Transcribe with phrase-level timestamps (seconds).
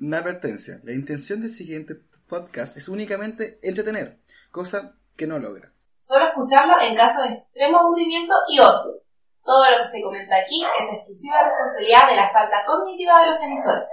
[0.00, 0.80] Una advertencia.
[0.84, 1.96] La intención del siguiente
[2.28, 5.72] podcast es únicamente entretener, cosa que no logra.
[5.96, 9.02] Solo escucharlo en caso de extremo aburrimiento y ocio.
[9.44, 13.42] Todo lo que se comenta aquí es exclusiva responsabilidad de la falta cognitiva de los
[13.42, 13.88] emisores.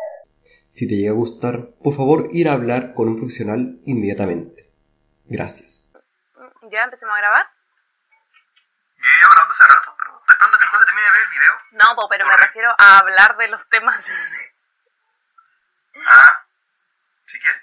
[0.70, 4.69] Si te llega a gustar, por favor ir a hablar con un profesional inmediatamente.
[5.26, 5.90] Gracias.
[6.69, 7.46] ¿Ya empecemos a grabar?
[8.97, 11.31] Yo llevo grabando hace rato, pero estoy esperando que el juez termine de ver el
[11.33, 11.53] video.
[11.72, 14.06] No, po, pero me refiero a hablar de los temas.
[16.05, 16.46] Ah,
[17.27, 17.62] si quieres.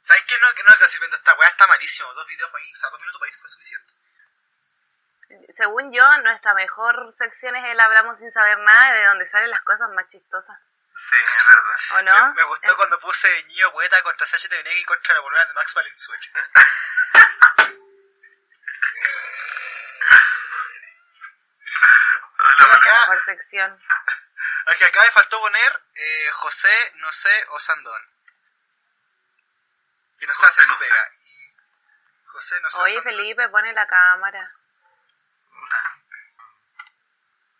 [0.00, 0.34] ¿Sabes qué?
[0.40, 2.12] No, que no, que estoy viendo esta weá está malísimo.
[2.14, 3.92] Dos videos para ahí, o sea, dos minutos para ahí fue suficiente.
[5.54, 9.62] Según yo, nuestra mejor sección es el hablamos sin saber nada, de donde salen las
[9.62, 10.58] cosas más chistosas.
[11.10, 11.76] Sí, es verdad.
[11.98, 12.28] ¿O no?
[12.28, 15.44] Me, me gustó Eh, cuando puse Ñiño Poeta contra Sacha Venegas y contra la bolona
[15.46, 16.22] de Max Valenzuela.
[22.72, 23.78] acá- mejor sección.
[24.70, 28.02] Aquí acá me faltó poner eh, José, no sé, o Sandón.
[30.18, 31.10] Que no sabe hacer su pega.
[31.24, 31.52] Y
[32.24, 32.80] José, no sé.
[32.82, 33.14] Oye, Sandón.
[33.14, 34.54] Felipe, pone la cámara.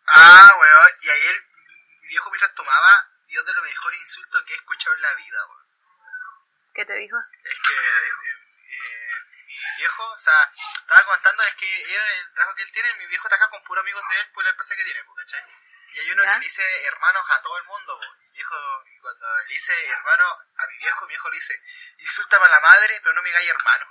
[0.07, 0.89] Ah, weón.
[1.01, 1.45] Y ayer
[2.01, 5.45] mi viejo mientras tomaba, dio de los mejores insultos que he escuchado en la vida,
[5.47, 5.65] weón.
[6.73, 7.17] ¿Qué te dijo?
[7.43, 8.11] Es que eh,
[8.69, 9.15] eh,
[9.47, 13.07] mi viejo, o sea, estaba contando, es que él, el trabajo que él tiene, mi
[13.07, 15.43] viejo trabaja con puros amigos de él por la empresa que tiene, ¿cachai?
[15.93, 16.33] Y hay uno ¿Ya?
[16.35, 18.05] que dice hermanos a todo el mundo, po.
[18.23, 18.55] Y, viejo,
[19.01, 20.25] cuando le dice hermano
[20.57, 21.61] a mi viejo, mi viejo le dice,
[21.97, 23.85] insultame a la madre, pero no me digáis hermano.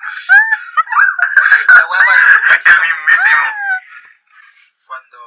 [1.74, 2.14] La guapa,
[2.50, 3.44] Es el mismísimo.
[4.86, 5.18] cuando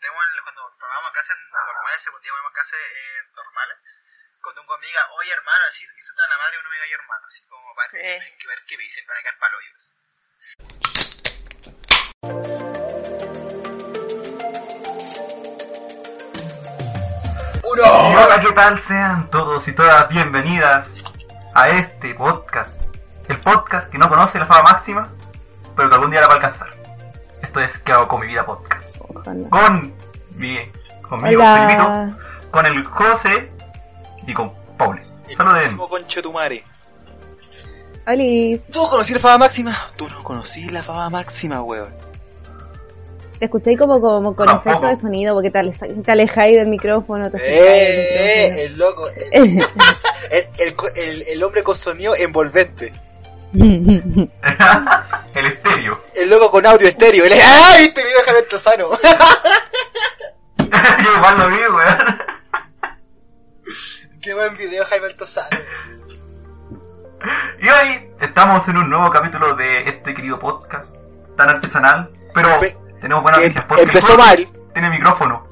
[0.00, 3.78] tenemos cuando probamos clases normales, segundo día probamos clases eh, normales,
[4.42, 7.26] cuando un conmigo oye hermano, así insultan a la madre y uno me diga hermano,
[7.26, 8.36] así como para Eh.
[8.38, 9.38] que ver qué me dicen, para quedar
[12.30, 12.70] paloyos.
[17.76, 18.82] Y hola, ¿qué tal?
[18.82, 20.88] Sean todos y todas bienvenidas
[21.54, 22.74] a este podcast.
[23.28, 25.08] El podcast que no conoce la fama máxima,
[25.76, 26.70] pero que algún día la va a alcanzar.
[27.42, 28.96] Esto es ¿Qué hago con mi vida podcast?
[29.00, 29.48] Ojalá.
[29.48, 29.94] Con
[30.36, 30.58] mi,
[31.08, 31.42] conmigo.
[31.42, 32.18] Felipito,
[32.50, 33.52] con el José
[34.26, 35.02] y con Pauli.
[35.36, 35.76] Saluden.
[35.76, 36.64] conche tu madre.
[38.06, 39.76] Oli, ¿Tú conocí la fama máxima?
[39.96, 42.09] Tú no conocí la fama máxima, weón.
[43.40, 44.68] Te escuché como, como con Tampoco.
[44.70, 47.28] efecto de sonido porque te, te alejáis del micrófono.
[47.30, 49.08] Te Eh, alejáis el loco.
[49.32, 49.58] El,
[50.30, 52.92] el, el, el- el hombre con sonido envolvente.
[53.52, 54.30] el
[55.46, 56.00] estéreo.
[56.14, 57.24] El loco con audio estéreo.
[57.24, 57.86] El, ¡Ay!
[57.86, 58.90] Este video de Tosano.
[60.58, 62.18] Yo igual lo vi, weón.
[64.22, 65.48] Qué buen video, Jaime Tosano.
[67.60, 70.94] Y hoy estamos en un nuevo capítulo de este querido podcast
[71.36, 74.48] tan artesanal, pero Pe- tenemos buenas noticias porque empezó mal.
[74.72, 75.46] Tiene micrófono.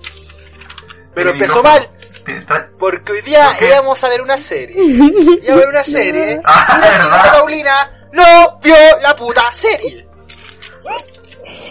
[1.15, 1.87] Pero Tiene empezó micrófono.
[1.87, 2.69] mal.
[2.79, 4.77] Porque hoy día íbamos a ver una serie.
[5.43, 6.41] Iba a ver una serie.
[6.45, 7.33] Ah, y la ¿verdad?
[7.33, 10.07] Paulina no vio la puta serie.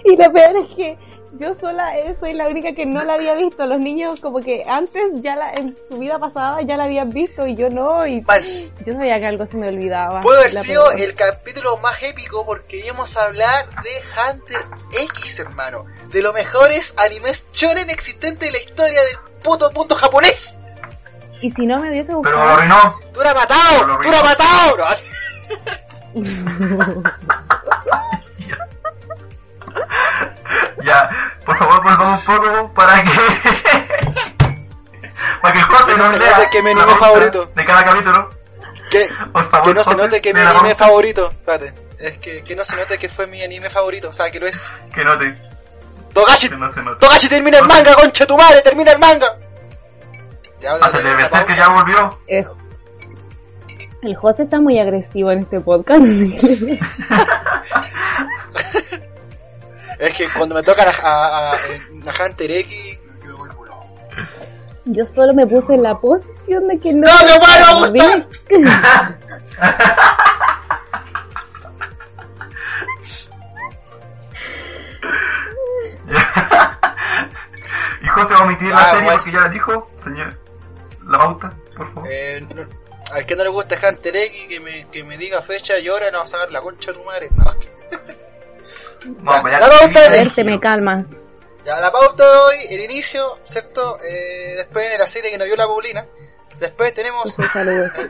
[0.03, 0.97] y lo peor es que
[1.33, 3.65] yo sola eh, soy la única que no la había visto.
[3.65, 7.45] Los niños como que antes ya la, en su vida pasada ya la habían visto
[7.47, 8.05] y yo no.
[8.07, 10.21] Y Más, yo sabía que algo se me olvidaba.
[10.21, 13.89] puede haber sido el capítulo más épico porque íbamos a hablar de
[14.31, 14.61] Hunter
[15.03, 15.85] X, hermano.
[16.11, 20.57] De los mejores animes shonen existentes de la historia del puto mundo japonés.
[21.41, 22.49] Y si no me hubiese Pero lo gustado...
[22.49, 22.95] arruinó.
[23.13, 23.99] ¡Tú eras matado!
[24.01, 24.77] ¡Tú eras matado!
[30.77, 31.09] No, Ya,
[31.45, 33.09] por favor, volvamos un poco para que.
[35.41, 37.51] para que el José Que no se lea note que mi anime favorito.
[37.55, 38.29] De cada capítulo.
[38.89, 41.29] que, favor, que no se note que mi anime favorito.
[41.31, 41.73] Espérate.
[41.99, 44.09] Es que, que no se note que fue mi anime favorito.
[44.09, 44.65] O sea, que lo es.
[44.93, 45.33] Que note.
[46.13, 46.99] Togashi, Que no se note.
[46.99, 49.35] Togashi termina el manga, concha tu madre, termina el manga.
[50.61, 52.19] Ya, Hasta debe ser que ya volvió.
[52.27, 52.45] Eh,
[54.01, 56.01] el José está muy agresivo en este podcast.
[59.99, 63.87] Es que cuando me tocan a, a, a, a Hunter X, me vuelvo loco.
[64.85, 67.07] Yo solo me puse en la posición de que no.
[67.07, 67.39] ¡No, no,
[67.89, 68.45] bueno, ¿Ves?
[78.01, 79.15] y José va a omitir la Ah, serie pues.
[79.17, 79.89] porque ya la dijo.
[80.03, 80.37] Señor,
[81.07, 82.09] la pauta, por favor.
[82.11, 85.79] Eh, no- al que no le gusta Hunter X, que me, que me diga fecha
[85.79, 87.29] y hora, no va a sacar la concha de tu madre.
[87.35, 87.45] No.
[89.07, 91.09] Vamos, ya- la pauta de- ver, te me calmas.
[91.65, 93.99] Ya, la pauta de hoy, el inicio, ¿cierto?
[94.01, 96.05] Eh, después viene la serie que nos dio la Paulina.
[96.59, 97.43] Después tenemos eh,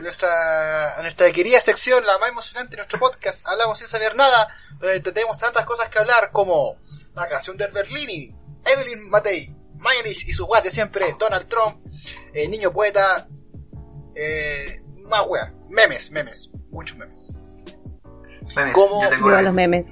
[0.00, 4.48] nuestra, nuestra querida sección, la más emocionante de nuestro podcast, Hablamos sin saber nada,
[4.78, 6.76] donde tenemos tantas cosas que hablar como
[7.14, 8.34] la canción de Berlini,
[8.64, 11.84] Evelyn Matei, Mayonnaise y sus weas de siempre, Donald Trump,
[12.32, 13.26] eh, Niño Poeta,
[14.16, 17.28] eh, más weas, memes, memes, muchos memes.
[18.56, 18.74] Memes,
[19.20, 19.84] la- los memes.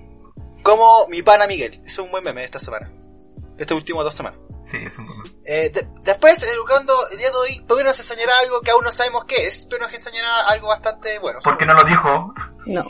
[0.67, 4.15] Como mi pana Miguel, es un buen meme de esta semana, de estas últimas dos
[4.15, 4.41] semanas.
[4.69, 5.23] Sí, es un meme.
[5.45, 8.91] Eh, de- después, educando el día de hoy, Pablo nos enseñará algo que aún no
[8.91, 11.39] sabemos qué es, pero nos enseñará algo bastante bueno.
[11.45, 12.35] ¿Por qué no lo dijo?
[12.67, 12.83] No.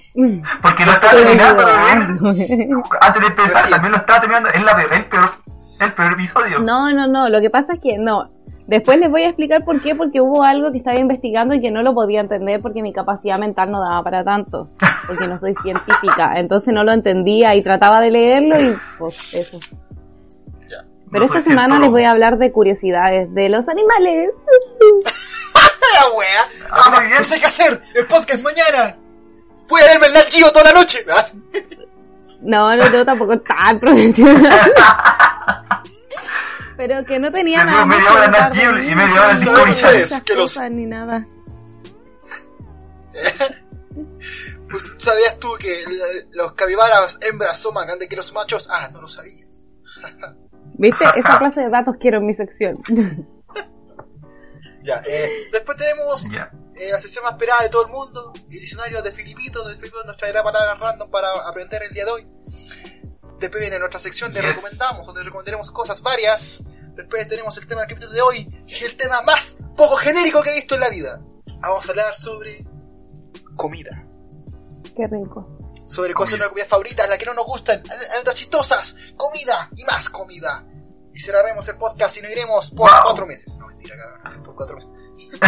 [0.63, 2.69] Porque lo estaba terminando de ver.
[3.03, 4.49] Antes de empezar, también lo estaba terminando.
[4.49, 5.31] Es la peor, el peor,
[5.81, 6.59] el peor episodio.
[6.61, 7.29] No, no, no.
[7.29, 8.27] Lo que pasa es que no.
[8.67, 11.71] Después les voy a explicar por qué, porque hubo algo que estaba investigando y que
[11.71, 14.69] no lo podía entender porque mi capacidad mental no daba para tanto,
[15.07, 19.61] porque no soy científica, entonces no lo entendía y trataba de leerlo y pues eso.
[21.13, 24.31] Pero No esta semana les voy a hablar de curiosidades de los animales.
[25.95, 26.69] la wea!
[26.71, 27.15] Ah, bien.
[27.19, 28.97] No sé qué hacer, el podcast mañana.
[29.69, 30.99] Voy a verme el Nat toda la noche.
[31.09, 31.27] Ah,
[32.41, 34.73] No, no, no, tampoco tan profesional.
[36.77, 39.35] Pero que no tenía nada más media que hora Nat Geo y media no hora
[39.35, 41.27] Discovery Channel, que los- ni nada.
[44.69, 45.85] Pues, ¿Sabías tú que
[46.33, 48.69] los capibaras hembras son más grandes que los machos?
[48.71, 49.71] Ah, no lo sabías.
[50.79, 51.05] ¿Viste?
[51.15, 52.79] Esa clase de datos quiero en mi sección.
[54.83, 56.49] Ya, eh, después tenemos Ya.
[56.77, 60.05] eh, la sesión más esperada de todo el mundo, el diccionario de Filipito, donde Filipito
[60.05, 62.27] nos traerá palabras random para aprender el día de hoy.
[63.39, 64.49] Después viene nuestra sección de Yes.
[64.57, 66.65] recomendamos, donde recomendaremos cosas varias.
[66.95, 70.43] Después tenemos el tema del capítulo de hoy, que es el tema más poco genérico
[70.43, 71.21] que he visto en la vida.
[71.61, 72.65] Vamos a hablar sobre
[73.57, 74.05] comida.
[74.97, 75.59] Qué rico.
[75.87, 79.85] Sobre cosas de nuestras comidas favoritas, las que no nos gustan, anécdotas chistosas, comida y
[79.85, 80.65] más comida.
[81.13, 83.01] Y cerraremos el podcast y nos iremos por Wow.
[83.05, 83.57] cuatro meses.
[83.59, 84.91] No, mentira, cabrón, por cuatro meses.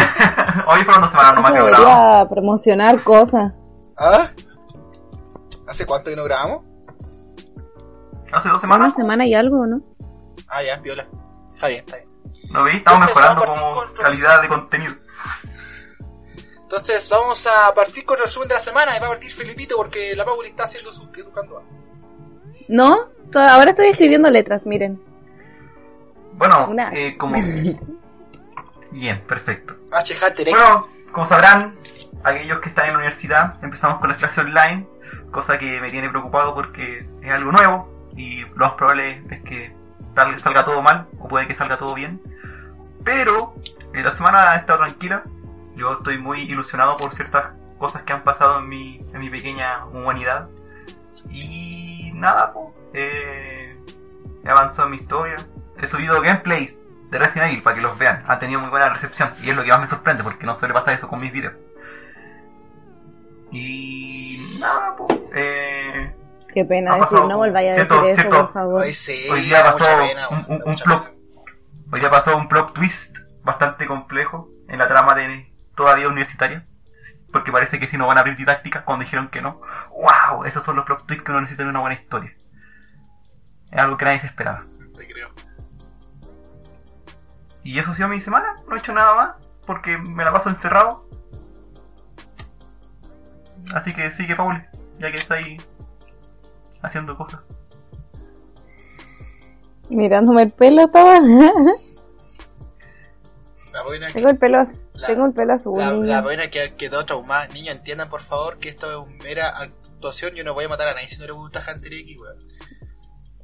[0.67, 2.29] Hoy fueron dos semanas nomás que grabamos.
[2.29, 3.53] promocionar cosas.
[3.97, 4.29] ¿Ah?
[5.67, 6.67] ¿Hace cuánto que no grabamos?
[8.31, 8.93] Hace dos Una semanas.
[8.95, 9.81] semana y algo, ¿no?
[10.47, 11.07] Ah, ya, viola.
[11.53, 12.07] Está bien, está bien.
[12.51, 12.77] ¿No vi?
[12.77, 14.93] Estamos Entonces, mejorando como calidad de contenido.
[16.61, 19.75] Entonces, vamos a partir con el resumen de la semana y va a partir Felipito
[19.75, 21.63] porque la Pauli está haciendo su educando.
[22.67, 23.09] ¿No?
[23.33, 25.01] Ahora estoy escribiendo letras, miren.
[26.33, 26.91] Bueno, Una.
[26.93, 27.35] eh, como...
[28.91, 29.75] Bien, perfecto.
[29.91, 30.13] H.
[30.15, 30.53] Hunter X.
[30.59, 31.75] Bueno, como sabrán,
[32.23, 34.87] aquellos que están en la universidad, empezamos con la clase online,
[35.31, 39.73] cosa que me tiene preocupado porque es algo nuevo y lo más probable es que
[40.43, 42.21] salga todo mal o puede que salga todo bien.
[43.05, 43.55] Pero
[43.93, 45.23] eh, la semana ha estado tranquila,
[45.77, 49.85] yo estoy muy ilusionado por ciertas cosas que han pasado en mi, en mi pequeña
[49.85, 50.49] humanidad.
[51.29, 53.77] Y nada, pues, eh,
[54.43, 55.37] he avanzado en mi historia,
[55.81, 56.75] he subido gameplays
[57.09, 58.25] de Resident Evil para que los vean.
[58.27, 60.73] Han tenido muy buena recepción y es lo que más me sorprende porque no suele
[60.73, 61.53] pasar eso con mis videos.
[63.49, 66.18] Y nada, pues,
[66.53, 68.83] Qué pena decir, pasado no volváis a cierto- decir eso, cierto- por favor.
[68.83, 71.17] Ay, sí, hoy día pasó mucha pena, un, un- plot, pena.
[71.91, 76.65] hoy día pasó un plot twist bastante complejo en la trama de todavía universitaria.
[77.31, 79.61] Porque parece que si no van a abrir didácticas cuando dijeron que no.
[79.91, 80.45] ¡Wow!
[80.45, 82.33] Esos son los plot twists que uno necesita en una buena historia.
[83.71, 84.63] Es algo que nadie se esperaba.
[84.97, 85.29] Te creo.
[87.63, 90.49] Y eso ha sido mi semana, no he hecho nada más, porque me la paso
[90.49, 91.07] encerrado.
[93.75, 94.65] Así que sigue Paul,
[94.97, 95.57] ya que está ahí
[96.81, 97.45] haciendo cosas.
[99.89, 101.13] Mirándome el pelo todo.
[103.73, 104.63] La buena tengo el pelo,
[104.95, 105.77] La- tengo el pelo azul.
[105.79, 106.05] La, niño.
[106.05, 107.47] la buena que quedó traumada.
[107.47, 110.33] Niños, entiendan por favor que esto es mera actuación.
[110.35, 112.37] Yo no voy a matar a nadie si no le gusta Hunter X, weón.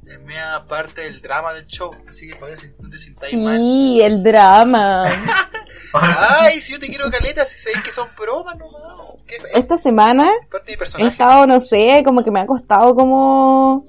[0.06, 1.90] Es mera parte del drama del show.
[2.08, 3.56] Así que por eso no te sintáis mal.
[3.56, 5.04] Sí, el drama.
[5.92, 8.56] Ay, si yo te quiero caleta, si sabéis que son bromas.
[9.26, 9.36] ¿Qué?
[9.36, 12.94] Es Esta semana parte de mi he estado, no sé, como que me ha costado
[12.94, 13.84] como,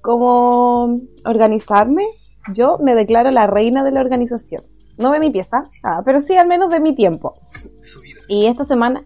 [0.00, 2.04] como organizarme.
[2.52, 4.62] Yo me declaro la reina de la organización.
[4.98, 5.64] No de mi pieza,
[6.04, 7.34] pero sí al menos de mi tiempo.
[7.80, 8.20] de su vida.
[8.28, 9.04] Y esta semana,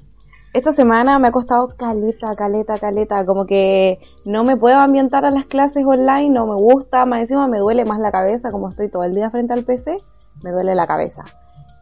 [0.53, 3.25] esta semana me ha costado caleta, caleta, caleta.
[3.25, 7.07] Como que no me puedo ambientar a las clases online, no me gusta.
[7.07, 9.97] Más encima me duele más la cabeza, como estoy todo el día frente al PC,
[10.43, 11.25] me duele la cabeza.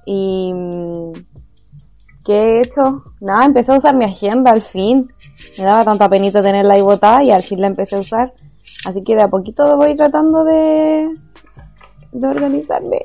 [0.05, 0.55] Y...
[2.25, 3.05] ¿Qué he hecho?
[3.21, 5.11] Nada, empecé a usar mi agenda al fin.
[5.57, 8.35] Me daba tanta penita tenerla ahí botada y al fin la empecé a usar.
[8.85, 11.09] Así que de a poquito voy tratando de,
[12.13, 13.01] de organizarme.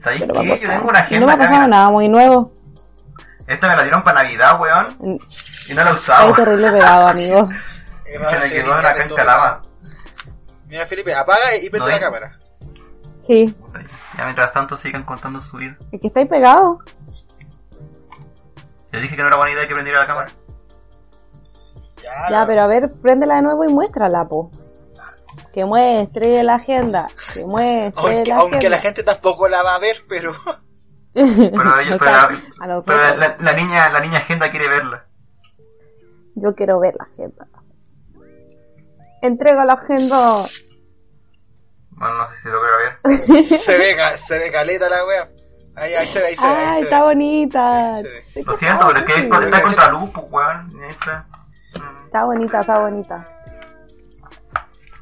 [0.00, 0.60] ¿Sabéis Pero va a qué?
[0.60, 2.52] Yo tengo una Y agenda no me ha pasado nada muy nuevo.
[3.46, 4.96] Esta me la dieron para Navidad, weón,
[5.68, 6.34] y no la he Está usado.
[6.34, 7.48] terrible pegado, amigo.
[8.06, 9.62] Eh, Se me quedó en la cancha lava.
[10.68, 12.38] Mira, Felipe, apaga y prende No, la cámara.
[13.26, 13.54] Sí,
[14.16, 15.76] Ya mientras tanto sigan contando su vida.
[15.92, 16.78] es que estáis pegado.
[18.90, 20.32] Les dije que no era buena idea que prendiera la cámara.
[22.02, 24.50] Ya, Ya, pero a ver, préndela de nuevo y muéstrala, po.
[25.52, 28.80] que muestre la agenda, que muestre Aunque, la aunque la agenda.
[28.80, 30.32] gente tampoco la va a ver, pero...
[31.14, 32.22] Pero, ella- pero la-
[32.60, 32.84] A nosotros.
[32.86, 35.04] pero la, la niña, la niña agenda quiere verla.
[36.34, 37.46] Yo quiero ver la agenda.
[39.20, 40.44] Entrega la agenda.
[41.90, 43.18] Bueno, no sé si se logra ver.
[43.20, 45.28] se ve, se ve caleta la wea.
[45.76, 46.52] Ahí, ahí se ve, ahí se ve.
[46.54, 47.04] ahí Ay, se está ve.
[47.06, 47.84] bonita.
[47.84, 48.08] Sí, sí, se
[48.40, 48.44] ve.
[48.44, 50.84] Lo siento, pero es que está contra luz, pues, weón.
[50.90, 51.26] está.
[52.06, 53.24] Está bonita, está bonita.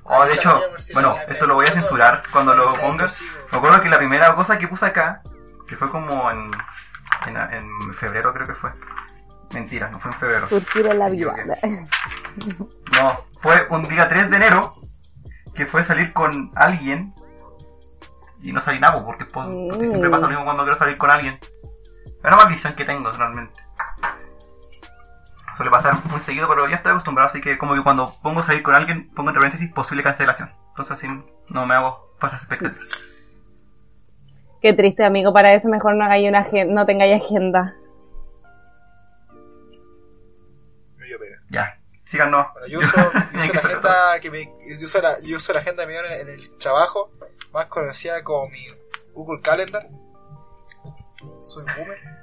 [0.04, 0.60] Oh, de hecho,
[0.92, 3.06] bueno, esto lo voy a censurar cuando lo ponga.
[3.52, 5.22] Me acuerdo que la primera cosa que puse acá,
[5.70, 6.50] que fue como en,
[7.26, 8.72] en, en febrero creo que fue.
[9.52, 10.46] Mentira, no fue en febrero.
[10.48, 11.44] Surgir en la equivoqué.
[12.92, 14.74] No, fue un día 3 de enero
[15.54, 17.14] que fue salir con alguien
[18.42, 21.38] y no salí nada, porque, porque siempre pasa lo mismo cuando quiero salir con alguien.
[22.04, 23.62] Es una maldición que tengo realmente.
[25.56, 28.62] Suele pasar muy seguido, pero ya estoy acostumbrado, así que como que cuando pongo salir
[28.62, 30.50] con alguien, pongo entre paréntesis posible cancelación.
[30.70, 31.06] Entonces así
[31.48, 33.09] no me hago falsas expectativas.
[34.60, 35.32] Qué triste, amigo.
[35.32, 37.76] Para eso mejor no hagáis una no tengáis agenda.
[41.50, 42.46] Ya, síganos.
[42.52, 42.96] Bueno, yo uso,
[43.32, 45.98] yo uso la agenda que me, yo uso la, yo uso la agenda que me
[45.98, 47.10] en, en el trabajo,
[47.52, 48.66] más conocida como mi
[49.12, 49.88] Google Calendar.
[51.42, 52.19] Soy boomer.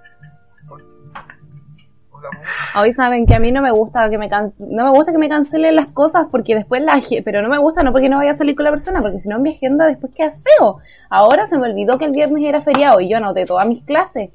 [2.76, 5.18] Hoy saben que a mí no me gusta que me can- no me gusta que
[5.18, 8.18] me cancelen las cosas porque después la ag- pero no me gusta no porque no
[8.18, 10.80] vaya a salir con la persona porque si no mi agenda después queda feo.
[11.10, 14.30] Ahora se me olvidó que el viernes era feriado y yo anoté todas mis clases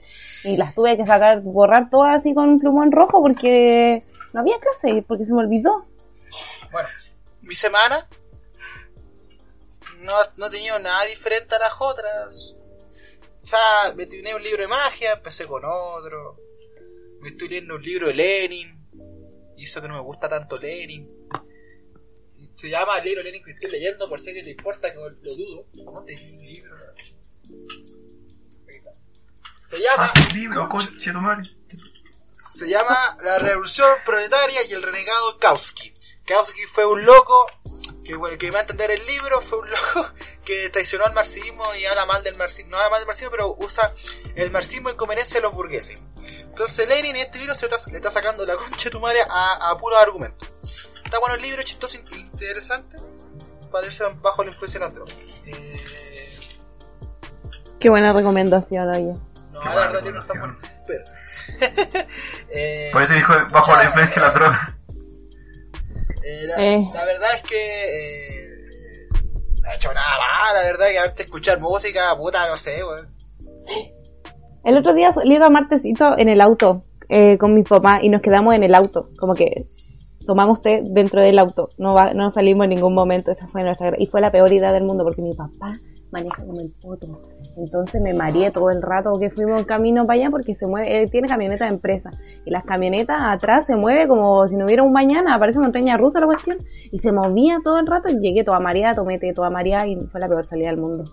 [0.45, 4.59] y las tuve que sacar borrar todas así con un plumón rojo porque no había
[4.59, 5.85] clase porque se me olvidó.
[6.71, 6.89] Bueno,
[7.43, 8.07] mi semana
[10.01, 12.55] no, no ha tenido nada diferente a las otras.
[13.43, 13.59] O sea,
[13.97, 16.37] me terminé un libro de magia, empecé con otro.
[17.23, 18.79] Me estoy leyendo un libro de Lenin.
[19.57, 21.09] Y eso que no me gusta tanto Lenin.
[22.57, 24.99] Se llama el libro Lenin que estoy leyendo, por si a alguien le importa, que
[24.99, 25.67] lo dudo.
[25.73, 26.77] ¿Dónde vi un libro?
[29.67, 30.69] Se llama, Ah, libro,
[32.37, 35.95] se llama La Revolución Proletaria y el Renegado Kautsky.
[36.27, 37.47] Kautsky fue un loco
[38.05, 40.11] que, bueno, que me va a entender el libro, fue un loco
[40.45, 43.57] que traicionó al marxismo y habla mal del marxismo, no habla mal del marxismo, pero
[43.59, 43.95] usa
[44.35, 45.99] el marxismo en conveniencia de los burgueses.
[46.53, 49.01] Entonces Lenin en este libro se le está, le está sacando la concha de tu
[49.01, 50.47] madre a, a puros argumentos.
[51.03, 52.99] Está bueno el libro, chistoso, in- interesante,
[53.71, 55.15] para leerse bajo la influencia de las drogas.
[55.47, 56.39] Eh,
[57.81, 59.15] Qué buena recomendación, oye.
[59.51, 60.59] no, Qué la verdad libro está bueno.
[60.87, 61.05] Pero...
[62.51, 64.79] eh, Por eso dijo bajo la influencia de la droga.
[66.23, 66.91] Eh, la, Eh.
[66.95, 69.09] la verdad es que eh,
[69.63, 73.11] no he hecho nada mal, la verdad que haberte escuchar música, puta, no sé, weón.
[74.65, 78.23] El otro día salí a martesito en el auto eh, con mi papá y nos
[78.23, 79.67] quedamos en el auto, como que
[80.27, 83.93] tomamos té dentro del auto, no, va- no salimos en ningún momento, esa fue nuestra
[83.99, 85.73] y fue la peor idea del mundo porque mi papá
[86.13, 87.07] maneja como el poto,
[87.57, 91.11] entonces me mareé todo el rato que fuimos camino para allá porque se mueve, él
[91.11, 92.11] tiene camioneta de empresa
[92.45, 96.21] y las camionetas atrás se mueve como si no hubiera un mañana, parece montaña rusa
[96.21, 96.59] la cuestión
[96.93, 99.97] y se movía todo el rato y llegué toda mareada, tomé té toda mareada y
[100.07, 101.05] fue la peor salida del mundo.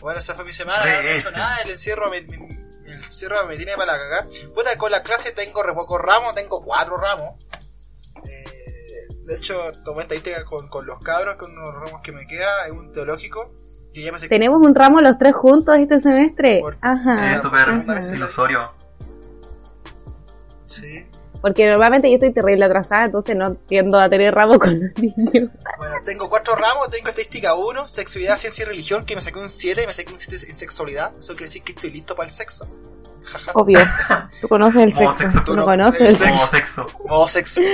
[0.00, 2.48] Bueno, esa fue mi semana, Re no he hecho nada, el encierro me, me-
[2.86, 4.28] el encierro me tiene para la cagada.
[4.54, 7.34] Puta, con la clase tengo re pocos ramos, tengo cuatro ramos.
[8.24, 8.44] Eh,
[9.24, 12.70] de hecho, tomé estadística con, con los cabros, con unos ramos que me queda, es
[12.72, 13.52] un teológico,
[13.92, 16.60] que ya me sé Tenemos un ramo los tres juntos este semestre.
[16.60, 17.22] Por- Ajá.
[17.24, 18.72] Es Ah, súper ilusorio.
[20.66, 21.06] Sí.
[21.40, 25.50] Porque normalmente yo estoy terrible atrasada, entonces no tiendo a tener ramo con los niños.
[25.78, 29.48] Bueno, tengo cuatro ramos, tengo estadística 1, sexualidad, ciencia y religión, que me saqué un
[29.48, 31.12] 7 y me saqué un 7 en sexualidad.
[31.16, 32.66] Eso quiere decir que estoy listo para el sexo.
[33.54, 33.78] Obvio.
[34.40, 35.18] Tú conoces el sexo.
[35.18, 35.44] sexo.
[35.44, 36.46] Tú no conoces el sexo.
[36.46, 36.86] Sexo.
[37.04, 37.60] Modo sexo.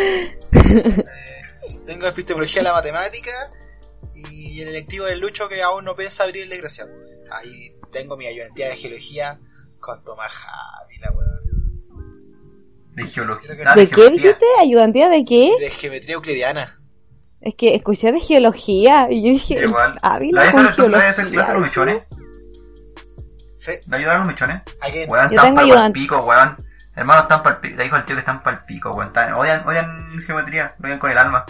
[1.67, 3.31] Eh, tengo epistemología de la matemática
[4.15, 6.91] y el electivo del Lucho que aún no piensa abrir el desgraciado.
[7.31, 9.41] Ahí tengo mi ayudantía de geología
[9.81, 11.34] con Tomás Javi, la weón.
[12.95, 13.51] De geología.
[13.67, 14.11] Ah, ¿De qué geología.
[14.23, 14.47] dijiste?
[14.61, 15.53] ¿Ayudantía de qué?
[15.61, 16.79] De geometría euclidiana.
[17.41, 19.99] Es que escuché de geología y yo dije, Igual.
[20.03, 21.25] Ávila ¿La con de hacer la geología.
[21.25, 22.03] clase a los michones?
[23.57, 24.63] Sí, ¿La ayudaron los michones?
[24.81, 25.11] again.
[25.11, 26.01] Weón, Yo están tengo ayudante.
[26.01, 26.57] pico, weón.
[26.97, 27.77] Hermanos, están pa'l pico.
[27.77, 29.09] Le dijo al tío que están pa'l pico, weón.
[29.09, 31.45] Están- odian, odian geometría, lo odian con el alma.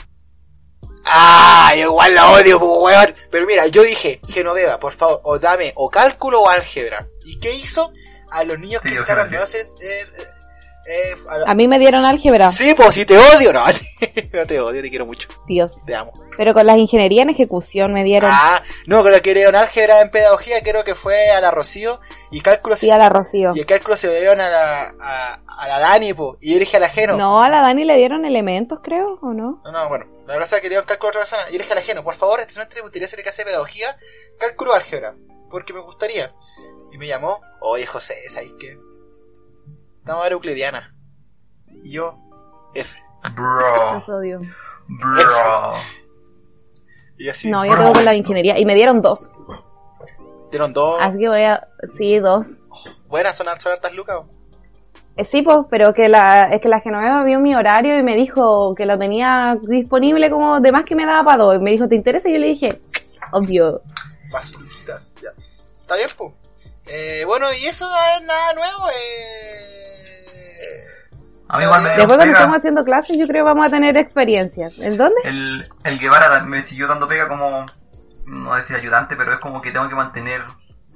[1.06, 3.14] Ah, yo igual la odio, weón.
[3.30, 7.06] Pero mira, yo dije, Genoveva, por favor, o dame o cálculo o álgebra.
[7.24, 7.92] ¿Y qué hizo?
[8.30, 10.04] A los niños Sí, que entraron no hacer, eh,
[10.86, 11.14] eh,
[11.46, 13.64] a- A mí me dieron álgebra, Sí, pues si te odio, no.
[14.32, 15.28] no te odio, te quiero mucho.
[15.46, 15.72] Dios.
[15.86, 16.12] Te amo.
[16.36, 18.30] Pero con las ingeniería en ejecución me dieron.
[18.32, 22.00] Ah, no, con lo que dieron álgebra en pedagogía, creo que fue a la Rocío.
[22.30, 23.52] Y cálculo Sí, a la Rocío.
[23.54, 26.36] Y el cálculo se lo dieron a la, a, a la Dani, po.
[26.40, 27.16] Y yo dije a la ajeno.
[27.16, 29.60] No, a la Dani le dieron elementos, creo, ¿o no?
[29.64, 30.06] No, no, bueno.
[30.26, 31.42] La verdad es que le dieron cálculo a otra persona.
[31.48, 33.96] Y yo dije a la por favor, este semestre me gustaría hacer clase de pedagogía,
[34.38, 35.14] cálculo álgebra.
[35.50, 36.34] Porque me gustaría.
[36.92, 38.76] Y me llamó, oye José, ¿sabes qué?
[40.04, 40.94] Estamos a ver euclidiana.
[41.82, 42.18] Y yo,
[42.74, 42.94] F.
[43.34, 44.02] Bro,
[44.86, 45.72] bro.
[47.16, 48.58] Y así, No, yo tengo con la ingeniería.
[48.58, 49.26] Y me dieron dos.
[50.50, 51.00] dieron dos.
[51.00, 51.66] Así que voy a...
[51.96, 52.48] Sí, dos.
[53.06, 54.18] Buenas, son, son hartas lucas.
[55.16, 58.14] Eh, sí, pues, pero que la, es que la Genoveva vio mi horario y me
[58.14, 61.56] dijo que lo tenía disponible como de más que me daba para dos.
[61.56, 62.28] Y me dijo, ¿te interesa?
[62.28, 62.78] Y yo le dije,
[63.32, 63.80] obvio.
[64.30, 65.30] Facilitas, ya.
[65.70, 66.30] Está bien, pues.
[66.88, 68.90] Eh, bueno, y eso no es nada nuevo.
[68.90, 69.93] Eh...
[71.48, 72.32] A mí igual me Después cuando pega.
[72.38, 74.78] estemos haciendo clases yo creo que vamos a tener experiencias.
[74.78, 75.16] ¿En dónde?
[75.24, 77.66] El, el Guevara me siguió dando pega como,
[78.26, 80.42] no decir ayudante, pero es como que tengo que mantener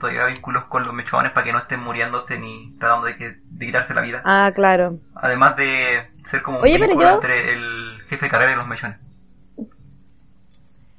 [0.00, 3.66] todavía vínculos con los mechones para que no estén muriéndose ni tratando de, que, de
[3.66, 4.22] quitarse la vida.
[4.24, 4.98] Ah, claro.
[5.16, 8.56] Además de ser como un Oye, pero vínculo yo- entre el jefe de carrera y
[8.56, 8.98] los mechones.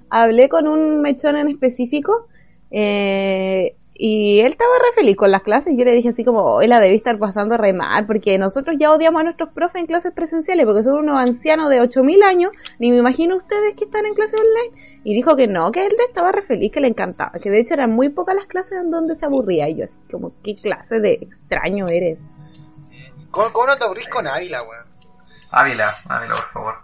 [0.09, 2.27] Hablé con un mechón en específico
[2.71, 5.73] eh, y él estaba re feliz con las clases.
[5.77, 8.93] Yo le dije así como, hoy la debí estar pasando re mal porque nosotros ya
[8.93, 12.51] odiamos a nuestros profes en clases presenciales porque son unos ancianos de 8000 años.
[12.79, 15.01] Ni me imagino ustedes que están en clases online.
[15.03, 17.33] Y dijo que no, que él estaba re feliz, que le encantaba.
[17.43, 19.67] Que de hecho eran muy pocas las clases en donde se aburría.
[19.67, 22.19] Y yo así como, ¿qué clase de extraño eres?
[23.31, 24.85] ¿Cómo, cómo no te aburrís con Ávila, weón?
[25.51, 26.75] Ávila, Ávila, por favor.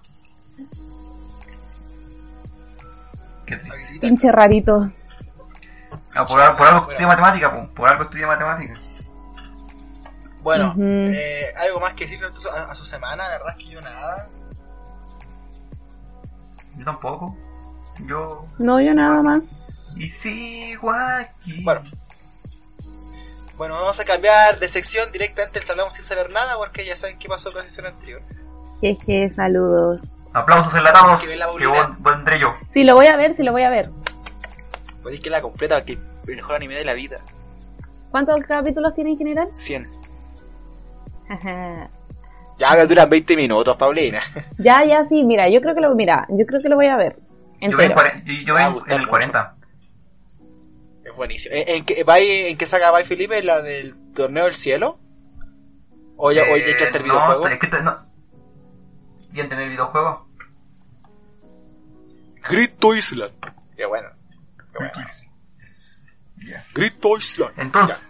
[3.46, 4.00] Qué triste.
[4.02, 4.92] Pinche rarito.
[6.16, 7.74] Ah, por, al- por algo estudié matemática, po.
[7.74, 8.74] por algo estudié matemática.
[10.42, 13.82] Bueno, eh, algo más que decir a, a su semana, la verdad es que yo
[13.82, 14.28] nada.
[16.78, 17.36] Yo tampoco.
[18.06, 18.46] Yo.
[18.60, 19.50] No, yo nada más.
[19.96, 21.64] Y sigo aquí.
[21.64, 21.82] Bueno.
[23.58, 27.18] Bueno, vamos a cambiar de sección directamente al hablamos sin saber nada porque ya saben
[27.18, 28.22] qué pasó con la sesión anterior.
[28.82, 30.02] Jeje, saludos.
[30.34, 31.22] Aplausos enlatados.
[31.22, 31.98] Que Que Paulina.
[32.02, 32.54] vendré yo.
[32.74, 33.90] Sí, lo voy a ver, sí lo voy a ver.
[35.06, 37.22] Podéis que la completa, que el mejor anime de la vida.
[38.10, 39.50] ¿Cuántos capítulos tiene en general?
[39.54, 39.88] 100.
[41.30, 41.90] Ajá.
[42.58, 44.20] Ya me duran 20 minutos, Paulina.
[44.58, 46.96] Ya, ya, sí, mira, yo creo que lo, mira, yo creo que lo voy a
[46.96, 47.18] ver.
[47.62, 48.02] Yo voy en, Entero.
[48.46, 49.10] yo- voy el mucho.
[49.10, 49.56] 40.
[51.04, 51.54] Es buenísimo.
[51.56, 53.44] ¿En, en qué, va en qué saga va Felipe?
[53.44, 54.98] ¿La del torneo del cielo?
[56.18, 57.48] ¿O ya, o ya Eh, echaste el no, videojuego?
[57.50, 57.98] es que te- no.
[59.34, 60.26] ¿Y en tener el videojuego?
[62.50, 63.34] Grito Island.
[63.76, 64.08] Qué bueno.
[64.78, 66.64] Qué bueno.
[66.74, 67.54] Grito Island.
[67.58, 68.02] Entonces.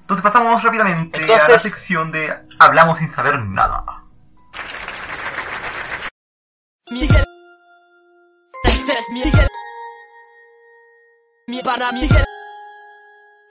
[0.00, 3.84] Entonces pasamos rápidamente a la Entonces- sección de Hablamos sin saber nada.
[6.90, 7.24] Miguel.
[8.64, 9.48] Este es Miguel.
[11.46, 12.24] Mi pana Miguel.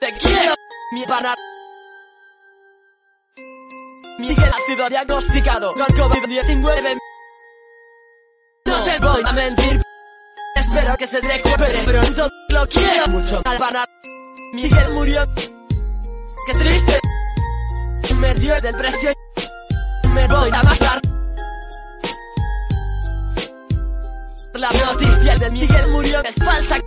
[0.00, 0.54] Te quiero,
[0.92, 1.34] mi pana.
[4.18, 6.98] Miguel ha sido diagnosticado con COVID-19.
[8.66, 9.80] No te voy a mentir.
[10.70, 12.30] Espero que se recupere pronto.
[12.48, 13.84] Lo quiero mucho al pana.
[14.52, 15.26] Miguel murió.
[16.46, 17.00] Qué triste.
[18.20, 19.14] Me dio depresión.
[20.14, 21.00] Me voy a matar.
[24.54, 26.78] La noticia de Miguel murió es falsa.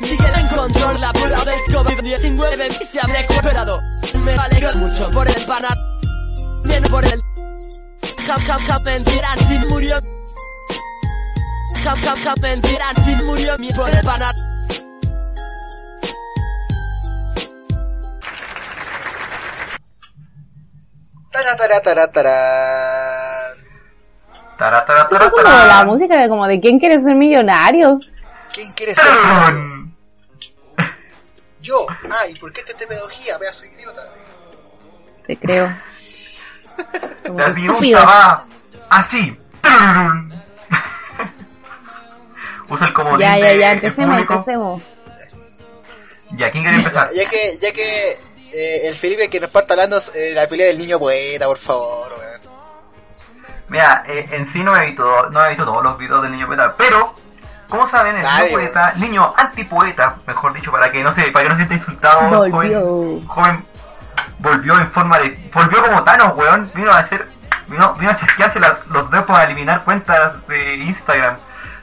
[0.00, 3.82] Miguel encontró la cura del COVID-19 y se ha recuperado.
[4.24, 5.68] Me alegro mucho por el pana.
[6.64, 7.20] Bien por el.
[8.26, 10.00] Jam, jam, jam, mentira, sí murió.
[14.02, 14.32] Pana.
[21.30, 23.56] Tara, tara, tara, tara.
[24.58, 25.66] Tara, tara, como tara.
[25.66, 28.00] la música de como de quién quiere ser millonario.
[28.52, 29.04] ¿Quién quiere ser?
[29.04, 29.94] Tararán.
[31.60, 31.86] Yo.
[31.90, 33.36] Ah, ¿y por qué te te pedagogía?
[33.38, 34.08] Vea, soy idiota.
[35.26, 35.76] Te creo.
[37.26, 38.46] Como La viruta va
[38.88, 39.38] así.
[42.68, 44.82] Usa el comodín Ya, ya, ya, el empecemos, empecemos.
[46.32, 47.10] Ya, ¿quién quiere empezar?
[47.14, 48.20] Ya, ya que, ya que
[48.52, 52.14] eh, el Felipe que nos parte hablando eh, la pelea del niño poeta, por favor.
[52.18, 52.36] weón.
[53.68, 56.46] Mira, eh, en sí no he visto, no he visto todos los videos del niño
[56.46, 57.14] poeta, pero,
[57.68, 61.44] como saben, el Nadie, niño poeta, niño antipoeta, mejor dicho, para que no se, para
[61.44, 62.80] que no se sienta insultado, Volvió.
[62.82, 63.64] joven, joven,
[64.38, 67.26] volvió en forma de, volvió como Thanos, weón, vino a hacer,
[67.66, 71.36] vino, vino a chasquearse las- los dedos para eliminar cuentas de Instagram.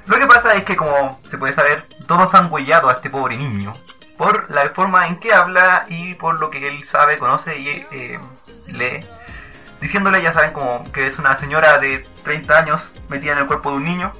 [0.06, 3.38] Lo que pasa es que, como se puede saber, todos han huellado a este pobre
[3.38, 3.74] niño,
[4.18, 8.20] por la forma en que habla y por lo que él sabe, conoce y eh,
[8.68, 9.06] lee.
[9.80, 13.72] Diciéndole, ya saben, como que es una señora de 30 años metida en el cuerpo
[13.72, 14.14] de un niño.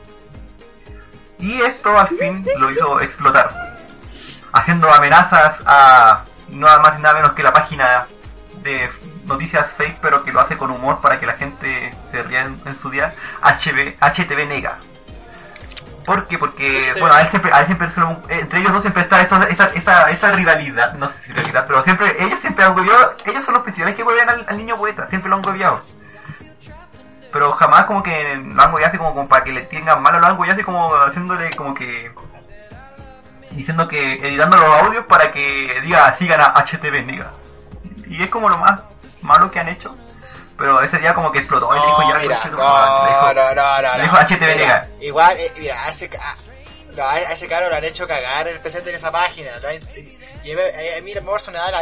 [1.40, 3.78] Y esto al fin lo hizo explotar.
[4.54, 8.08] Haciendo amenazas a nada más y nada menos que la página
[8.62, 8.90] de
[9.26, 12.76] noticias fake, pero que lo hace con humor para que la gente se ría en,
[12.76, 13.16] su día.
[13.42, 14.78] HB, HTV Nega.
[16.06, 16.38] ¿Por qué?
[16.38, 19.22] Porque, Sí, bueno, a él siempre, a él siempre lo- entre ellos dos siempre está
[19.22, 23.16] esta, esta, esta, esta rivalidad, no sé si rivalidad, pero siempre, ellos siempre han hueveado,
[23.26, 25.80] ellos son los principales que huevean al, al niño poeta, siempre lo han hueveado.
[27.32, 30.28] Pero jamás como que lo han así como, como para que le tengan malo, lo
[30.28, 32.12] han así como haciéndole como que,
[33.52, 37.32] diciendo que, editando los audios para que diga, sigan a HTV, diga.
[38.08, 38.82] Y es como lo más
[39.22, 39.96] malo que han hecho.
[40.58, 43.10] Pero ese día como que explotó y le dijo No, ya mira, no, madre", le
[43.10, 44.22] dijo- no, no, no, le dijo no.
[44.22, 44.88] HTV Mira, Nega.
[45.02, 46.36] Igual, eh, mira, ca-
[46.96, 49.50] no, a ese caro lo han hecho cagar el presente en esa página.
[50.44, 51.02] y a mí, a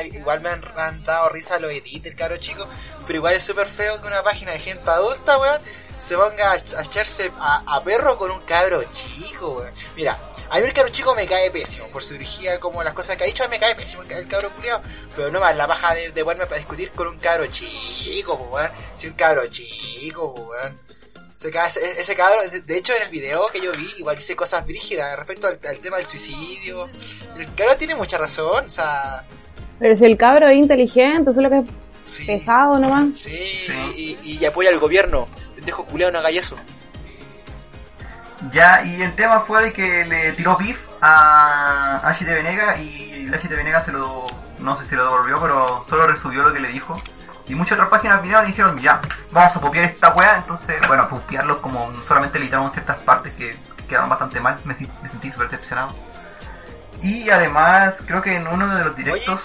[0.04, 2.68] igual me han, han dado risa los edits del caro chico,
[3.06, 5.62] pero igual es súper feo que una página de gente adulta, weón,
[6.02, 9.72] se ponga a, a echarse a, a perro con un cabro chico, weón.
[9.96, 10.18] Mira,
[10.50, 13.24] a mí el cabro chico me cae pésimo, por su dirigida como las cosas que
[13.24, 14.82] ha dicho, a mí me cae pésimo el, el cabro culiado,
[15.16, 18.70] pero no más la baja de, de ponerme para discutir con un cabro chico, weón.
[18.96, 20.80] Si un cabro chico, weón.
[21.38, 24.64] Ese, ese, ese cabrón, de- hecho en el video que yo vi, igual dice cosas
[24.66, 26.88] brígidas respecto al, al tema del suicidio.
[27.38, 29.26] El cabrón tiene mucha razón, o sea,
[29.80, 31.66] Pero si el cabro es inteligente, solo que es
[32.06, 32.26] sí.
[32.26, 33.20] pesado nomás.
[33.20, 34.18] Sí, Sí.
[34.24, 35.28] Y, y apoya al gobierno.
[35.62, 36.56] Pendejo culeado, no haga eso.
[38.52, 43.32] Ya, y el tema fue de que le tiró beef a HT Venega y el
[43.32, 44.26] HT Venega se lo,
[44.58, 47.00] no sé si lo devolvió, pero solo resubió lo que le dijo.
[47.48, 50.38] Y muchas otras páginas vinieron y dijeron, ya, vamos a copiar esta weá.
[50.38, 53.56] Entonces, bueno, copiarlos como solamente le editaron ciertas partes que
[53.88, 54.58] quedaron bastante mal.
[54.64, 55.96] Me, sentí súper decepcionado.
[57.04, 59.44] Y además, creo que en uno de los directos...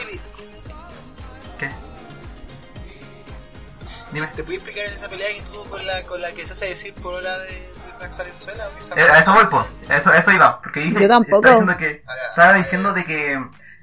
[4.16, 4.28] Dime.
[4.28, 6.70] ¿te puedes explicar en esa pelea que tuvo con la, con la que se hace
[6.70, 8.68] decir por la de, de Max Valenzuela?
[8.96, 9.64] Eh, a eso voy.
[9.90, 10.58] Eso, eso iba.
[10.62, 11.46] Porque dije, Yo tampoco.
[11.46, 13.32] Estaba diciendo que, Ah, estaba diciendo de que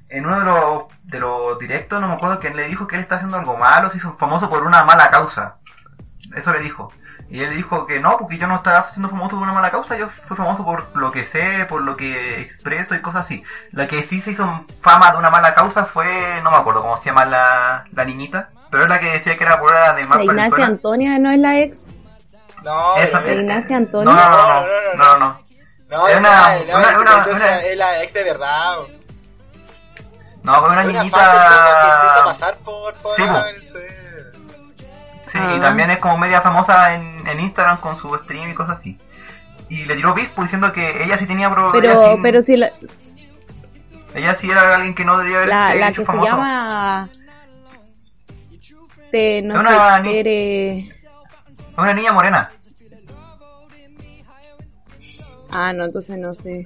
[0.10, 3.02] en uno de los, de los directos, no me acuerdo quién le dijo que él
[3.04, 5.58] está haciendo algo malo, se hizo famoso por una mala causa.
[6.36, 6.92] Eso le dijo.
[7.30, 9.98] Y él dijo que no, porque yo no estaba siendo famoso por una mala causa,
[9.98, 13.44] yo fui famoso por lo que sé, por lo que expreso y cosas así.
[13.72, 16.98] La que sí se hizo fama de una mala causa fue, no me acuerdo cómo
[16.98, 20.04] se llama la, la niñita, pero es la que decía que era por la de
[20.06, 20.66] La Ignacia.
[20.66, 21.78] Antonia no es la ex.
[22.64, 24.14] No, Esa- eh, La Ignacia No, Antonia.
[24.16, 25.40] no, no, no, No, no, no, no, no.
[25.90, 26.30] no, es una-
[26.78, 28.76] una- una- la ex de verdad.
[30.44, 31.82] No, pero una Una niñita...
[31.84, 33.24] que se hizo pasar por, por Sí.
[35.32, 35.54] Sí, Ah.
[35.56, 39.00] y también es como media famosa en, en Instagram con su stream y cosas así.
[39.70, 41.74] Y le tiró beef pues, diciendo que ella sí tenía problemas.
[41.80, 42.72] Pero, pero si la,
[44.14, 46.32] Ella sí era alguien que no debía haber la, la hecho que se famoso.
[46.32, 47.10] llama...
[49.14, 50.78] Te, no Una sé, ni- Tere...
[50.80, 51.06] Es
[51.78, 52.52] una niña morena.
[55.52, 56.64] Ah, no, entonces no sé.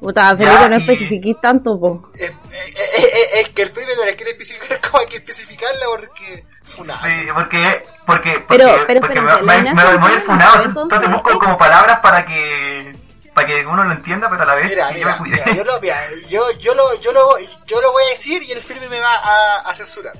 [0.00, 2.10] Puta, Ya, Felipe, no y- especifiquís tanto, po.
[2.14, 5.84] Es, es- es- es que el Felipe no le quiere especificar como hay que especificarla
[5.90, 6.44] porque.
[6.62, 7.00] Funado.
[7.02, 10.54] Sí, porque, porque, porque, Pero- pero porque espérate, me, me, me- voy a ir funado,
[10.64, 12.92] entonces, entonces busco es- como palabras para que
[13.34, 15.36] para que uno lo entienda, pero a la vez Mira, yo mira, cuide.
[15.44, 15.96] mira, yo lo, mira,
[16.28, 19.14] yo, yo lo, yo lo, yo lo voy a decir y el Felipe me va
[19.14, 20.14] a, a censurar.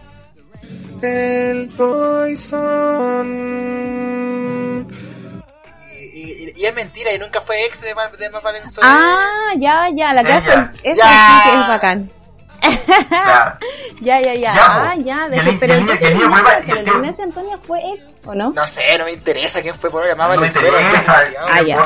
[1.02, 3.26] El poison.
[6.12, 8.90] Y, y- y es mentira y nunca fue ex de, Ma- de Más Valenzuela.
[8.92, 10.20] Ah, ya, ya, la.
[10.22, 11.42] Esa Ya.
[11.44, 12.10] sí que es bacán.
[14.00, 14.20] Ya.
[14.20, 15.02] Ya, ya, ah, po.
[15.02, 15.28] ya.
[15.28, 18.50] Ni- pero la tío- Ignacia Antonia fue él, ¿o no?
[18.50, 20.80] No sé, no me interesa quién fue por ahora Más No me Valenzuela.
[20.80, 21.76] interesa, no, Ah, ya.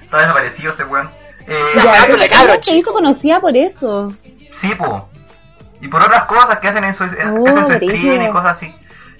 [0.00, 1.10] Está desaparecido ese weón.
[1.46, 4.12] Eh, Sí, Ya, pero se hizo conocida por eso.
[4.60, 5.08] Sí, po.
[5.84, 8.24] Y por otras cosas que hacen en su, que hacen Oh, su stream brígido.
[8.24, 8.72] y cosas así.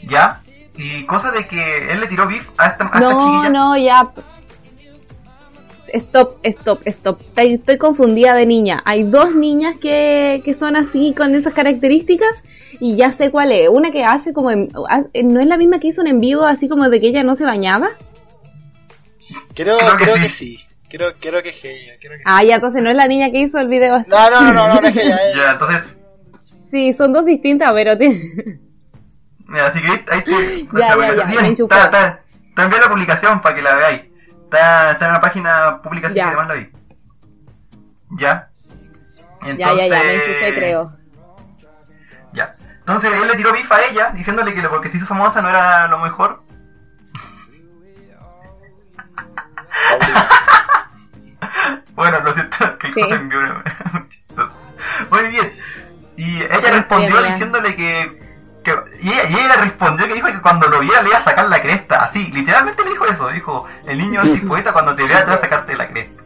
[0.08, 0.40] ¿Ya?
[0.76, 3.48] Y cosas de que él le tiró beef a esta, a esta No, chiquilla.
[3.50, 4.08] no, ya.
[5.92, 7.20] Stop, stop, stop.
[7.20, 8.82] Estoy, estoy confundida de niña.
[8.84, 12.30] Hay dos niñas que, que son así con esas características
[12.80, 13.68] y ya sé cuál es.
[13.68, 16.44] Una que hace como en- ha- no es la misma que hizo un en vivo
[16.46, 17.90] así como de que ella no se bañaba.
[19.54, 20.56] Creo, Creo creo, que que, sí.
[20.56, 20.64] sí.
[20.88, 21.92] Creo, creo que es ella.
[22.00, 22.24] Creo que sí.
[22.26, 24.10] Ah, ya, entonces no es la niña que hizo el video así.
[24.10, 25.18] No, no, no, no, no, no es ella.
[25.36, 25.82] Ya, entonces,
[26.74, 28.58] Sí, son dos distintas, pero tiene...
[29.46, 30.32] mira, si queréis, ahí te.
[30.72, 34.00] Ya, la ya, ya, publicación, está, está, envié la publicación para que la veáis.
[34.42, 36.22] Está, está en la página pública, así Ya.
[36.24, 36.70] que además la vi.
[38.18, 38.48] Ya.
[39.42, 40.92] Ya, ya, ya, me Entonces- enchufé, creo.
[42.32, 42.54] Ya.
[42.80, 45.50] Entonces él le tiró beef a ella, diciéndole que lo- porque se hizo famosa no
[45.50, 46.42] era lo mejor.
[51.94, 53.00] Bueno, lo siento, que Sí.
[53.00, 53.22] cosa
[53.92, 54.50] muy chistoso.
[56.16, 57.32] Respondió Bien, bien.
[57.32, 58.20] diciéndole que,
[58.62, 61.24] que- y, ella, y ella respondió que dijo que cuando lo viera le iba a
[61.24, 65.12] sacar la cresta, así, literalmente le dijo eso, dijo, el niño antipoeta cuando te Sí,
[65.12, 66.22] vea te va a sacarte la cresta.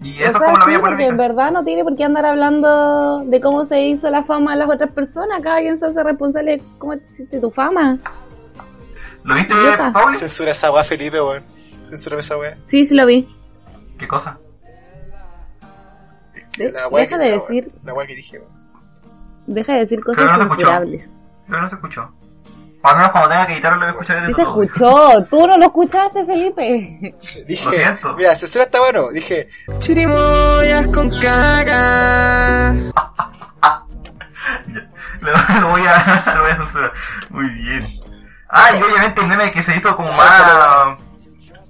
[0.00, 2.26] Y O eso sea, como la sí, porque en verdad no tiene por qué andar
[2.26, 5.40] hablando de cómo se hizo la fama de las otras personas.
[5.42, 7.96] Cada quien se hace responsable de cómo te hiciste tu fama.
[9.22, 9.54] ¿Lo viste.
[9.94, 10.18] Pauli?
[10.18, 11.42] Censura esa weá, Felipe, weón.
[11.86, 12.58] Censura esa weá.
[12.66, 13.26] Sí, sí lo vi.
[13.98, 14.38] ¿Qué cosa?
[16.58, 18.40] De- La weá deja que- de la decir, La que dije,
[19.46, 21.10] deja de decir cosas no se censurables.
[21.48, 22.10] Pero no se escuchó.
[22.82, 24.62] O al menos cuando tenga que editarlo lo voy a escuchar desde Sí se todo.
[24.62, 25.24] escuchó.
[25.30, 27.14] Tú no lo escuchaste, Felipe.
[27.48, 28.14] Dije, Lo siento.
[28.14, 29.08] mira, censura está bueno.
[29.10, 32.74] Dije, Chirimoyas con caga.
[35.20, 36.92] Lo, lo voy a, lo voy a censurar.
[37.30, 37.82] Muy bien.
[38.50, 40.98] Ah, y obviamente el meme que se hizo como más,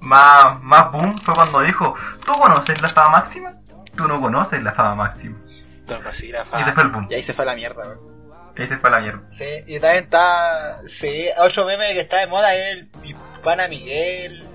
[0.01, 1.95] más, más boom fue cuando dijo,
[2.25, 3.53] ¿tú conoces la fama máxima?
[3.95, 5.37] Tú no conoces la fama máxima.
[5.85, 7.07] Don Rosira, Y se fue el boom.
[7.09, 8.15] Y ahí se fue a la mierda, weón.
[8.57, 9.21] Y ahí se fue a la mierda.
[9.29, 10.77] Sí, y también está.
[10.87, 14.45] Sí, otro meme que está de moda es el mi pana Miguel.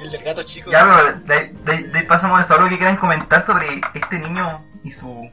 [0.00, 0.70] El del gato chico.
[0.70, 2.54] Ya, pero de, ahí- de, de pasamos a eso.
[2.54, 5.30] ¿Algo que quieran comentar sobre este niño y su?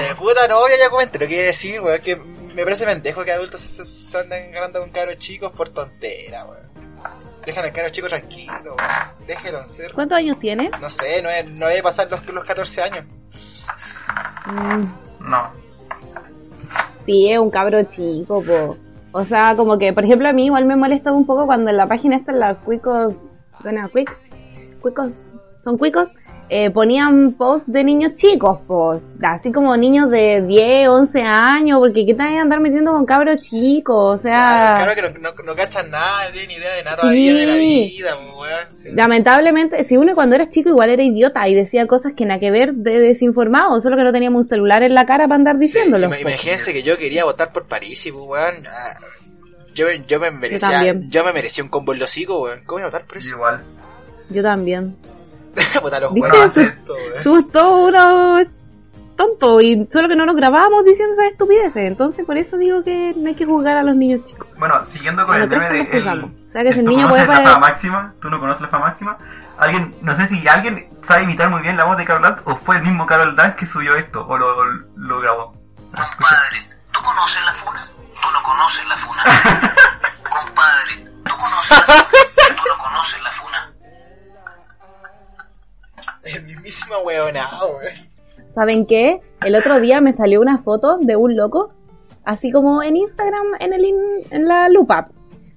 [0.00, 2.00] Eh, puta novia, ya comenté lo que quiere decir, weón.
[2.00, 6.44] Que me parece pendejo que adultos se, se andan ganando con cabros chicos por tontera,
[6.46, 6.73] weón.
[7.46, 8.76] Dejan al cabro chico tranquilo.
[9.26, 9.92] Déjelo ser.
[9.92, 10.70] ¿Cuántos años tiene?
[10.80, 13.04] No sé, no es, no debe pasar los, los 14 años.
[14.46, 14.84] Mm,
[15.30, 15.48] No.
[17.06, 18.76] sí, es un cabro chico, po.
[19.12, 21.76] O sea, como que, por ejemplo, a mí igual me molesta un poco cuando en
[21.76, 23.14] la página esta, en la Cuicos,
[23.62, 24.10] bueno, Quick,
[24.80, 25.12] Cuicos,
[25.62, 26.08] son Cuicos,
[26.50, 32.04] eh, ponían posts de niños chicos, pues, así como niños de 10, 11 años, porque
[32.06, 34.74] qué tal andar metiendo con cabros chicos, o sea...
[34.76, 37.00] Claro que no, no, no cachan nada, no tienen idea de nada Sí.
[37.02, 38.50] todavía de la vida, weón.
[38.74, 38.88] sí.
[38.92, 42.50] Lamentablemente, si uno cuando era chico igual era idiota y decía cosas que nada que
[42.50, 46.06] ver de desinformado, solo que no teníamos un celular en la cara para andar diciéndolo.
[46.12, 48.66] Sí, ima- imagínense que yo quería votar por París y pues, weón.
[48.68, 48.98] ah,
[49.74, 52.60] Yo, me- yo me merecía, yo me merecía un combo en los weón.
[52.66, 53.34] ¿Cómo voy a votar por eso?
[53.34, 53.60] Igual.
[54.30, 54.94] Yo también.
[55.82, 56.60] Votar a los ¿Viste weones eso?
[56.60, 57.22] esto, weón.
[57.22, 58.38] Tú todo uno
[59.16, 61.76] tonto y solo que no nos grabábamos diciendo esas estupideces.
[61.88, 64.48] Entonces por eso digo que no hay que juzgar a los niños chicos.
[64.58, 65.98] Bueno, siguiendo con Cuando el meme de...
[65.98, 66.24] el-.
[66.24, 68.14] O sea que si el el ¿Tú niño puede la fama máxima?
[68.20, 69.18] ¿Tú no conoces la fama máxima?
[69.58, 72.56] Alguien, no sé si alguien sabe imitar muy bien la voz de Carol Dance o
[72.56, 74.64] fue el mismo Carol Dance que subió esto o lo,
[74.96, 75.52] lo grabó.
[75.94, 77.88] Compadre, ¿tú conoces la funa?
[78.20, 79.22] Tú no conoces la funa.
[80.28, 81.84] Compadre, ¿tú conoces?
[82.48, 83.72] Tú no conoces la funa.
[86.34, 87.94] El mismísimo weonado, weón.
[88.54, 89.20] ¿Saben qué?
[89.42, 91.72] El otro día me salió una foto de un loco,
[92.24, 95.08] así como en Instagram, en el in- en la lupa.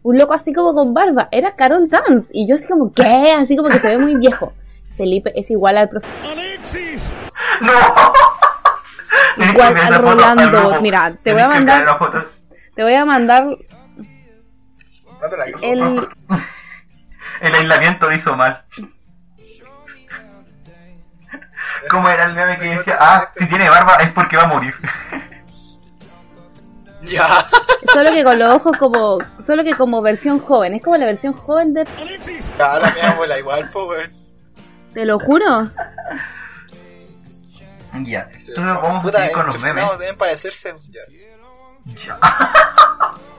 [0.03, 1.27] Un loco así como con barba.
[1.32, 2.27] Era Carol Dance.
[2.32, 3.34] Y yo así como, ¿qué?
[3.38, 4.53] Así como que se ve muy viejo.
[4.95, 6.08] Felipe es igual al profe.
[7.62, 7.71] ¡No!
[9.36, 10.82] Tienes que Igual al Rolando.
[10.82, 12.27] Mira, te voy a mandar-.
[12.75, 13.47] Te voy a mandar
[15.62, 16.08] el...
[17.41, 18.63] El aislamiento hizo mal.
[21.90, 22.98] ¿Cómo era el meme que decía?
[23.00, 24.74] Ah, si tiene barba es porque va a morir.
[27.04, 27.26] Ya.
[27.94, 29.20] Solo que con los ojos como...
[29.46, 30.74] Solo que como versión joven.
[30.76, 31.88] Es como la versión joven de...
[32.60, 34.12] Ahora me abuela igual, po, weón.
[34.94, 35.70] Te lo juro.
[38.04, 40.00] ya, entonces vamos a seguir con los memes.
[40.00, 40.76] deben parecerse.
[40.90, 41.02] Ya.
[42.06, 42.20] Ya.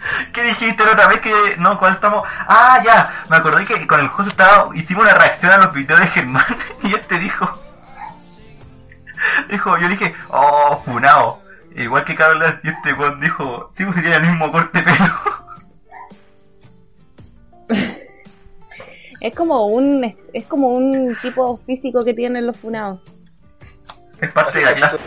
[0.32, 2.26] ¿Qué dijiste la otra vez que no, cuál estamos?
[2.46, 6.00] Ah, ya, me acordé que con el José estaba, hicimos una reacción a los videos
[6.00, 6.44] de Germán
[6.82, 7.50] y este dijo,
[9.50, 11.42] dijo, yo dije, oh, funao,
[11.74, 15.14] igual que Dance, y este weón dijo, tipo si tiene el mismo corte de pelo.
[19.20, 20.16] Es como un...
[20.32, 23.00] Es como un tipo físico que tienen los funados.
[24.20, 24.98] es parte de la clase.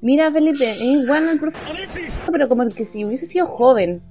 [0.00, 1.58] Mira, Felipe, es igual al profe.
[2.30, 4.02] Pero como que si hubiese sido joven.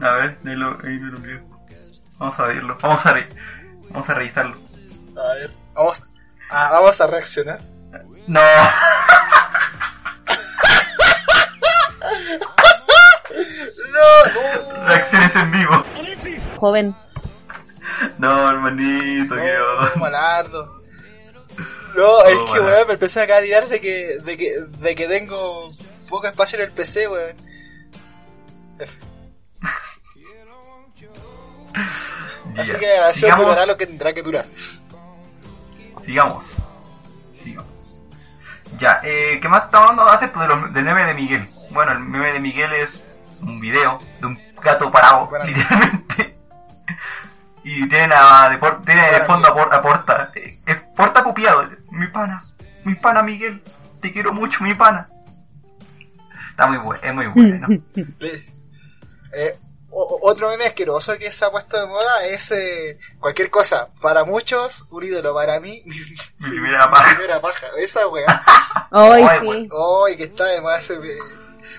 [0.00, 1.18] A ver, ahí lo, ahí lo.
[2.18, 3.28] Vamos a verlo, vamos a, re-
[3.90, 4.56] vamos a revisarlo.
[5.16, 6.00] A ver, vamos,
[6.50, 7.60] ah, vamos a reaccionar.
[8.26, 8.40] No,
[13.92, 14.24] No,
[14.74, 14.88] no.
[14.88, 15.84] reacciones en vivo.
[16.56, 16.94] Joven.
[18.18, 19.92] No, hermanito, qué No, onda.
[19.96, 20.81] malardo.
[21.94, 25.70] No, es que, weón, me empecé a tirar de que, de que, de que tengo
[26.08, 27.36] poco espacio en el PC, weón.
[32.58, 33.44] Así que sigamos.
[33.46, 34.44] durará lo que tendrá que durar.
[36.04, 36.56] Sigamos.
[37.32, 38.00] Sigamos.
[38.78, 40.10] Ya, eh, ¿qué más estamos hablando?
[40.12, 41.48] Hace esto de los- del meme de Miguel.
[41.70, 43.02] Bueno, el meme de Miguel es
[43.40, 46.36] un video de un gato parado, literalmente.
[47.64, 50.32] Y tienen a, tiene de fondo a, por- a Porta.
[50.34, 51.64] Eh, eh, Porta copiado.
[51.92, 52.42] Mi pana.
[52.84, 53.62] Mi pana Miguel.
[54.00, 55.06] Te quiero mucho, mi pana.
[56.50, 57.68] Está muy bueno, es muy bueno.
[59.34, 59.56] Eh,
[60.22, 63.88] otro meme asqueroso que se ha puesto de moda es eh, cualquier cosa.
[64.02, 65.34] Para muchos, un ídolo.
[65.34, 67.14] Para mí, mi, Mi primera paja.
[67.16, 67.66] primera paja.
[67.78, 68.42] Esa weá.
[68.90, 69.68] Ay, Ay, sí.
[70.06, 70.78] Ay, que está de más.
[70.90, 71.00] ese-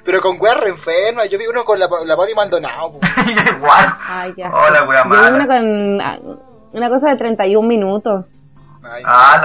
[0.04, 1.26] Pero con weá re enferma.
[1.26, 2.99] Yo vi uno con la, la Pati Maldonado.
[3.56, 3.97] Igual.
[4.02, 4.49] Ay, ya.
[4.49, 5.45] Hola, wea Yo vi una mala.
[5.47, 6.19] con ah,
[6.71, 8.26] una cosa de 31 minutos.
[8.83, 9.37] Ay, Ah,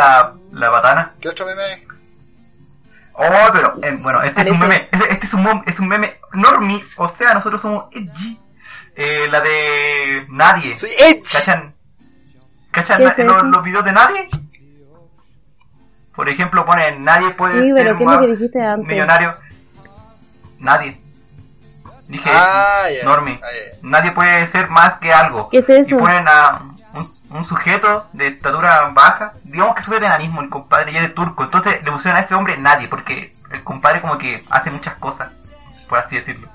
[0.52, 1.12] la, la patana.
[1.20, 1.86] ¿Qué otro meme?
[3.12, 5.88] Oh, pero, eh, bueno, este es un meme, este, este es un, mom- es un
[5.88, 8.40] meme normie, o sea, nosotros somos edgy.
[8.94, 10.76] Eh, la de nadie.
[10.76, 11.32] Sí, Edge.
[11.32, 11.74] ¿Cachan?
[12.72, 14.28] ¿Cachan ¿Qué na- es los, los videos de nadie?
[16.14, 18.88] Por ejemplo, ponen nadie puede Sí, ser pero ¿qué es lo más que dijiste antes?
[18.88, 19.34] millonario.
[20.58, 21.00] Nadie.
[22.08, 23.38] Dije, Ah, normie.
[23.42, 23.46] Ah.
[23.82, 25.48] Nadie puede ser más que algo.
[25.50, 25.94] ¿Qué es eso?
[25.94, 26.62] Y ponen a
[26.98, 31.02] un, un sujeto de estatura baja, digamos que sube de enanismo el compadre y es
[31.02, 34.70] de turco, entonces le pusieron a ese hombre nadie, porque el compadre como que hace
[34.70, 35.32] muchas cosas,
[35.88, 36.48] por así decirlo.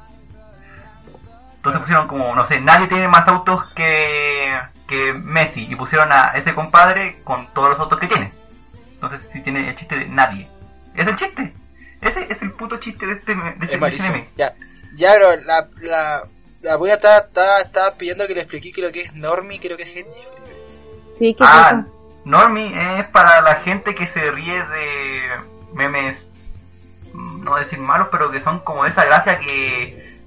[1.56, 6.34] Entonces pusieron como, no sé, nadie tiene más autos que, que Messi, y pusieron a
[6.36, 8.34] ese compadre con todos los autos que tiene.
[8.96, 10.48] Entonces sí tiene el chiste de nadie.
[10.94, 11.54] Es el chiste.
[12.02, 14.30] Ese es el puto chiste de este, de este Es meme.
[14.36, 14.54] Ya,
[14.96, 16.24] ya, pero la, la,
[16.62, 19.78] la buena estaba, estaba, estaba pidiendo que le expliqué que lo que es normie, creo
[19.78, 20.33] que es edgy.
[21.18, 21.86] Sí, ¿qué Ah, pasa?
[22.26, 25.22] Normie es para la gente que se ríe de
[25.74, 26.26] memes,
[27.14, 30.20] no decir malos, pero que son como de esa gracia que,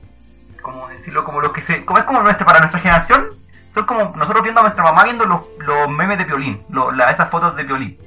[0.63, 3.31] como decirlo, como los que se, como es como nuestra, para nuestra generación,
[3.75, 7.11] son como nosotros viendo a nuestra mamá viendo los, los memes de violín, lo- la-
[7.11, 7.99] esas fotos de violín.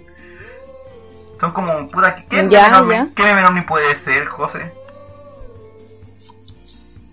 [1.39, 3.07] Son como, puta, ¿qué, Ya, meme normie, ya.
[3.15, 4.71] ¿qué meme normie puede ser, José?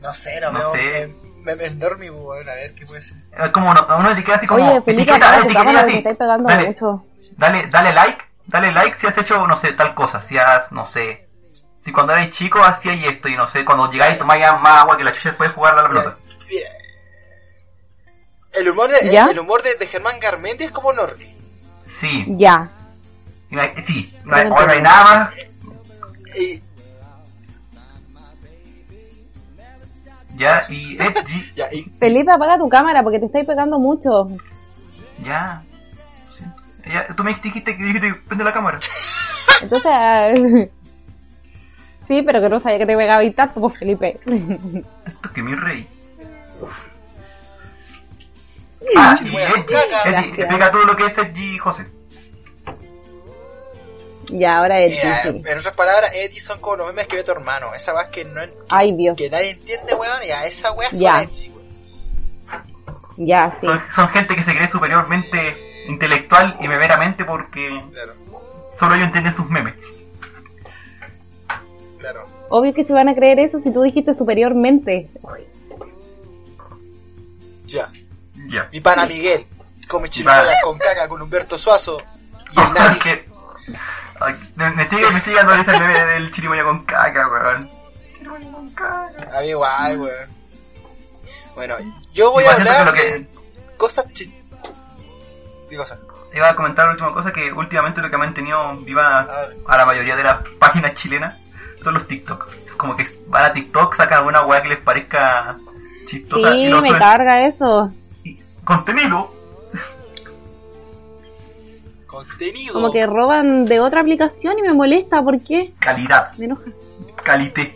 [0.01, 0.73] No sé, no, No veo.
[0.73, 1.03] sé.
[1.03, 1.15] eh,
[1.47, 3.17] memes normie, bueno, a ver qué puede ser.
[3.33, 6.03] Es como no- una etiqueta así como, Oye, Felipe, etiqueta, etiqueta te así.
[6.19, 6.67] pegando Dale.
[6.67, 7.05] mucho.
[7.37, 10.85] Dale, dale like, dale like si has hecho, no sé, tal cosa, si has, no
[10.87, 11.27] sé,
[11.83, 15.05] si cuando eres chico hacías esto y no sé, cuando llegáis tomáis más agua que
[15.05, 16.17] la chucha después de jugar a la pelota.
[16.49, 16.65] Bien.
[18.53, 19.25] El humor de, ¿Ya?
[19.27, 21.37] el, el humor de, de Germán Garmendi es como normie.
[22.01, 22.69] Sí, Ya.
[23.51, 25.35] y no hay- sí, no hay, ahora no hay nada más,
[26.39, 26.63] Y,
[30.37, 34.27] ya, y edgy, ya, y Felipe, apaga tu cámara porque te estáis pegando mucho.
[35.22, 35.62] ya,
[36.37, 36.44] sí.
[36.92, 38.79] Ya, tú me dijiste que dijiste prende la cámara.
[39.62, 39.90] Entonces,
[42.09, 44.18] sí, pero que no sabía que te pegaba y tanto, pues Felipe.
[45.07, 45.88] Esto que mi rey.
[48.96, 51.96] Ah, y edgy, explica todo lo que es edgy, José.
[54.33, 55.47] Ya, ahora es mira, difícil.
[55.49, 57.73] en otras palabras, edgy son como los memes que ve tu hermano.
[57.75, 59.17] Esa weá que, no, que, Ay, Dios.
[59.17, 61.23] que nadie entiende, weón, y a esa weá son Ya.
[61.23, 61.67] edgy, weón.
[63.19, 63.67] Ya, sí.
[63.67, 65.57] Son, son gente que se cree superiormente
[65.89, 68.12] intelectual y memeramente porque Claro,
[68.79, 69.75] solo ellos entienden sus memes.
[71.99, 72.27] claro.
[72.49, 75.07] Obvio que se van a creer eso si tú dijiste superiormente.
[77.67, 77.89] Ya.
[78.49, 78.69] Ya.
[78.73, 79.47] Mi pana Miguel
[79.89, 80.57] come chirimoyas Vale.
[80.62, 81.99] con caca con Humberto Suazo
[82.53, 82.67] y el
[84.21, 87.71] ay, me, me sigue, me risa el meme del chirimoya con caca, weón.
[88.19, 89.39] Chirimoya con caca.
[89.39, 90.37] A mí igual, weón.
[91.55, 91.75] Bueno,
[92.13, 93.29] yo voy a Igual hablar que de
[93.77, 94.31] cosas chis...
[95.71, 95.99] ¿Qué cosa?
[96.35, 99.27] Iba a comentar la última cosa que últimamente lo que ha mantenido viva
[99.67, 101.39] a la mayoría de las páginas chilenas
[101.83, 102.49] son los TikTok.
[102.77, 105.55] Como que van a TikTok, sacan alguna weá que les parezca
[106.09, 107.01] chistosa y Sí, lo me suben.
[107.01, 107.91] carga eso.
[108.23, 109.29] Y contenido.
[112.07, 112.73] Contenido.
[112.75, 115.23] Como que roban de otra aplicación y me molesta.
[115.23, 115.75] ¿Por qué?
[115.81, 116.33] Calidad.
[116.35, 116.64] Me enoja.
[117.25, 117.75] Calité.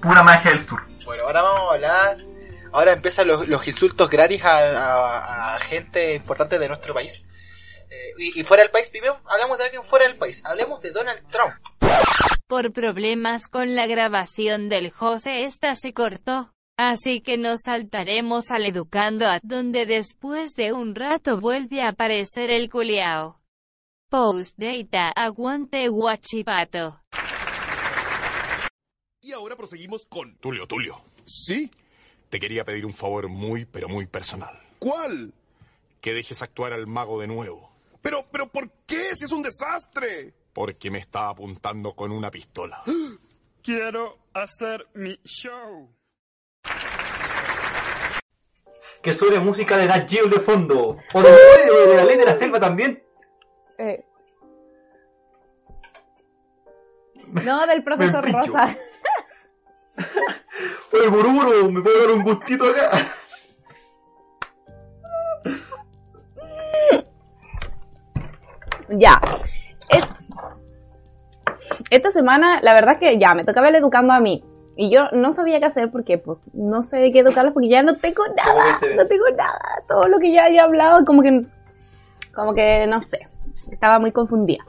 [0.00, 0.80] Pura magia del sur.
[1.04, 2.18] Bueno, ahora vamos a hablar.
[2.72, 7.22] Ahora empiezan los, los insultos gratis a, a- a gente importante de nuestro país.
[7.90, 10.42] Eh, y, y fuera del país, primero hablamos de alguien fuera del país.
[10.46, 11.52] Hablemos de Donald Trump.
[12.46, 16.51] Por problemas con la grabación del José esta se cortó.
[16.76, 22.50] Así que nos saltaremos al educando a donde después de un rato vuelve a aparecer
[22.50, 23.40] el culiao.
[24.08, 27.02] Post data aguante guachipato.
[29.20, 30.96] Y ahora proseguimos con Tulio Tulio.
[31.24, 31.70] ¿Sí?
[32.28, 34.58] Te quería pedir un favor muy, pero muy personal.
[34.78, 35.32] ¿Cuál?
[36.00, 37.70] Que dejes actuar al mago de nuevo.
[38.02, 39.14] Pero, pero, ¿por qué?
[39.14, 40.34] Si es un desastre.
[40.52, 42.82] Porque me está apuntando con una pistola.
[43.62, 45.88] Quiero hacer mi show.
[49.02, 50.96] Que suene música de Nat Geo de fondo.
[51.12, 51.30] O de,
[51.96, 53.02] la ley de la selva también.
[53.78, 54.04] Eh.
[57.44, 58.76] No, del profesor Rosa.
[60.92, 62.90] el bururo, me puedo dar un gustito acá.
[68.98, 69.18] Ya.
[71.88, 74.44] Esta semana, la verdad es que ya, me tocaba el educando a mí.
[74.74, 77.82] Y yo no sabía qué hacer porque, pues, no sé de qué educarlos porque ya
[77.82, 78.78] no tengo nada.
[78.96, 79.60] No tengo nada.
[79.86, 81.44] Todo lo que ya haya hablado, como que,
[82.34, 83.28] como que, no sé.
[83.70, 84.64] Estaba muy confundida.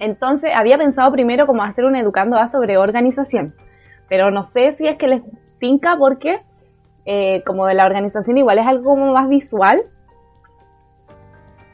[0.00, 3.54] Entonces, había pensado primero como hacer un educando A sobre organización.
[4.08, 5.22] Pero no sé si es que les
[5.60, 6.40] tinca porque,
[7.06, 9.82] eh, como de la organización igual es algo como más visual.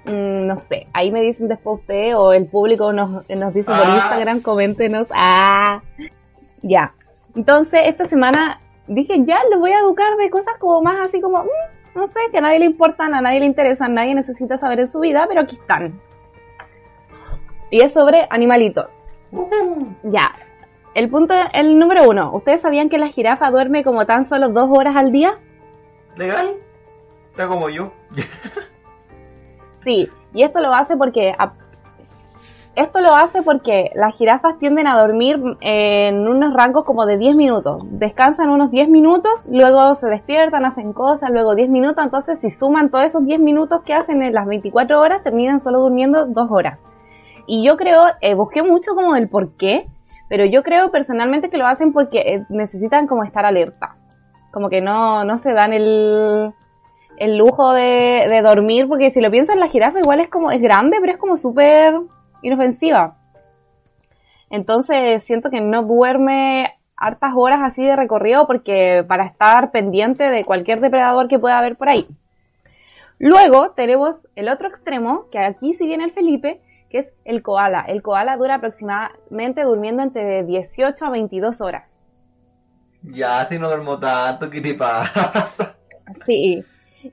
[0.04, 3.80] Mm, no sé, ahí me dicen después usted o el público nos, nos dice por
[3.86, 3.96] Ah.
[3.96, 5.08] Instagram, coméntenos.
[5.10, 5.82] Ah,
[6.62, 6.92] ya.
[7.34, 11.42] Entonces, esta semana dije, ya, les voy a educar de cosas como más así como,
[11.44, 11.48] mm,
[11.94, 14.90] no sé, que a nadie le importan, a nadie le interesan, nadie necesita saber en
[14.90, 16.00] su vida, pero aquí están.
[17.70, 18.90] Y es sobre animalitos.
[20.02, 20.32] Ya.
[20.94, 22.32] El punto, el número uno.
[22.34, 25.38] ¿Ustedes sabían que la jirafa duerme como tan solo dos horas al día?
[26.16, 26.56] ¿Legal?
[27.30, 27.92] Está como yo.
[29.84, 31.52] Sí, y esto lo hace porque a-
[32.80, 37.18] esto lo hace porque las jirafas tienden a dormir eh, en unos rangos como de
[37.18, 37.82] 10 minutos.
[37.90, 42.04] Descansan unos 10 minutos, luego se despiertan, hacen cosas, luego 10 minutos.
[42.04, 45.80] Entonces, si suman todos esos 10 minutos que hacen en las 24 horas, terminan solo
[45.80, 46.80] durmiendo 2 horas.
[47.46, 49.86] Y yo creo, eh, busqué mucho como el por qué,
[50.28, 53.96] pero yo creo personalmente que lo hacen porque eh, necesitan como estar alerta.
[54.52, 56.52] Como que no, no se dan el,
[57.16, 60.96] el lujo de, dormir, porque si lo piensan, la jirafa igual es como, es grande,
[61.00, 61.94] pero es como súper
[62.42, 63.16] inofensiva.
[64.50, 70.44] Entonces siento que no duerme hartas horas así de recorrido porque para estar pendiente de
[70.44, 72.06] cualquier depredador que pueda haber por ahí.
[73.18, 77.82] Luego tenemos el otro extremo, que aquí sí viene el Felipe, que es el koala.
[77.86, 81.86] El koala dura aproximadamente durmiendo entre 18 a 22 horas.
[83.02, 85.76] Ya, si no duermo tanto, ¿qué te pasa?
[86.26, 86.64] Sí.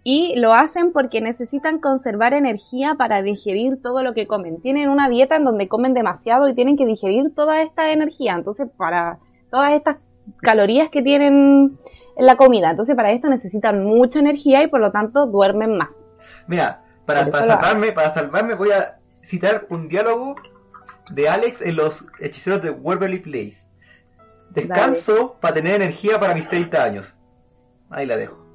[0.04, 4.62] Y lo hacen porque necesitan conservar energía para digerir todo lo que comen.
[4.62, 8.36] Tienen una dieta en donde comen demasiado y tienen que digerir toda esta energía.
[8.36, 9.20] Entonces, para
[9.50, 9.98] todas estas
[10.42, 11.78] calorías que tienen
[12.18, 12.72] en la comida.
[12.72, 15.90] Entonces, para esto necesitan mucha energía y por lo tanto duermen más.
[16.48, 20.36] Mira, para, salvarme, para salvarme voy a citar un diálogo
[21.12, 23.58] de Alex en los hechiceros de Waverly Place.
[24.50, 27.14] Descanso para tener energía para mis 30 años.
[27.90, 28.47] Ahí la dejo.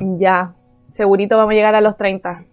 [0.00, 0.54] Ya,
[0.92, 2.44] segurito vamos a llegar a los 30.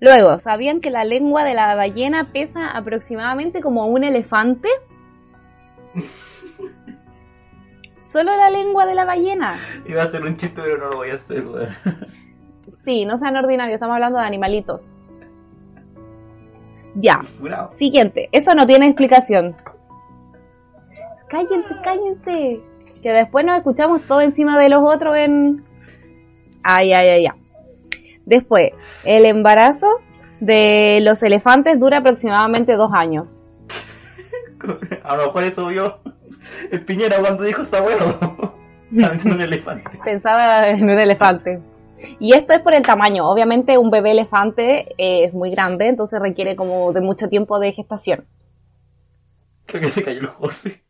[0.00, 4.68] Luego, ¿sabían que la lengua de la ballena pesa aproximadamente como un elefante?
[8.00, 9.56] Solo la lengua de la ballena.
[9.86, 11.44] Iba a hacer un chiste, pero no lo voy a hacer.
[12.84, 14.86] Sí, no sean ordinarios, estamos hablando de animalitos.
[16.94, 17.20] Ya.
[17.38, 17.72] Bravo.
[17.76, 19.54] Siguiente, eso no tiene explicación.
[21.28, 22.60] Cállense, cállense.
[23.02, 25.67] Que después nos escuchamos todo encima de los otros en...
[26.70, 27.42] Ay, ay, ay, ay.
[28.26, 29.86] Después, el embarazo
[30.38, 33.38] de los elefantes dura aproximadamente dos años.
[35.02, 35.98] A lo mejor eso vio
[36.70, 38.18] el Piñera cuando dijo esa weón.
[39.00, 39.98] También un elefante.
[40.04, 41.62] Pensaba en un elefante.
[42.18, 43.26] Y esto es por el tamaño.
[43.26, 47.72] Obviamente un bebé elefante eh, es muy grande, entonces requiere como de mucho tiempo de
[47.72, 48.26] gestación.
[49.64, 50.82] Creo que se cayó el José.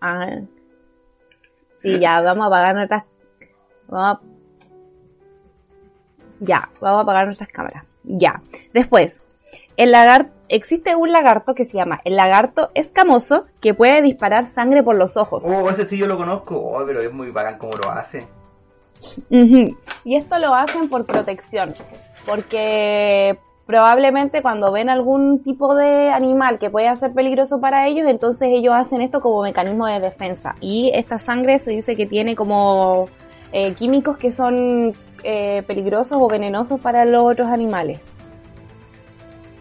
[0.00, 0.38] Ah.
[1.82, 3.04] Sí, ya, vamos a apagar nuestras...
[3.88, 4.20] Vamos a...
[6.40, 7.84] Ya, vamos a apagar nuestras cámaras.
[8.04, 8.42] Ya.
[8.72, 9.20] Después,
[9.76, 10.32] el lagarto...
[10.48, 15.16] Existe un lagarto que se llama el lagarto escamoso que puede disparar sangre por los
[15.16, 15.44] ojos.
[15.44, 16.56] Oh, ese sí yo lo conozco.
[16.56, 18.24] Oh, pero es muy bacán como lo hace.
[19.28, 19.76] Ujú.
[20.04, 21.74] Y esto lo hacen por protección,
[22.24, 28.48] porque probablemente cuando ven algún tipo de animal que puede ser peligroso para ellos, entonces
[28.52, 30.54] ellos hacen esto como mecanismo de defensa.
[30.60, 33.08] Y esta sangre se dice que tiene como
[33.52, 34.92] eh, químicos que son
[35.22, 38.00] eh, peligrosos o venenosos para los otros animales.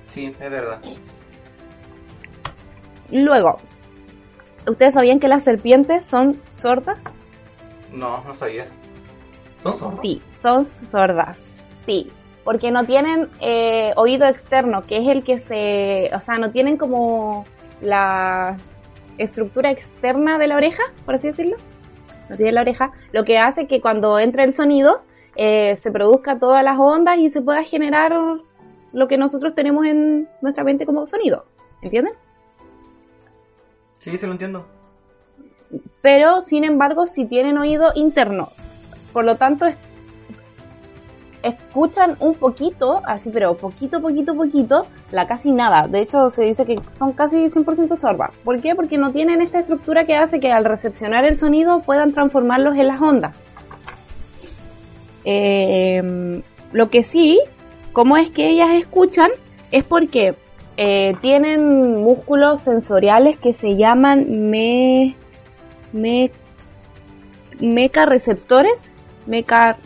[0.08, 0.80] Sí, es verdad.
[3.12, 3.58] Luego,
[4.68, 7.00] ¿ustedes sabían que las serpientes son sordas?
[7.92, 8.68] No, no sabía.
[9.62, 10.00] ¿Son sordos?
[10.02, 11.40] Sí, son sordas.
[11.86, 12.12] Sí,
[12.44, 16.16] porque no tienen eh, oído externo, que es el que se...
[16.16, 17.46] O sea, no tienen como
[17.82, 18.56] la
[19.18, 21.58] estructura externa de la oreja, por así decirlo.
[22.30, 25.02] No tienen la oreja, lo que hace que cuando entra el sonido
[25.36, 28.14] eh, se produzca todas las ondas y se pueda generar
[28.94, 31.46] lo que nosotros tenemos en nuestra mente como sonido.
[31.82, 32.14] ¿Entienden?
[34.00, 34.66] Sí, se lo entiendo.
[36.02, 38.50] pero sin embargo si tienen oído interno.
[39.14, 39.66] Por lo tanto,
[41.48, 45.88] escuchan un poquito, así, pero poquito, poquito, poquito, la casi nada.
[45.88, 48.32] De hecho, se dice que son casi 100% sordas.
[48.44, 48.76] ¿Por qué?
[48.76, 52.88] Porque no tienen esta estructura que hace que al recepcionar el sonido puedan transformarlos en
[52.88, 53.38] las ondas.
[55.24, 56.42] Eh,
[56.72, 57.40] lo que sí
[57.96, 59.30] cómo es que ellas escuchan
[59.72, 60.36] es porque
[60.76, 65.16] eh, tienen músculos sensoriales que se llaman me,
[65.94, 66.30] me,
[67.62, 68.92] meca, sí,
[69.26, 69.78] meca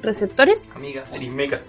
[0.00, 1.60] receptores, Amiga, eres meca.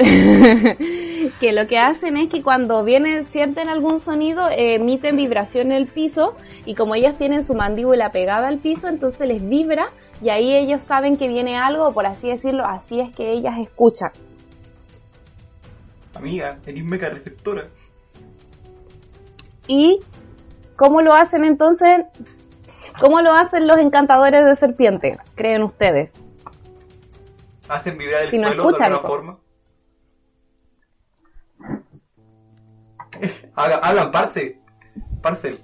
[1.40, 5.78] que lo que hacen es que cuando vienen, sienten algún sonido, eh, emiten vibración en
[5.78, 9.92] el piso y como ellas tienen su mandíbula pegada al piso, entonces les vibra
[10.22, 14.10] y ahí ellos saben que viene algo, por así decirlo, así es que ellas escuchan.
[16.14, 17.68] Amiga, eres meca receptora.
[19.66, 20.00] ¿Y
[20.76, 22.06] cómo lo hacen entonces?
[22.98, 25.18] ¿Cómo lo hacen los encantadores de serpiente?
[25.34, 26.12] ¿Creen ustedes?
[27.68, 29.38] Hacen vibrar el Si no suelo escuchan, de alguna forma.
[33.54, 34.60] Hagan, hagan, parce.
[35.22, 35.60] Parcel.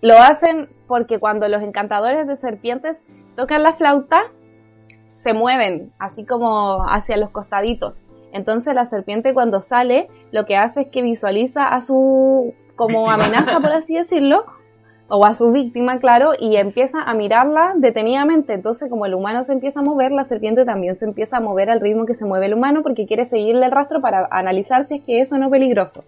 [0.00, 3.04] Lo hacen porque cuando los encantadores de serpientes
[3.36, 4.24] tocan la flauta,
[5.22, 7.94] se mueven, así como hacia los costaditos.
[8.32, 13.60] Entonces la serpiente cuando sale, lo que hace es que visualiza a su como amenaza,
[13.60, 14.44] por así decirlo,
[15.14, 18.54] o a su víctima, claro, y empieza a mirarla detenidamente.
[18.54, 21.68] Entonces, como el humano se empieza a mover, la serpiente también se empieza a mover
[21.68, 24.94] al ritmo que se mueve el humano porque quiere seguirle el rastro para analizar si
[24.96, 26.02] es que eso no es peligroso.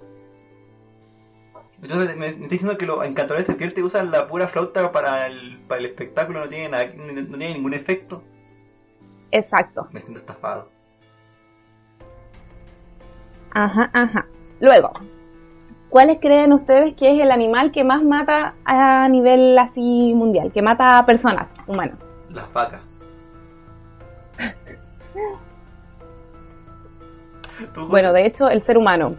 [1.82, 5.59] Entonces me, está diciendo que los encantadores de serpiente usan la pura flauta para el,
[5.68, 8.22] para el espectáculo, no tiene, nada- no tiene ningún efecto.
[9.32, 9.86] Exacto.
[9.92, 10.70] Me siento estafado.
[13.52, 14.26] Ajá, ajá.
[14.61, 14.92] Luego,
[15.95, 20.51] ¿cuáles creen ustedes que es el animal que más mata a nivel así mundial?
[20.51, 21.97] Que mata a personas, humanos.
[22.30, 22.80] Las vacas.
[27.88, 29.14] Bueno, de hecho, el ser humano.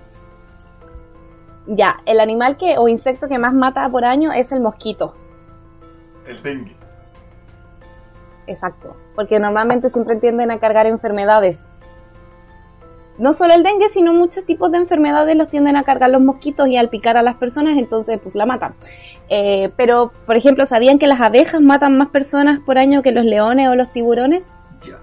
[1.65, 5.15] Ya, el animal que o insecto que más mata por año es el mosquito.
[6.27, 6.75] El dengue.
[8.47, 8.97] Exacto.
[9.15, 11.65] Porque normalmente siempre tienden a cargar enfermedades.
[13.17, 16.67] No solo el dengue, sino muchos tipos de enfermedades los tienden a cargar los mosquitos
[16.67, 18.75] y al picar a las personas, entonces pues la matan.
[19.29, 23.23] Eh, pero, por ejemplo, ¿sabían que las abejas matan más personas por año que los
[23.23, 24.43] leones o los tiburones?
[24.85, 24.99] Ya.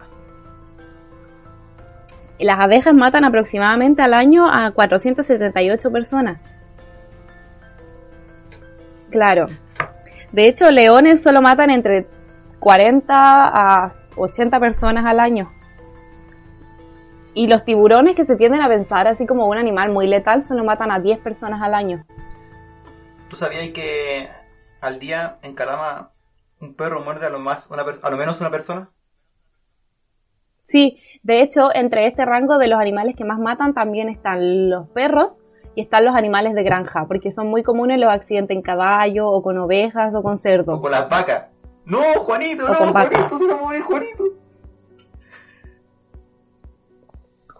[2.38, 6.38] Las abejas matan aproximadamente al año a 478 personas.
[9.10, 9.46] Claro.
[10.32, 12.06] De hecho, leones solo matan entre
[12.58, 15.50] 40 a 80 personas al año.
[17.34, 20.64] Y los tiburones que se tienden a pensar así como un animal muy letal solo
[20.64, 22.04] matan a 10 personas al año.
[23.28, 24.28] ¿Tú sabías que
[24.80, 26.10] al día en Calama
[26.60, 28.90] un perro muerde a lo, más una a lo menos una persona?
[30.66, 34.88] Sí, de hecho, entre este rango de los animales que más matan también están los
[34.88, 35.32] perros
[35.74, 39.42] y están los animales de granja, porque son muy comunes los accidentes en caballo o
[39.42, 40.78] con ovejas o con cerdos.
[40.78, 41.46] O con las vacas.
[41.84, 42.92] No, Juanito, O no, con.
[42.92, 44.24] Juanito, se va a morir Juanito.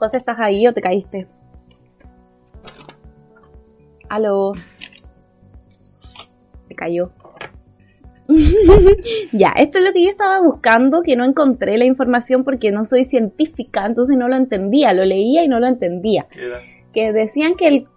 [0.03, 1.29] José, ¿estás ahí o te caíste?
[4.09, 4.53] Aló.
[6.67, 7.13] Se cayó.
[9.33, 12.85] ya, esto es lo que yo estaba buscando, que no encontré la información porque no
[12.85, 16.27] soy científica, entonces no lo entendía, lo leía y no lo entendía.
[16.93, 17.89] Que decían que el...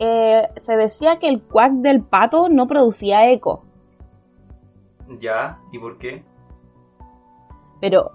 [0.00, 3.64] eh, se decía que el cuac del pato no producía eco,
[5.20, 6.24] Ya, ¿y por qué?
[7.80, 8.10] pero...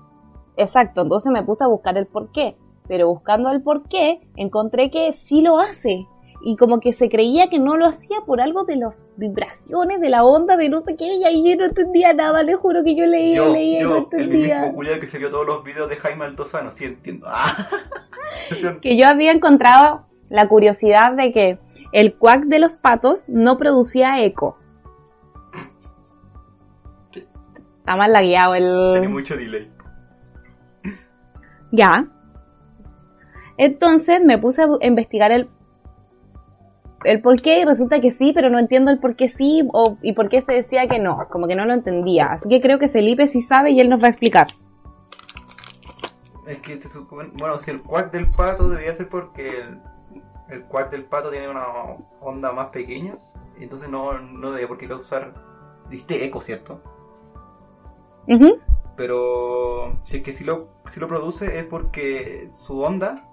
[0.58, 2.56] Exacto, entonces me puse a buscar el por qué.
[2.88, 6.06] Pero buscando el por qué, encontré que sí lo hace.
[6.46, 10.10] Y como que se creía que no lo hacía por algo de las vibraciones, de
[10.10, 12.96] la onda, de no sé qué, y ahí yo no entendía nada, le juro que
[12.96, 14.38] yo leía, Yo, leía no yo, el entendía.
[14.40, 17.28] mismísimo culiao que se vio todos los videos de Jaime Altozano, sí entiendo.
[17.30, 17.70] Ah.
[18.82, 21.60] Que yo había encontrado la curiosidad de que
[21.94, 24.58] el cuac de los patos no producía eco.
[27.80, 29.10] Está mal lagueado Tiene el...
[29.14, 29.70] mucho delay.
[31.72, 32.08] Ya.
[33.58, 35.49] Entonces me puse a investigar el,
[37.04, 39.97] el por qué y resulta que sí, pero no entiendo el por qué sí o,
[40.01, 41.28] y por qué se decía que no.
[41.30, 42.28] Como que no lo entendía.
[42.28, 44.47] Así que creo que Felipe sí sabe y él nos va a explicar.
[46.47, 49.80] Es que se supone, bueno, si el cuac del pato debería ser porque el,
[50.49, 51.66] el cuac del pato tiene una
[52.20, 53.18] onda más pequeña,
[53.60, 55.34] entonces no, no debería por qué causar,
[55.89, 56.82] dijiste eco, ¿cierto?
[58.28, 58.60] Ujú.
[58.97, 63.30] Pero si es que si lo, si lo produce es porque su onda,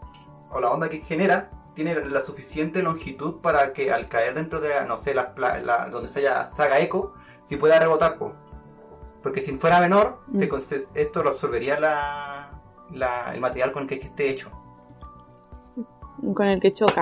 [0.50, 4.70] o la onda que genera, tiene la suficiente longitud para que al caer dentro de,
[4.86, 8.16] no sé, las pla- la- donde se, haya, se haga eco, si pueda rebotar.
[8.18, 8.32] po.
[9.22, 12.50] Porque si fuera menor, se con- se- esto lo absorbería la,
[12.92, 14.50] la- el material con el que, que esté hecho.
[16.34, 17.00] Con el que choca.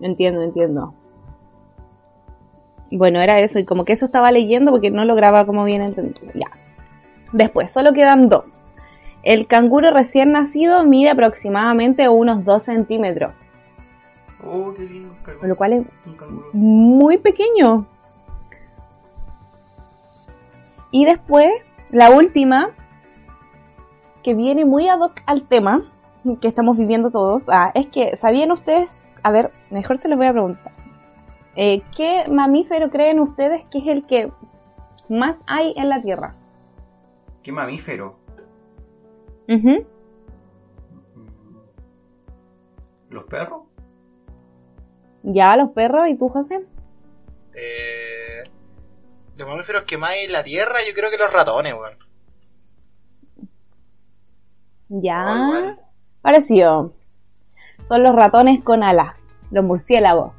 [0.00, 0.94] Entiendo, entiendo.
[2.90, 3.58] Bueno, era eso.
[3.58, 6.32] Y como que eso estaba leyendo porque no lograba como bien entender.
[6.34, 6.46] Ya.
[7.32, 8.44] Después, solo quedan dos.
[9.26, 13.32] El canguro recién nacido mide aproximadamente unos 2 centímetros,
[14.46, 15.12] Oh, qué lindo.
[15.40, 15.86] con lo cual es
[16.52, 17.86] muy pequeño.
[20.92, 21.48] Y después,
[21.90, 22.68] la última,
[24.22, 25.82] que viene muy ad hoc al tema
[26.40, 28.88] que estamos viviendo todos, ah, es que, ¿sabían ustedes?
[29.24, 30.70] A ver, mejor se los voy a preguntar.
[31.56, 34.30] Eh, ¿Qué mamífero creen ustedes que es el que
[35.08, 36.36] más hay en la Tierra?
[37.42, 38.24] Qué mamífero.
[43.10, 43.62] ¿Los perros?
[45.22, 46.64] Ya, los perros, ¿y tú, José?
[47.54, 48.44] Eh,
[49.36, 51.98] los mamíferos que más hay en la Tierra, yo creo que los ratones, weón.
[54.88, 55.76] Ya,
[56.22, 56.92] parecido.
[57.88, 59.16] Son los ratones con alas,
[59.50, 60.32] los murciélagos.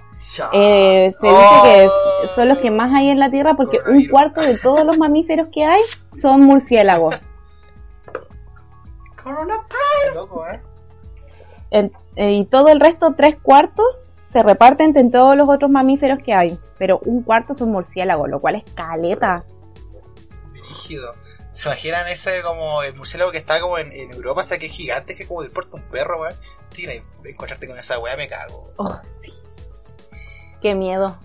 [0.53, 1.89] Eh, se dice
[2.22, 4.97] que son los que más hay en la Tierra porque un cuarto de todos los
[4.97, 5.82] mamíferos que hay
[6.20, 7.16] son murciélagos.
[10.15, 10.61] Loco, ¿eh?
[11.71, 16.19] En- eh, y todo el resto, tres cuartos, se reparten entre todos los otros mamíferos
[16.23, 16.59] que hay.
[16.78, 19.43] Pero un cuarto son murciélagos, lo cual es caleta.
[20.53, 21.13] Rígido.
[21.51, 24.67] ¿Se imaginan ese como el murciélago que está como en, en Europa, o sea, que
[24.67, 26.36] es gigante, que es como del puerto un perro, weón?
[26.69, 28.71] Tira, encontrarte con esa weá me cago.
[28.78, 29.34] Oh, sí.
[30.61, 31.17] Qué miedo.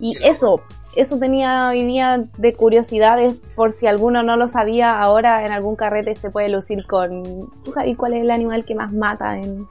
[0.00, 0.60] Y eso,
[0.96, 5.76] eso tenía hoy día de curiosidades, por si alguno no lo sabía, ahora en algún
[5.76, 7.50] carrete se puede lucir con...
[7.64, 9.66] ¿Tú sabes cuál es el animal que más mata en...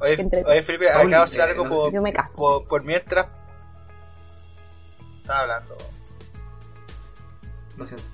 [0.00, 2.36] Oye, Entre- oye Felipe, acabo de hacer algo no por, Yo me caso.
[2.36, 3.28] por, por mientras.
[5.22, 5.76] Estaba hablando.
[7.76, 8.04] Lo siento.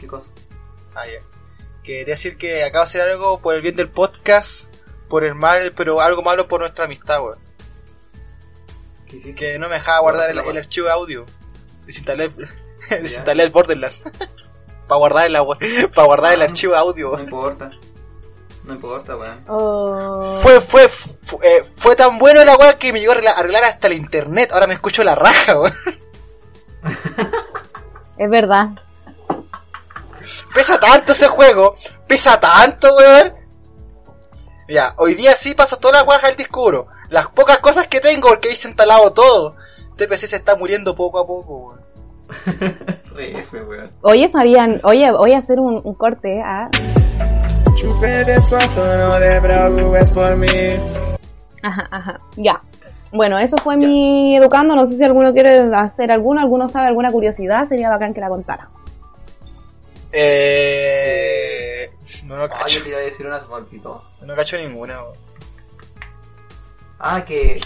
[0.00, 0.30] ¿Qué cosa?
[0.94, 1.20] Ah, ya.
[1.82, 4.72] Quería decir que acabo de hacer algo por el bien del podcast,
[5.08, 7.38] por el mal, pero algo malo por nuestra amistad, weón.
[9.06, 11.26] Que no me dejaba guardar el, el archivo de audio.
[11.86, 12.30] Desinstalé,
[12.90, 14.02] desinstalé el Borderlands.
[14.88, 16.44] Para guardar, el, para guardar el Ah.
[16.44, 17.10] archivo de audio.
[17.16, 17.70] No importa.
[18.64, 19.44] No importa, weón.
[19.48, 23.64] Oh, Fue, fue, fu- eh, fue tan bueno la weá que me llegó a arreglar,
[23.64, 24.50] hasta el internet.
[24.52, 25.74] Ahora me escucho la raja, weón.
[28.18, 28.68] es verdad.
[30.54, 31.76] Pesa tanto ese juego,
[32.06, 33.34] pesa tanto, weón.
[34.68, 36.86] Ya, hoy día sí paso todas las weas al disco duro.
[37.10, 39.56] Las pocas cosas que tengo, porque hice instalado todo.
[39.90, 41.80] Este PC se está muriendo poco a poco, weón.
[44.02, 46.68] Oye, sabían, oye, voy a hacer un, un corte, ¿ah?
[47.74, 50.48] Chupe de suazo, no te preocupes por mí.
[51.62, 52.60] Ajá, ajá, ya.
[53.12, 54.74] Bueno, eso fue mi educando.
[54.74, 58.28] No sé si alguno quiere hacer alguno, alguno sabe alguna curiosidad, sería bacán que la
[58.28, 58.68] contara.
[60.12, 61.90] Eh...
[62.24, 64.02] No lo Ah, cacho, yo te iba a decir una, se me olvidó.
[64.22, 65.16] no cacho ninguna, weón.
[66.98, 67.60] Ah, que.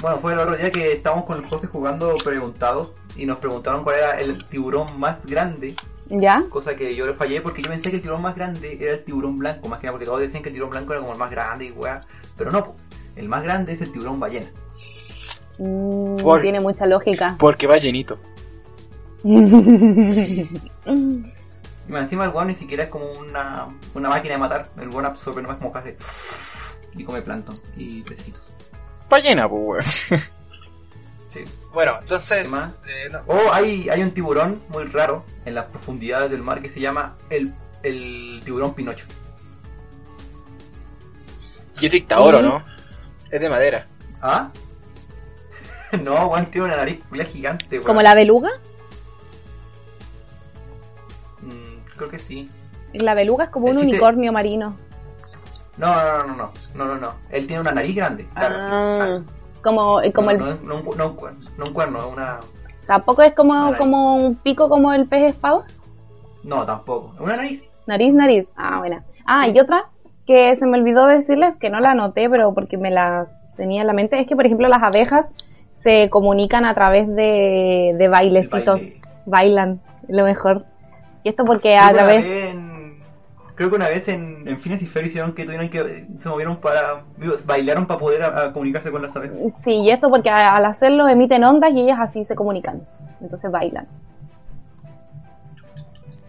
[0.00, 3.84] Bueno, fue el otro día que estábamos con el José jugando preguntados y nos preguntaron
[3.84, 5.74] cuál era el tiburón más grande.
[6.08, 6.42] ¿Ya?
[6.48, 9.04] Cosa que yo le fallé porque yo pensé que el tiburón más grande era el
[9.04, 11.18] tiburón blanco, más que nada porque todos decían que el tiburón blanco era como el
[11.18, 12.00] más grande y weá.
[12.36, 12.74] Pero no,
[13.14, 14.50] el más grande es el tiburón ballena.
[15.58, 17.36] Mm, Por- Tiene mucha lógica.
[17.38, 18.18] Porque va llenito.
[21.88, 24.70] Y encima el weón ni siquiera es como una, una máquina de matar.
[24.80, 25.96] El weón absorbe nomás como que hace.
[26.96, 28.42] Y come plancton y pececitos.
[29.08, 29.62] Ballena, pues,
[30.10, 30.20] weón.
[31.28, 31.44] Sí.
[31.72, 32.50] Bueno, ¿Qué entonces...
[32.50, 32.82] más?
[32.88, 36.68] eh, no- Oh, hay, hay un tiburón muy raro en las profundidades del mar que
[36.68, 39.06] se llama el, el tiburón Pinocho.
[41.80, 42.44] Y es dictador, ¿o Sí.
[42.44, 42.62] ¿no?
[43.30, 43.86] Es de madera.
[44.20, 44.50] ¿Ah?
[46.02, 47.86] no, weón, tiene una nariz culia gigante, weón.
[47.86, 48.50] ¿Como la beluga?
[51.42, 52.50] Mm, creo que sí.
[52.92, 54.76] La beluga es como El un chiste- unicornio marino.
[55.80, 57.12] No, no, no, no, no, no, no, no.
[57.30, 58.30] Él tiene una nariz grande, sí.
[58.34, 59.24] Ah, claro.
[59.62, 62.40] como, como no, el, no, no, un no un cuerno, no un cuerno, es una...
[62.86, 65.64] tampoco es como, como un pico como el pez espada.
[66.44, 67.12] No, tampoco.
[67.14, 67.72] Es una nariz.
[67.86, 68.46] Nariz, nariz.
[68.56, 69.04] Ah, buena.
[69.26, 69.86] Ah, y otra
[70.26, 73.26] que se me olvidó decirles, que no la anoté, pero porque me la
[73.56, 75.26] tenía en la mente, es que, por ejemplo, las abejas
[75.74, 78.80] se comunican a través de, de bailecitos.
[78.80, 79.00] baile.
[79.26, 80.64] Bailan, lo mejor.
[81.22, 82.54] Y esto porque a través...
[83.60, 86.06] Creo que una vez en, en Phineas y Ferb hicieron que tuvieron que...
[86.18, 87.02] Se movieron para...
[87.18, 89.36] digo, bailaron para poder a- a comunicarse con las abejas.
[89.62, 92.80] Sí, y esto porque a- al hacerlo emiten ondas y ellas así se comunican.
[93.20, 93.86] Entonces bailan.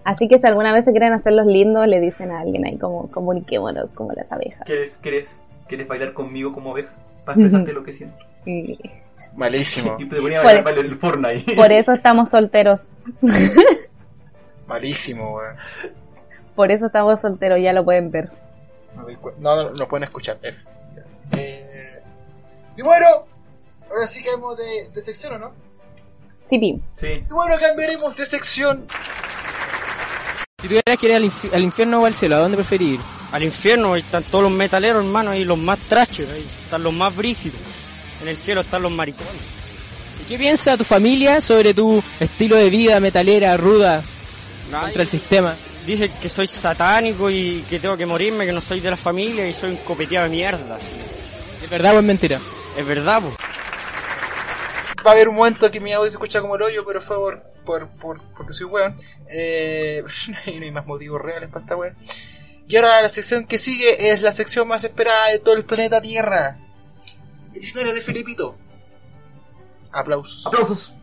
[0.03, 3.09] Así que si alguna vez se quieren hacerlos lindos, le dicen a alguien ahí como
[3.09, 4.63] comuniquémonos como las abejas.
[4.65, 5.29] ¿Quieres, quieres,
[5.69, 6.91] ¿Quieres bailar conmigo como abeja?
[7.23, 8.17] Para expresarte lo que siento.
[9.37, 9.95] Malísimo.
[9.99, 11.53] Y te ponía a Por- del Fortnite.
[11.55, 12.81] por eso estamos solteros.
[14.67, 15.55] Malísimo, weón.
[16.55, 18.29] Por eso estamos solteros, ya lo pueden ver.
[19.39, 20.37] No, no, no, pueden escuchar.
[20.41, 20.57] F.
[21.37, 22.01] Eh,
[22.77, 23.05] y bueno,
[23.89, 25.51] ahora sí caemos de, de sección, ¿o no?
[26.49, 26.75] Sí, pi.
[26.95, 27.07] Sí.
[27.07, 28.85] Y bueno, cambiaremos de sección.
[30.61, 32.99] Si tuvieras que ir al, infi- al infierno o al cielo, ¿a dónde preferir ir?
[33.31, 36.93] Al infierno ahí están todos los metaleros, hermano, y los más trashers, ahí están los
[36.93, 37.59] más brígidos.
[38.21, 39.41] En el cielo están los maricones.
[40.21, 44.03] ¿Y qué piensa tu familia sobre tu estilo de vida metalera, ruda,
[44.73, 45.55] Ay, contra el sistema?
[45.85, 49.47] Dicen que soy satánico y que tengo que morirme, que no soy de la familia
[49.47, 50.77] y soy un copeteado de mierda.
[51.63, 52.39] ¿Es verdad o es mentira?
[52.77, 53.31] Es verdad, po.
[55.05, 57.17] Va a haber un momento que mi audio se escucha como el hoyo, pero fue
[57.17, 58.99] por, por, por- porque soy weón.
[59.27, 61.95] Eh, no hay más motivos reales para esta weón.
[62.67, 66.01] Y ahora la sección que sigue es la sección más esperada de todo el planeta
[66.01, 66.57] Tierra.
[67.53, 68.55] El diccionario de Filipito.
[69.91, 70.45] Aplausos.
[70.45, 70.93] Aplausos.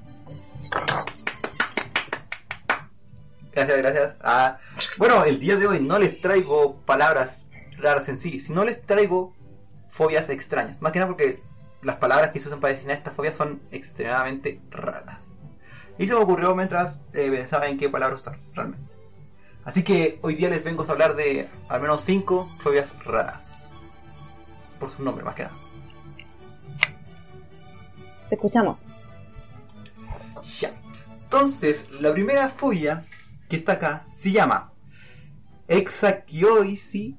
[3.59, 4.19] Gracias, gracias.
[4.23, 4.59] Ah,
[4.99, 7.43] bueno, el día de hoy no les traigo palabras
[7.77, 9.35] raras en sí, sino les traigo
[9.91, 10.81] fobias extrañas.
[10.81, 11.43] Más que nada porque
[11.83, 15.43] las palabras que se usan para designar estas fobias son extremadamente raras.
[15.99, 18.93] Y se me ocurrió mientras eh, pensaba en qué palabra usar, realmente.
[19.65, 23.69] Así que hoy día les vengo a hablar de al menos 5 fobias raras.
[24.79, 25.57] Por su nombre, más que nada.
[28.29, 28.79] Te escuchamos.
[30.61, 30.73] Ya.
[31.25, 33.05] Entonces, la primera fobia
[33.49, 34.73] que está acá se llama
[35.69, 37.17] Hexakioisi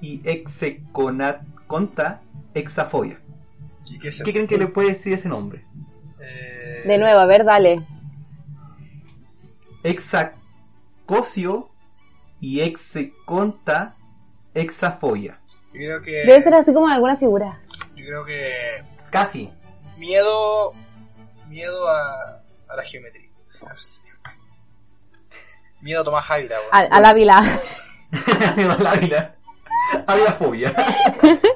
[0.00, 2.22] y Hexeconta
[2.54, 3.20] hexafobia.
[3.84, 5.64] ¿Y qué es ¿Qué creen que le puede decir ese nombre?
[6.84, 7.86] De nuevo, a ver, dale.
[9.82, 11.70] Hexacosio
[12.40, 13.96] y Hexeconta
[14.54, 15.40] hexafobia.
[15.72, 16.12] Yo creo que.
[16.26, 17.60] Debe ser así como en alguna figura.
[17.94, 18.84] Yo creo que.
[19.10, 19.50] Casi.
[19.98, 20.72] Miedo.
[21.48, 22.42] Miedo a.
[22.68, 23.30] a la geometría.
[23.62, 24.02] No sé.
[25.86, 26.56] Miedo a Tomás Ávila.
[26.72, 27.60] Al, al Ávila.
[28.56, 29.34] Miedo al Ávila.
[30.04, 30.74] Avilafobia.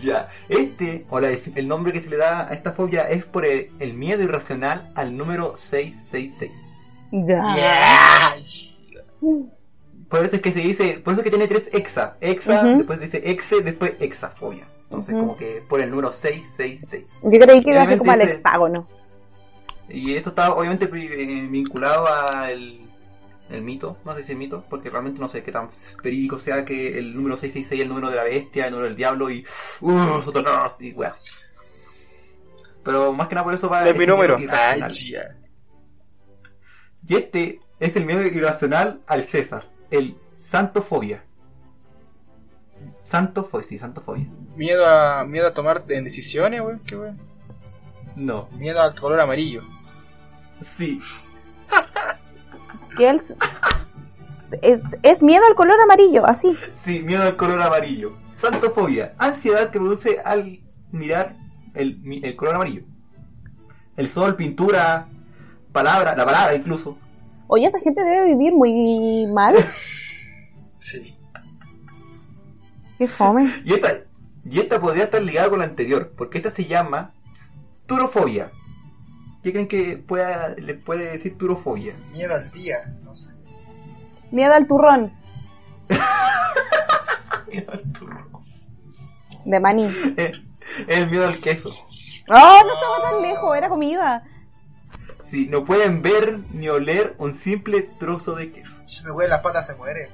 [0.00, 3.44] ya, este, o la- el nombre que se le da a esta fobia es por
[3.44, 6.50] el, el miedo irracional al número 666.
[7.12, 8.34] Ya.
[10.10, 12.16] Por eso es que se dice, por eso es que tiene tres exa.
[12.20, 12.78] Exa, Ujú.
[12.78, 14.66] después dice exe, después exafobia.
[14.82, 17.20] Entonces, como que por el número 666.
[17.22, 18.88] Yo creí que iba a ser como al este- hexágono.
[19.88, 22.88] Y esto está obviamente eh, vinculado al
[23.50, 25.70] el mito, no sé si es mito, porque realmente no sé qué tan
[26.02, 28.96] verídico sea que el número 666 es el número de la bestia, el número del
[28.96, 29.46] diablo y
[29.80, 31.18] uh, Satanás y weas.
[32.84, 34.36] Pero más que nada por eso va Es mi número.
[34.50, 34.82] Ay.
[37.06, 41.24] Y este es el miedo irracional al César, el santofobia.
[43.04, 44.26] Santofobia, sí, santofobia.
[44.56, 45.24] Miedo a.
[45.24, 46.80] Miedo a tomar decisiones, weón.
[46.80, 47.18] Qué weón.
[48.16, 49.62] No, Miedo al color amarillo.
[50.64, 51.00] Sí,
[52.96, 53.22] Que él-
[54.62, 56.56] Es, es miedo al color amarillo, así.
[56.84, 58.14] Sí, miedo al color amarillo.
[58.34, 61.36] Santofobia, ansiedad que produce al mirar
[61.74, 62.82] el, el color amarillo.
[63.96, 65.08] El sol, pintura,
[65.72, 66.96] palabra, la palabra incluso.
[67.48, 69.54] Oye, esa gente debe vivir muy mal.
[70.80, 71.16] Sí.
[72.98, 73.52] Qué fome.
[73.64, 73.98] Y esta,
[74.44, 77.12] y esta podría estar ligada con la anterior, porque esta se llama
[77.86, 78.52] turofobia.
[79.42, 81.94] ¿Qué creen que pueda, le puede decir turofobia?
[82.12, 82.76] Miedo al día.
[83.02, 83.36] No sé.
[84.30, 85.12] Miedo al turrón.
[87.52, 88.42] Miedo al turro.
[89.44, 89.86] De maní.
[90.16, 90.32] Eh,
[90.86, 91.70] el miedo al queso.
[92.28, 93.56] ¡Oh, no estaba tan lejos!
[93.56, 94.24] Era comida.
[95.22, 98.82] Si no pueden ver ni oler un simple trozo de queso.
[98.86, 100.10] Si me huele las patas se muere.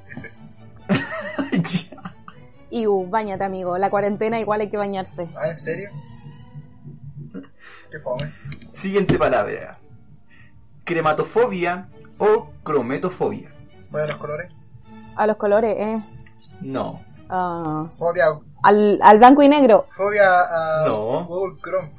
[2.70, 3.79] Y uh, bañate, amigo.
[3.79, 5.29] La cuarentena igual hay que bañarse.
[5.37, 5.91] Ah, ¿en serio?
[7.91, 8.33] Qué fome.
[8.85, 9.78] Siguiente palabra.
[10.85, 13.51] Crematofobia o crometofobia.
[13.91, 14.53] ¿Fue de los colores?
[15.16, 16.03] A los colores, eh.
[16.61, 17.03] No.
[17.30, 18.24] Ah, Fobia.
[18.62, 19.87] al, al blanco y negro.
[19.89, 20.85] Fobia a.
[20.87, 21.24] No.
[21.24, 21.93] Google Chrome.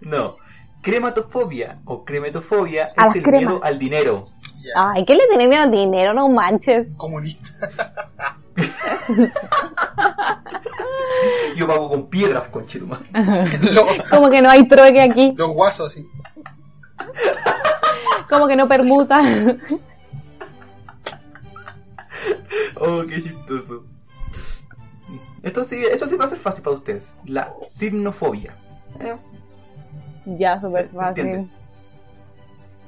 [0.01, 0.37] No.
[0.83, 4.25] Crematofobia o cremetofobia A es el miedo al dinero.
[4.77, 6.13] Ay, ¿qué le tiene miedo al dinero?
[6.15, 6.89] No manches.
[6.97, 7.94] Comunista.
[11.57, 13.01] Yo pago con piedras, conchetumar.
[14.11, 15.33] Como que no hay trueque aquí.
[15.37, 16.07] Los guasos, sí.
[18.29, 19.21] Como que no permuta.
[22.81, 23.85] Oh, qué chistoso.
[25.43, 27.15] Esto sí, esto sí va a ser fácil para ustedes.
[27.27, 28.55] La simnofobia.
[29.01, 29.17] Eh,
[30.39, 31.51] ya, súper fácil.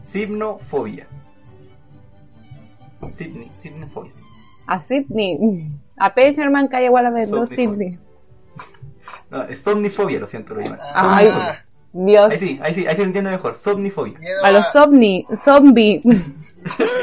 [0.03, 1.07] Simnofobia.
[3.03, 4.13] Simnofobia.
[4.13, 4.23] sí.
[4.67, 5.71] A Sydney.
[5.99, 6.33] A P.
[6.35, 7.47] Sherman cae igual a ver, no.
[7.47, 7.99] Sydney.
[9.31, 10.79] No, es somnifobia, lo siento, lo llaman.
[10.95, 11.63] Ay, Somnifobia.
[11.93, 12.29] Dios.
[12.31, 13.55] Ahí sí, ahí sí, ahí se entiende mejor.
[13.57, 14.19] Somnifobia.
[14.45, 16.03] A los ovni, zombie.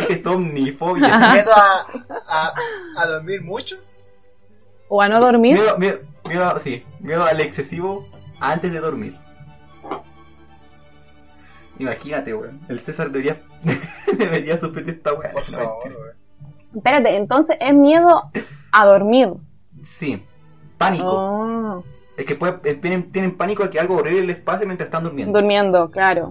[0.10, 1.18] Es somnifobia.
[1.18, 1.86] Miedo a,
[2.30, 2.54] a,
[3.02, 3.76] a dormir mucho.
[4.90, 5.54] O a no dormir.
[5.58, 8.08] Miedo, miedo- miedo miedo, sí, miedo al excesivo
[8.40, 9.18] antes de dormir.
[11.80, 12.60] Imagínate, weón.
[12.70, 13.42] El César debería,
[14.18, 15.32] debería sufrir esta weá.
[15.32, 16.18] Por favor, weón.
[16.76, 18.30] Espérate, entonces es miedo
[18.74, 19.30] a dormir.
[19.84, 20.22] Sí,
[20.78, 21.06] pánico.
[21.08, 21.84] Oh,
[22.18, 25.04] Es que puede- eh, tienen, tienen pánico de que algo horrible les pase mientras están
[25.04, 25.38] durmiendo.
[25.40, 26.30] durmiendo, claro.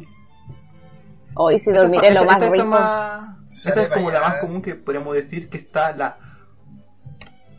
[1.35, 2.67] Hoy si Esta- dormiré lo más esta- esta rico.
[2.67, 3.37] más-
[3.67, 6.19] esta es como la más común que podríamos decir que está la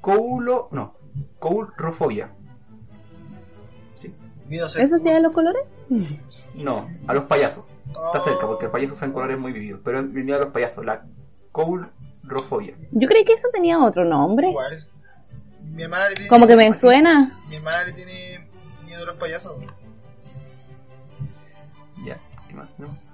[0.02, 0.96] coulo, no,
[1.40, 2.30] coulrofobia.
[3.96, 4.14] Sí.
[4.52, 4.54] A
[4.84, 5.64] ¿Eso sí los colores?
[6.64, 7.64] No, a los payasos.
[7.88, 8.24] Está Oh.
[8.24, 11.04] cerca porque los payasos usan colores muy vividos, pero el miedo a los payasos, la
[12.28, 12.76] coulrofobia.
[12.92, 14.50] Yo creí que eso tenía otro nombre.
[14.50, 14.88] igual.
[15.62, 16.30] Mi hermana le tiene.
[16.30, 17.40] Como que me suena.
[17.50, 18.48] Mi hermana le tiene
[18.86, 19.58] miedo a los payasos.
[19.58, 19.72] weón.
[22.06, 22.18] Ya,
[22.48, 23.06] ¿qué más tenemos?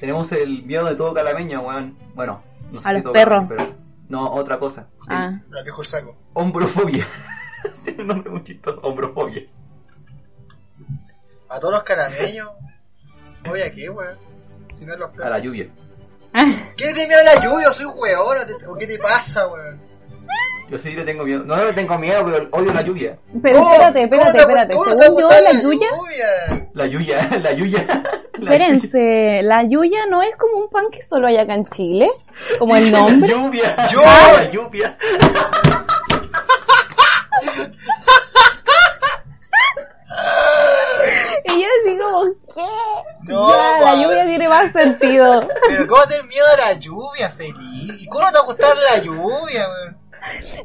[0.00, 1.96] Tenemos el miedo de todo calameño, weón.
[2.14, 2.42] Bueno,
[2.72, 3.48] no sé A si los todo perros.
[3.48, 4.88] calameño, pero no, otra cosa.
[5.08, 6.16] El Ah, La viejo el saco.
[6.34, 7.06] Hombrofobia.
[7.84, 9.42] Tiene un nombre muy chistoso, hombrofobia.
[11.48, 12.48] A todos los carameños.
[13.50, 14.16] Oye, ¿a qué, weón?
[14.72, 15.30] Si no es los A perros.
[15.30, 15.68] la lluvia.
[16.76, 17.68] ¿Qué le tiene miedo a la lluvia?
[17.72, 18.36] ¿Soy un weón?
[18.38, 19.80] ¿O te- ¿O qué te pasa, weón?
[20.70, 21.44] Yo sí le tengo miedo.
[21.44, 23.18] No le tengo miedo, pero odio la lluvia.
[23.42, 23.72] pero ¿Cómo?
[23.74, 24.72] espérate, ¿Cómo espérate, te- espérate.
[24.74, 25.88] cómo te Según yo, la lluvia.
[26.72, 27.86] La lluvia, la lluvia.
[28.32, 32.10] Espérense, la yuya no es como un pan que solo hay acá en Chile,
[32.58, 33.28] como el nombre.
[33.28, 33.86] lluvia.
[33.88, 34.96] Yo- La lluvia.
[41.60, 42.24] Yo así como,
[42.54, 43.32] ¿qué?
[43.32, 44.02] No, ya, la madre.
[44.02, 45.48] lluvia tiene más sentido.
[45.68, 48.02] Pero ¿cómo tener miedo a la lluvia, feliz?
[48.02, 50.02] ¿Y cómo te va a gustar la lluvia, weón?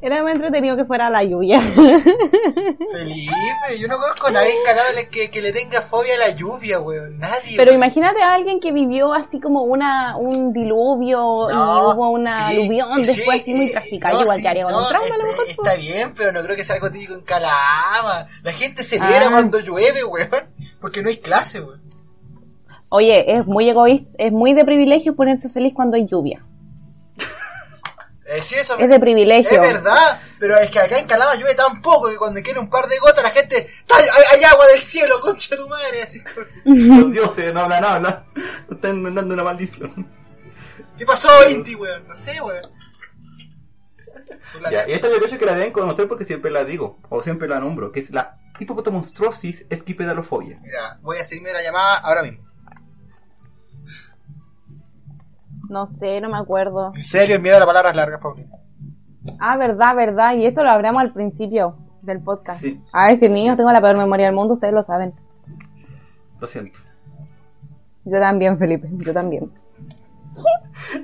[0.02, 1.60] Era más entretenido que fuera la lluvia.
[2.92, 4.54] Felipe, yo no conozco a nadie
[4.96, 7.18] en que, que le tenga fobia a la lluvia, weón.
[7.18, 7.58] Nadie.
[7.58, 7.84] Pero weón.
[7.84, 12.96] imagínate a alguien que vivió así como una un diluvio y hubo una sí, aluvión
[12.98, 14.14] sí, después así muy eh, trágica.
[14.14, 15.68] no, igual sí, que haría con no, un trauma a lo está, mejor.
[15.68, 18.28] está bien, pero no creo que sea algo típico en Calama.
[18.44, 19.28] La gente se Ah.
[19.32, 20.30] cuando llueve, weón.
[20.82, 21.82] Porque no hay clase, weón.
[22.90, 26.44] Oye, es muy egoísta, es muy de privilegio ponerse feliz cuando hay lluvia.
[28.30, 29.50] Eh, sí, eso Es de privilegio.
[29.64, 32.70] Es verdad, pero es que acá en Calama llueve tan poco que cuando quiere un
[32.70, 33.66] par de gotas la gente.
[33.86, 34.04] "Ta- Hay,
[34.38, 36.02] hay agua del cielo, concha de tu madre.
[36.04, 36.22] Así,
[36.66, 38.26] Los dioses no hablan, no hablan.
[38.70, 40.06] Están mandando una maldición.
[40.98, 42.06] ¿Qué pasó, Inti, weón?
[42.06, 42.64] No sé, weón.
[44.72, 47.48] Ya, y esta yo creo que la deben conocer porque siempre la digo, o siempre
[47.48, 50.60] la nombro, que es la hipopotomonstrosis esquipedalofobia.
[50.62, 52.46] Mira, voy a seguirme la llamada ahora mismo.
[55.70, 56.94] No sé, no me acuerdo.
[56.96, 58.50] En serio, el miedo a las palabras largas, Paulina.
[59.40, 60.36] Ah, verdad, verdad.
[60.36, 62.62] Y esto lo hablamos al principio del podcast.
[62.62, 62.82] Sí.
[62.94, 65.14] Ah, es que niños, tengo la peor memoria del mundo, ustedes lo saben.
[66.40, 66.80] Lo siento.
[68.06, 69.52] Yo también, Felipe, yo también.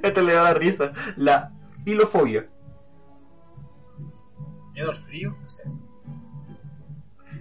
[0.01, 0.93] Esta le da la risa.
[1.17, 1.51] La
[1.85, 2.47] hilofobia.
[4.73, 5.35] ¿Miedo al frío?
[5.41, 5.63] No sé.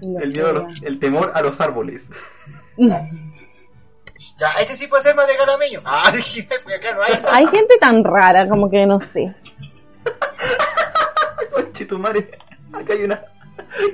[0.02, 2.08] El, miedo a los- el temor a los árboles.
[4.38, 5.80] Ya, este sí puede ser más de calameño.
[5.84, 7.34] Ah, dije, porque acá no hay esa.
[7.34, 9.34] Hay gente tan rara, como que no sé.
[11.72, 12.30] Chitumare.
[12.72, 13.20] Acá hay una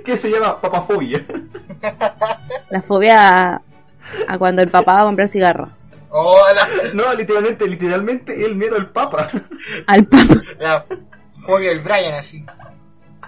[0.04, 1.24] que se llama papafobia.
[2.70, 3.62] La fobia a,
[4.28, 5.68] a cuando el papá va a comprar cigarro.
[6.10, 6.66] Hola.
[6.94, 9.30] No, literalmente, literalmente el miedo al papa.
[9.86, 10.34] Al papa.
[10.58, 10.84] La
[11.44, 12.44] fobia del Brian, así.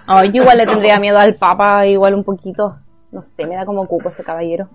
[0.07, 2.79] Oh, yo igual le tendría miedo al papa, igual un poquito.
[3.11, 4.69] No sé, me da como cuco ese caballero.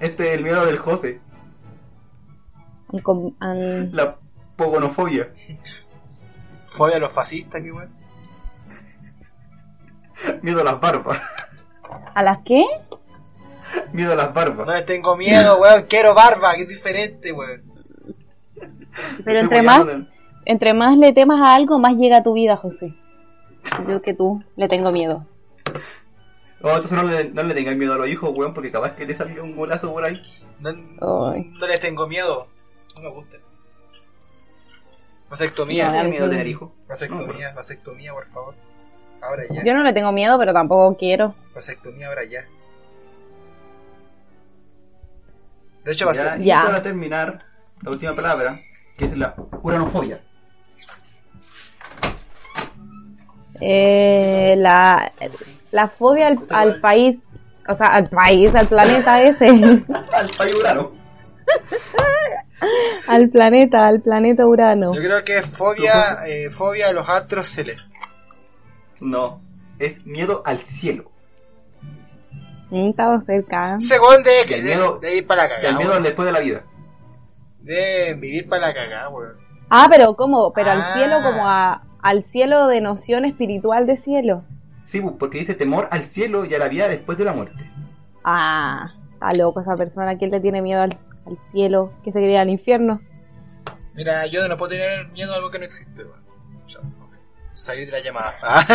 [0.00, 1.20] Este es el miedo del José.
[2.92, 4.16] An- com- an- La
[4.56, 5.28] pogonofobia.
[6.64, 7.90] Fobia a los fascistas, qué weón.
[10.42, 11.18] Miedo a las barbas.
[12.14, 12.64] ¿A las qué?
[13.92, 14.66] Miedo a las barbas.
[14.66, 15.84] No les tengo miedo, weón.
[15.88, 17.62] Quiero barba, que es diferente, weón.
[19.24, 19.86] Pero Estoy entre más,
[20.44, 22.94] entre más le temas a algo, más llega a tu vida, José.
[23.88, 25.26] Yo que tú le tengo miedo.
[26.60, 29.14] No, entonces no le, no le miedo a los hijos, weón, porque capaz que le
[29.14, 30.14] salga un golazo por ahí.
[30.60, 32.46] No, no les tengo miedo.
[32.96, 33.36] No me gusta.
[35.28, 35.86] Vasectomía.
[35.86, 36.70] No, ¿Tienes a miedo tener hijos?
[36.88, 38.54] Vasectomía, vasectomía, por favor.
[39.20, 39.64] Ahora ya.
[39.64, 41.34] Yo no le tengo miedo, pero tampoco quiero.
[41.54, 42.44] Vasectomía, ahora ya.
[45.84, 46.44] De hecho, Ya, vasectomía.
[46.44, 46.62] y Ya.
[46.64, 47.44] para terminar,
[47.82, 48.58] la última palabra,
[48.96, 50.22] que es la uranofobia.
[53.60, 55.12] Eh, la,
[55.70, 57.18] la fobia al, al país,
[57.68, 59.46] o sea, al país, al planeta ese.
[59.48, 60.92] Al país urano.
[63.08, 64.94] al planeta, al planeta Urano.
[64.94, 65.92] Yo creo que es fobia,
[66.26, 67.84] eh, fobia a los astros celestes.
[69.00, 69.40] No,
[69.78, 71.10] es miedo al cielo.
[72.70, 73.78] Estaba cerca.
[73.80, 75.78] Según de, de, miedo- de ir para la Y el cagada.
[75.78, 76.62] miedo después de la vida.
[77.60, 79.34] De vivir para la cagada, weón.
[79.70, 80.52] Ah, pero ¿cómo?
[80.52, 80.92] Pero al Ah.
[80.94, 84.44] cielo como a, al cielo de noción espiritual de cielo.
[84.82, 87.70] Sí, pues, porque dice temor al cielo y a la vida después de la muerte.
[88.22, 90.18] Ah, está loco esa persona.
[90.18, 91.94] ¿Quién le tiene miedo al, al cielo?
[92.04, 93.00] ¿Que se quería al infierno?
[93.94, 97.14] Mira, yo no puedo tener miedo a algo que no existe, ok.
[97.54, 98.34] Salir de la llamada.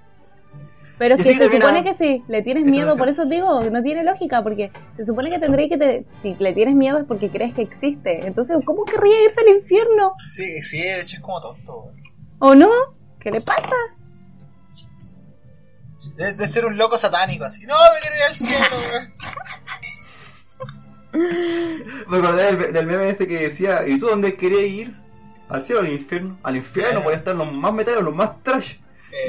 [0.97, 3.83] Pero es que sí, se supone que si le tienes miedo, por eso digo, no
[3.83, 7.29] tiene lógica, porque se supone que tendréis que, te, si le tienes miedo es porque
[7.29, 8.25] crees que existe.
[8.25, 10.13] Entonces, ¿cómo querría irse al infierno?
[10.25, 11.95] Sí, sí, de hecho es como tonto, weón.
[12.39, 12.69] ¿O no?
[13.19, 13.75] ¿Qué le pasa?
[16.15, 17.65] De, de ser un loco satánico, así.
[17.65, 18.77] No, me quiero ir al cielo.
[22.07, 24.95] Me acordé del, del meme este que decía, ¿y tú dónde querías ir?
[25.47, 26.37] ¿Al cielo o al infierno?
[26.43, 28.75] Al infierno, por estar los más metales o los más trash.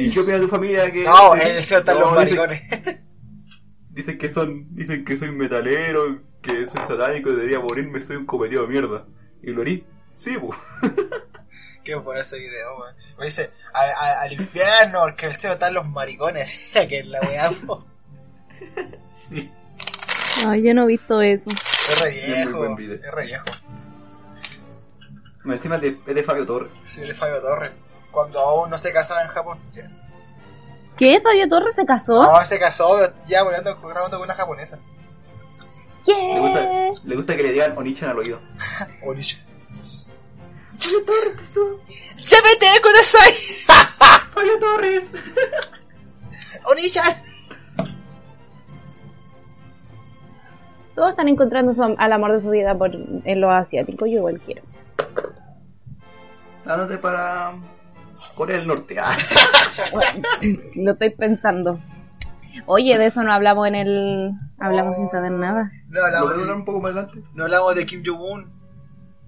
[0.01, 1.05] ¿Y Es- qué opina tu familia que...?
[1.05, 2.63] No, en el cielo están los dicen- maricones.
[3.91, 8.63] Dicen que son, dicen que soy metalero, que soy satánico debería morirme, soy un cometido
[8.63, 9.07] de mierda.
[9.43, 9.87] ¿Y lo harí?
[10.13, 10.59] Sí, pues.
[11.83, 12.95] ¿Qué por ese video, weón?
[13.19, 16.73] Me dice, a- a- al infierno, porque el cielo están los maricones.
[16.89, 17.87] que es la weá, po.
[19.31, 19.51] Sí.
[20.47, 21.49] Ay, yo no he visto eso.
[21.49, 22.09] Es re
[22.43, 23.45] Es muy viejo, es re viejo.
[25.47, 26.71] Encima es de, es de Fabio Torres.
[26.83, 27.71] Sí, de Fabio Torres.
[28.17, 29.59] Cuando aún no se casaba en Japón.
[29.75, 29.91] Ya.
[30.97, 31.21] ¿Qué?
[31.21, 32.15] ¿Fabio Torres se casó?
[32.15, 34.79] No, se casó ya volando, grabando con una japonesa.
[36.07, 36.93] Le gusta, ¿Qué?
[37.05, 38.41] le gusta que le digan Onichan al oído.
[39.07, 39.39] Onisha.
[40.81, 43.33] ¡Ya vete, Kudasai!
[44.33, 45.11] ¡Fabio Torres!
[46.73, 47.23] ¡Onisha!
[50.95, 54.41] Todos están encontrando su- al amor de su vida por, en lo asiático, yo igual
[54.41, 54.63] quiero.
[56.65, 57.53] Dándote para
[58.37, 58.97] Corea del Norte.
[59.01, 59.17] Ah.
[60.75, 61.81] Lo estoy pensando.
[62.67, 64.31] Oye, de eso no hablamos en el...
[64.59, 65.73] Hablamos sin saber nada.
[65.89, 67.23] No ¿Lo hablamos, de, un poco más adelante?
[67.35, 68.53] no hablamos de Kim Jong-un,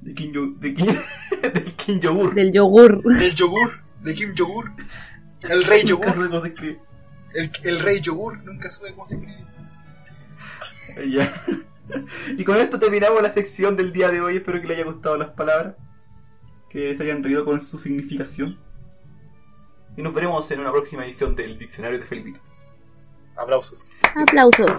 [0.01, 0.59] De Kim Jong...
[0.61, 0.87] De Kim...
[1.43, 2.35] del Kim Yogur.
[2.35, 3.03] Del yogur.
[3.03, 3.71] del yogur,
[4.03, 4.73] de Kim Yogur.
[5.43, 6.15] El rey Nunca yogur.
[6.15, 6.81] supe cómo se escribe.
[7.35, 8.45] El, el rey yogur.
[8.45, 9.45] Nunca supe cómo se escribe.
[11.11, 11.43] Ya.
[12.37, 14.37] Y con esto terminamos la sección del día de hoy.
[14.39, 15.77] Espero que les haya gustado las palabras.
[16.71, 18.59] Que se hayan reído con su significación.
[19.99, 22.39] Y nos veremos en una próxima edición del Diccionario de Felipito.
[23.35, 23.91] Aplausos.
[24.15, 24.71] Aplausos.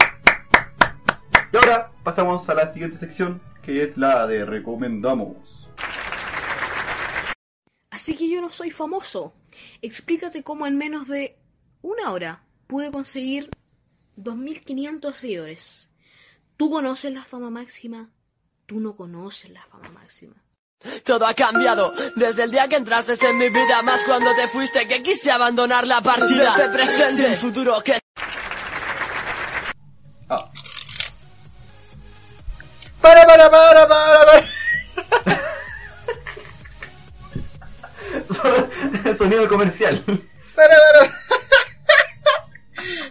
[1.52, 5.70] Y ahora pasamos a la siguiente sección, que es la de Recomendamos.
[7.90, 9.34] Así que yo no soy famoso.
[9.82, 11.38] Explícate cómo en menos de
[11.82, 13.50] una hora pude conseguir
[14.16, 15.90] 2.500 seguidores.
[16.56, 18.10] ¿Tú conoces la fama máxima?
[18.68, 20.42] Tú no conoces la fama máxima.
[21.04, 24.88] Todo ha cambiado desde el día que entraste en mi vida, más cuando te fuiste
[24.88, 26.52] que quise abandonar la partida.
[26.52, 28.00] Este presente, sin futuro que
[33.02, 34.44] Para, para, para, para, para.
[39.16, 40.04] Sonido comercial.
[40.56, 41.12] Para, para.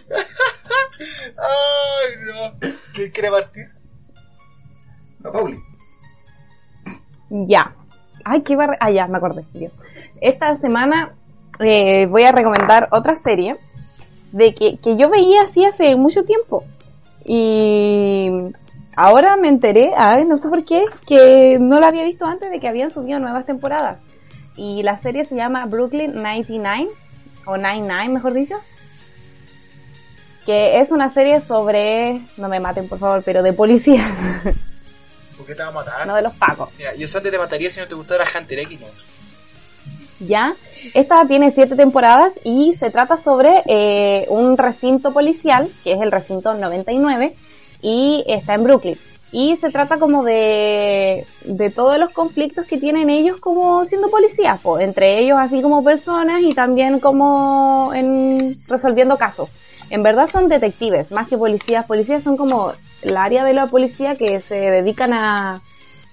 [1.37, 2.57] Ay, no.
[2.93, 3.65] ¿Quién quiere partir?
[5.19, 5.68] La Pauli.
[7.29, 7.73] Ya.
[8.23, 8.77] Ay, qué barre...
[8.79, 9.43] Ah, ya, me acordé.
[9.53, 9.71] Dios.
[10.21, 11.13] Esta semana
[11.59, 13.55] eh, voy a recomendar otra serie
[14.31, 16.63] de que, que yo veía así hace mucho tiempo.
[17.25, 18.29] Y
[18.95, 22.59] ahora me enteré, ay, no sé por qué, que no la había visto antes de
[22.59, 23.99] que habían subido nuevas temporadas.
[24.55, 26.89] Y la serie se llama Brooklyn 99,
[27.45, 28.55] o 99 mejor dicho.
[30.45, 34.11] Que es una serie sobre, no me maten por favor, pero de policía,
[35.39, 36.05] ¿Por qué te va a matar?
[36.05, 36.67] no de los pacos.
[36.77, 38.87] Mira, yo solamente te mataría si no te gustara Hunter X, no.
[40.19, 40.53] ¿ya?
[40.93, 46.11] Esta tiene siete temporadas y se trata sobre eh, un recinto policial, que es el
[46.11, 47.33] recinto 99,
[47.81, 48.97] y está en Brooklyn.
[49.31, 54.59] Y se trata como de, de todos los conflictos que tienen ellos como siendo policías,
[54.59, 59.47] po, entre ellos así como personas y también como en resolviendo casos.
[59.89, 61.85] En verdad son detectives, más que policías.
[61.85, 65.61] Policías son como el área de la policía que se dedican a,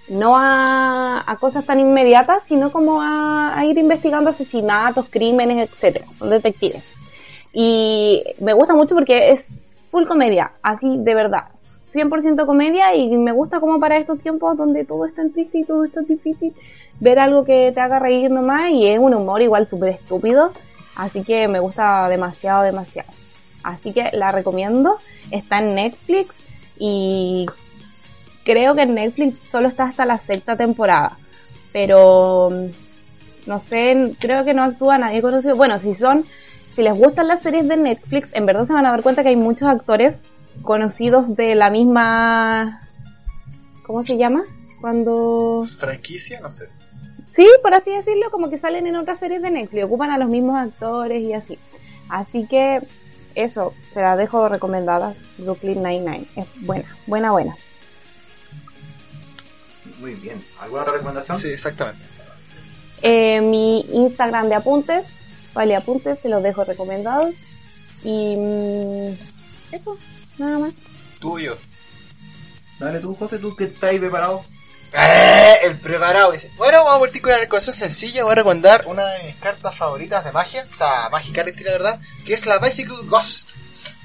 [0.08, 6.06] no a, a cosas tan inmediatas, sino como a, a ir investigando asesinatos, crímenes, etcétera.
[6.18, 6.84] Son detectives.
[7.52, 9.52] Y me gusta mucho porque es
[9.90, 11.44] full comedia, así de verdad.
[11.92, 15.64] 100% comedia y me gusta como para estos tiempos donde todo es tan triste y
[15.64, 16.52] todo es tan difícil,
[17.00, 20.52] ver algo que te haga reír nomás y es un humor igual súper estúpido.
[20.94, 23.10] Así que me gusta demasiado, demasiado.
[23.62, 24.96] Así que la recomiendo.
[25.30, 26.34] Está en Netflix
[26.78, 27.46] y
[28.44, 31.18] creo que en Netflix solo está hasta la sexta temporada.
[31.72, 35.56] Pero mm, no sé, creo que no actúa nadie conocido.
[35.56, 36.24] Bueno, si son,
[36.74, 39.30] si les gustan las series de Netflix, en verdad se van a dar cuenta que
[39.30, 40.16] hay muchos actores
[40.62, 42.82] conocidos de la misma.
[43.84, 44.44] ¿Cómo se llama?
[44.80, 45.64] Cuando.
[45.78, 46.40] ¿Franquicia?
[46.40, 46.68] No sé.
[47.32, 50.28] Sí, por así decirlo, como que salen en otras series de Netflix, ocupan a los
[50.28, 51.58] mismos actores y así.
[52.08, 52.80] Así que
[53.36, 55.16] eso, se las dejo recomendadas.
[55.38, 56.26] Brooklyn Nine-Nine.
[56.36, 57.56] Es buena, buena, buena.
[60.00, 60.44] Muy bien.
[60.60, 61.38] ¿Alguna otra recomendación?
[61.38, 62.04] Sí, exactamente.
[63.02, 65.06] Eh, mi Instagram de apuntes,
[65.54, 67.34] vale apuntes, se los dejo recomendados.
[68.02, 69.12] Y mm,
[69.72, 69.96] eso,
[70.38, 70.74] nada más.
[71.20, 71.56] Tuyo.
[72.78, 74.44] Dale tú, José, tú que estás ahí preparado.
[74.98, 76.50] Eh, el preparado dice.
[76.56, 78.22] Bueno, vamos a partir con una cosa sencilla.
[78.22, 82.00] Voy a recomendar una de mis cartas favoritas de magia, o sea, Magic la verdad,
[82.24, 83.56] que es la Bicycle Ghost.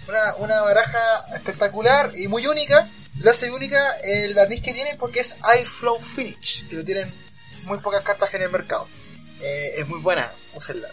[0.09, 2.89] Una, una baraja espectacular y muy única.
[3.19, 7.13] Lo hace única el barniz que tiene porque es Eye Flow Finish, que lo tienen
[7.63, 8.87] muy pocas cartas en el mercado.
[9.41, 10.89] Eh, es muy buena, úsenla.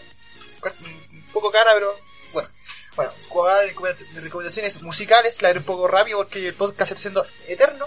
[1.11, 1.93] Un poco cara, pero
[2.31, 2.49] bueno.
[2.95, 3.65] Bueno, jugar
[4.15, 7.85] recomendaciones musicales, la haré un poco rápido porque el podcast está siendo eterno.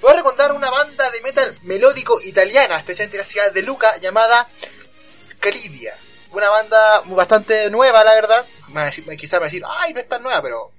[0.00, 3.98] Voy a recomendar una banda de metal melódico italiana, especialmente en la ciudad de Luca,
[3.98, 4.48] llamada
[5.38, 5.94] Calidia.
[6.30, 8.46] Una banda bastante nueva, la verdad.
[9.18, 10.72] Quizás me decir, ay, no es tan nueva, pero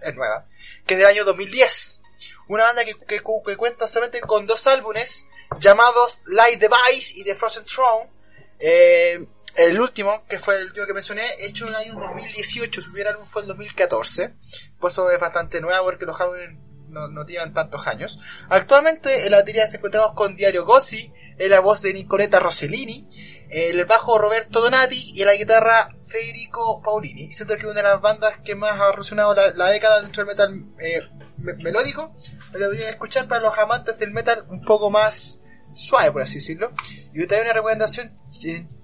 [0.00, 0.46] es nueva.
[0.86, 2.02] Que es del año 2010.
[2.48, 5.28] Una banda que, cuenta solamente con dos álbumes
[5.60, 8.10] llamados Light Device y The Frozen Throne.
[8.58, 12.90] Eh, el último, que fue el último que mencioné, hecho en el año 2018, su
[12.90, 14.34] primer álbum fue en 2014.
[14.80, 16.56] Pues eso es bastante nuevo porque los álbumes
[16.94, 18.18] no, no tantos años.
[18.48, 23.06] Actualmente en la batería se encontramos con Diario Gossi, en la voz de Nicoletta Rossellini,
[23.50, 27.22] el bajo Roberto Donati y la guitarra Federico Paulini.
[27.24, 30.34] Y siento que una de las bandas que más ha revolucionado la, década dentro del
[30.34, 31.02] metal eh,
[31.36, 32.14] melódico,
[32.52, 35.40] lo deberían escuchar para los amantes del metal un poco más
[35.74, 36.72] suave, por así decirlo.
[37.12, 38.14] Y también una recomendación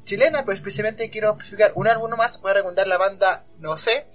[0.04, 2.40] chilena, pero especialmente quiero explicar un álbum más.
[2.40, 4.06] Voy a recomendar la banda No sé,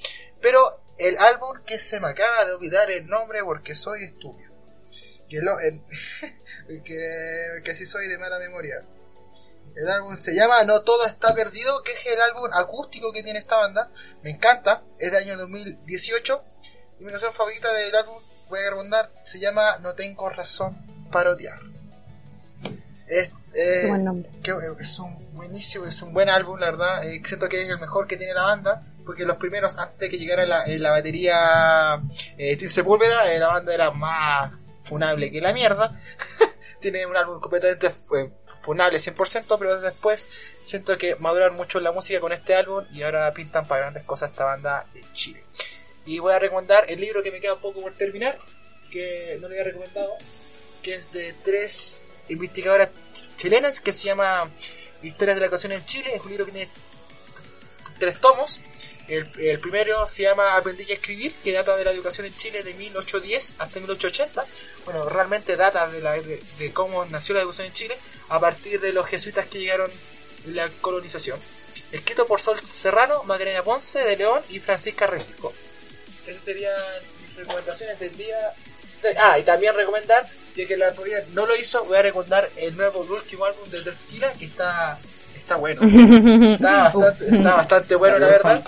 [0.41, 4.53] pero el álbum que se me acaba de olvidar el nombre porque soy estúpido.
[5.29, 5.57] Que, lo,
[6.83, 8.83] que, que así soy de mala memoria.
[9.75, 13.39] El álbum se llama No Todo Está Perdido, que es el álbum acústico que tiene
[13.39, 13.91] esta banda.
[14.23, 16.43] Me encanta, es del año 2018.
[16.99, 18.15] Y mi canción favorita del álbum,
[18.47, 20.77] voy a recomendar, se llama No Tengo Razón
[21.11, 21.59] para Odiar.
[23.07, 24.29] Es, eh, buen nombre.
[24.41, 27.05] Que, es un buenísimo, es un buen álbum, la verdad.
[27.05, 30.17] Eh, siento que es el mejor que tiene la banda porque los primeros, antes que
[30.17, 32.01] llegara la, la batería
[32.37, 34.51] eh, Steve Sepúlveda, eh, la banda era más
[34.81, 35.99] funable que la mierda.
[36.79, 37.89] Tiene un álbum completamente
[38.61, 40.29] funable 100%, pero después
[40.61, 44.31] siento que maduraron mucho la música con este álbum y ahora pintan para grandes cosas
[44.31, 45.43] esta banda de Chile.
[46.05, 48.37] Y voy a recomendar el libro que me queda poco por terminar,
[48.91, 50.13] que no le había recomendado,
[50.83, 52.89] que es de tres investigadoras
[53.37, 54.51] chilenas, que se llama
[55.01, 56.15] Historias de la Educación en Chile.
[56.15, 56.69] Es un libro que tiene
[57.97, 58.61] tres tomos
[59.07, 62.73] el, primero se llama Aprendí a escribir, que data de la educación en Chile de
[62.73, 64.45] 1810 hasta 1880.
[64.85, 67.97] Bueno, realmente data de, la, de, cómo nació la educación en Chile
[68.29, 69.91] a partir de los jesuitas que llegaron
[70.45, 71.39] en la colonización.
[71.91, 75.53] Escrito por Sol Serrano, Magdalena Ponce de León y Francisca Rengifo.
[76.25, 76.73] Esas serían
[77.27, 78.37] mis recomendaciones del día.
[79.19, 80.93] Ah, y también recomendar, ya que la
[81.33, 84.97] no lo hizo, voy a recomendar el nuevo, el último álbum de Delfina, que está,
[85.35, 85.81] está bueno.
[86.53, 88.63] está, bastante, está bastante bueno, la verdad.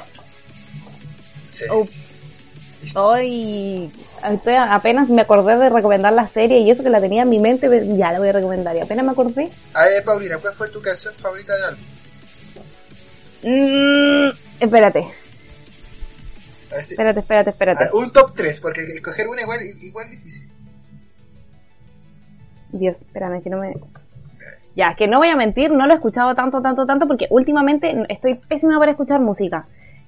[2.96, 3.92] Hoy
[4.22, 7.68] apenas me acordé de recomendar la serie y eso que la tenía en mi mente,
[7.98, 8.76] ya la voy a recomendar.
[8.76, 9.50] Y apenas me acordé.
[9.74, 11.84] A ver, Paulina, ¿cuál fue tu canción favorita del álbum?
[13.44, 14.30] Mm,
[14.60, 15.08] espérate.
[16.78, 17.90] Espérate, espérate, espérate.
[17.94, 20.48] un top 3, porque escoger una igual, igual difícil.
[22.72, 23.74] Dios, espérame, que no me...
[24.76, 28.06] Ya, que no voy a mentir, no lo he escuchado tanto, tanto, tanto, porque últimamente
[28.10, 29.66] estoy pésima para escuchar música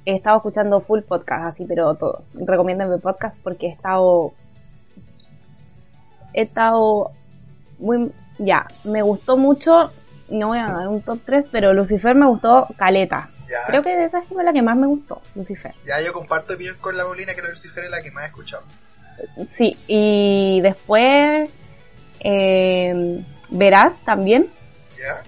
[0.09, 2.29] he estado escuchando full podcast así, pero todos.
[2.33, 4.33] Recomiéndenme podcast porque he estado.
[6.33, 7.11] He estado
[7.77, 8.11] muy.
[8.37, 9.91] Ya, me gustó mucho.
[10.29, 13.29] No voy a dar un top 3, pero Lucifer me gustó caleta.
[13.67, 15.73] Creo que esa fue la que más me gustó, Lucifer.
[15.83, 18.63] Ya, yo comparto bien con la bolina que Lucifer es la que más he escuchado.
[19.51, 21.49] Sí, y después.
[22.19, 24.49] Eh, Verás también.
[24.97, 25.21] Ya.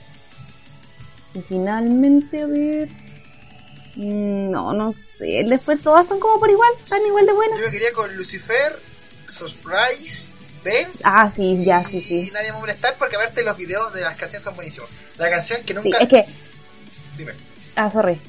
[1.33, 2.89] Y finalmente, a ver.
[3.95, 5.43] Mm, no, no sé.
[5.47, 7.59] Después todas son como por igual, están igual de buenas.
[7.59, 8.77] Yo me quería con Lucifer,
[9.27, 11.01] Surprise, Benz.
[11.03, 12.27] Ah, sí, ya, sí, sí.
[12.27, 14.89] Y nadie me molestar porque verte los videos de las canciones son buenísimos.
[15.17, 15.97] La canción que nunca.
[15.97, 16.25] Sí, es que.
[17.17, 17.33] Dime.
[17.75, 18.19] Ah, sorry.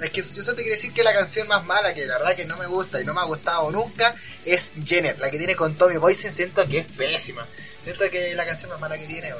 [0.00, 2.36] Es que yo solo te quería decir que la canción más mala, que la verdad
[2.36, 4.14] que no me gusta y no me ha gustado nunca,
[4.44, 6.32] es Jenner, la que tiene con Tommy Boysen.
[6.32, 7.44] Siento que es pésima.
[7.82, 9.34] Siento que es la canción más mala que tiene,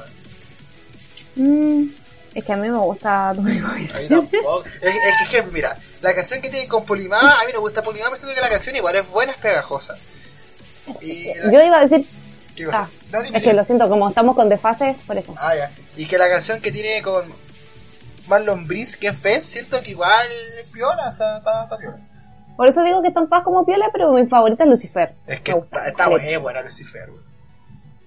[1.36, 3.59] Mmm es que a mí me gusta Boy.
[3.59, 4.64] A mí tampoco.
[4.80, 8.16] es, que, mira, la canción que tiene con Polimá, a mí me gusta Polimá, me
[8.16, 9.96] siento que la canción igual es buena, es pegajosa.
[11.00, 12.06] Y Yo iba a decir...
[12.72, 15.34] Ah, No, Es que lo siento, como estamos con desfases, por eso.
[15.38, 15.70] Ah, ya.
[15.96, 17.24] Y que la canción que tiene con
[18.26, 20.26] Marlon Brins, que es Ben, siento que igual
[20.60, 21.98] es piola, o sea, está, está piola.
[22.56, 25.14] Por eso digo que están todas como piola, pero mi favorita es Lucifer.
[25.26, 27.27] Es que está, está buena, es buena Lucifer, güey.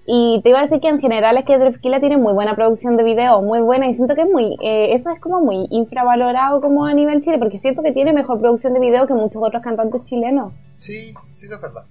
[0.04, 2.96] Y te iba a decir que en general es que Drefkila tiene muy buena producción
[2.96, 6.60] de video, muy buena, y siento que es muy, eh, eso es como muy infravalorado
[6.60, 9.62] como a nivel Chile, porque siento que tiene mejor producción de video que muchos otros
[9.62, 10.52] cantantes chilenos.
[10.76, 11.84] Sí, sí, eso es verdad.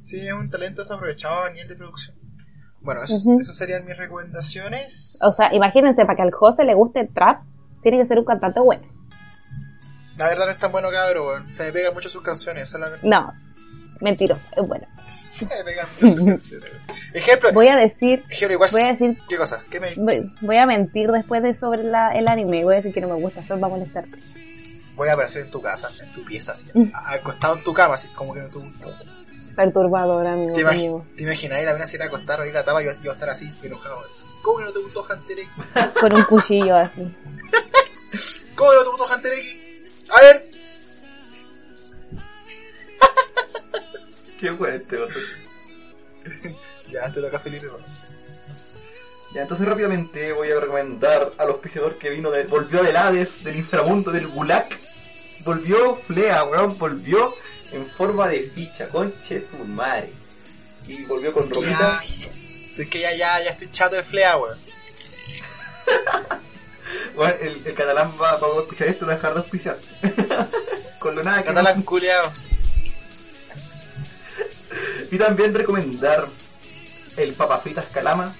[0.00, 2.16] Sí, es un talento desaprovechado a nivel de producción.
[2.82, 5.18] Bueno, eso, esas serían mis recomendaciones.
[5.22, 7.42] O sea, imagínense, para que al José le guste el trap,
[7.82, 8.82] tiene que ser un cantante bueno.
[10.18, 11.52] La verdad no es tan bueno, cabrón.
[11.52, 13.04] Se me pegan mucho sus canciones, esa es la verdad.
[13.04, 13.32] No,
[14.02, 14.84] mentiroso, es weón.
[17.14, 18.22] Ejemplo, Voy a decir,
[18.70, 19.62] voy a decir, ¿Qué cosa?
[19.70, 19.94] ¿Qué me.?
[19.96, 23.00] voy, voy a mentir después de sobre la- el anime y voy a decir que
[23.00, 24.18] no me gusta, solo va a molestarte.
[24.94, 26.92] Voy a aparecer en tu casa, en tu pieza, así, Mm.
[26.94, 28.94] acostado en tu cama, así como que no te gustó.
[29.56, 30.54] Perturbador, amigo.
[30.54, 31.06] ¿Te, amigo.
[31.16, 33.12] te imaginas la mina se a acostar o ir a la tapa y yo, yo
[33.12, 34.18] estar así, enojado así?
[34.42, 35.50] ¿Cómo que no te gustó Hunter X?
[36.00, 37.02] Con un cuchillo así.
[38.56, 40.04] ¿Cómo que no te gustó Hunter X?
[40.10, 40.51] A ver.
[44.42, 45.20] Qué fuerte, otro.
[46.90, 47.68] Ya, te toca Felipe.
[49.32, 53.56] Ya, entonces rápidamente voy a recomendar al auspiciador que vino de, volvió del Hades, del
[53.58, 54.66] inframundo, del Gulag.
[55.44, 57.34] Volvió Flea, weón, volvió
[57.70, 60.12] en forma de ficha, conche tu madre.
[60.88, 62.02] Y volvió con ropita.
[62.04, 64.58] Es que ya, ya, ya estoy chato de flea, weón.
[67.14, 69.78] Bueno, el, el catalán va, va a escuchar esto va a dejar de auspiciar.
[70.98, 72.32] con lo nada que Catalán no- culiao.
[75.12, 76.26] Y también recomendar
[77.18, 78.34] el Papa Fritas Calama,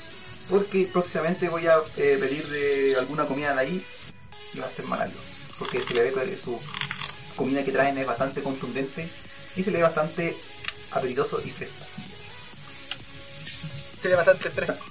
[0.49, 3.87] porque próximamente voy a eh, pedir de alguna comida de ahí
[4.55, 4.87] y va a ser.
[5.59, 6.59] Porque se le ve que su
[7.37, 9.07] comida que traen es bastante contundente
[9.55, 10.35] y se le ve bastante
[10.93, 11.85] apetitoso y fresco
[14.01, 14.85] Se ve bastante fresco.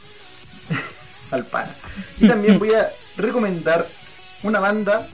[1.32, 1.76] al pana.
[2.20, 3.88] Y también voy a recomendar
[4.44, 5.08] una banda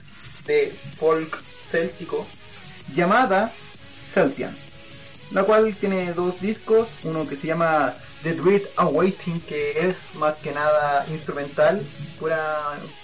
[0.46, 2.26] de folk céltico
[2.94, 3.52] llamada
[4.12, 4.54] Celtian,
[5.30, 10.36] la cual tiene dos discos, uno que se llama The Dread Awaiting, que es más
[10.36, 11.82] que nada instrumental,
[12.18, 12.58] pura,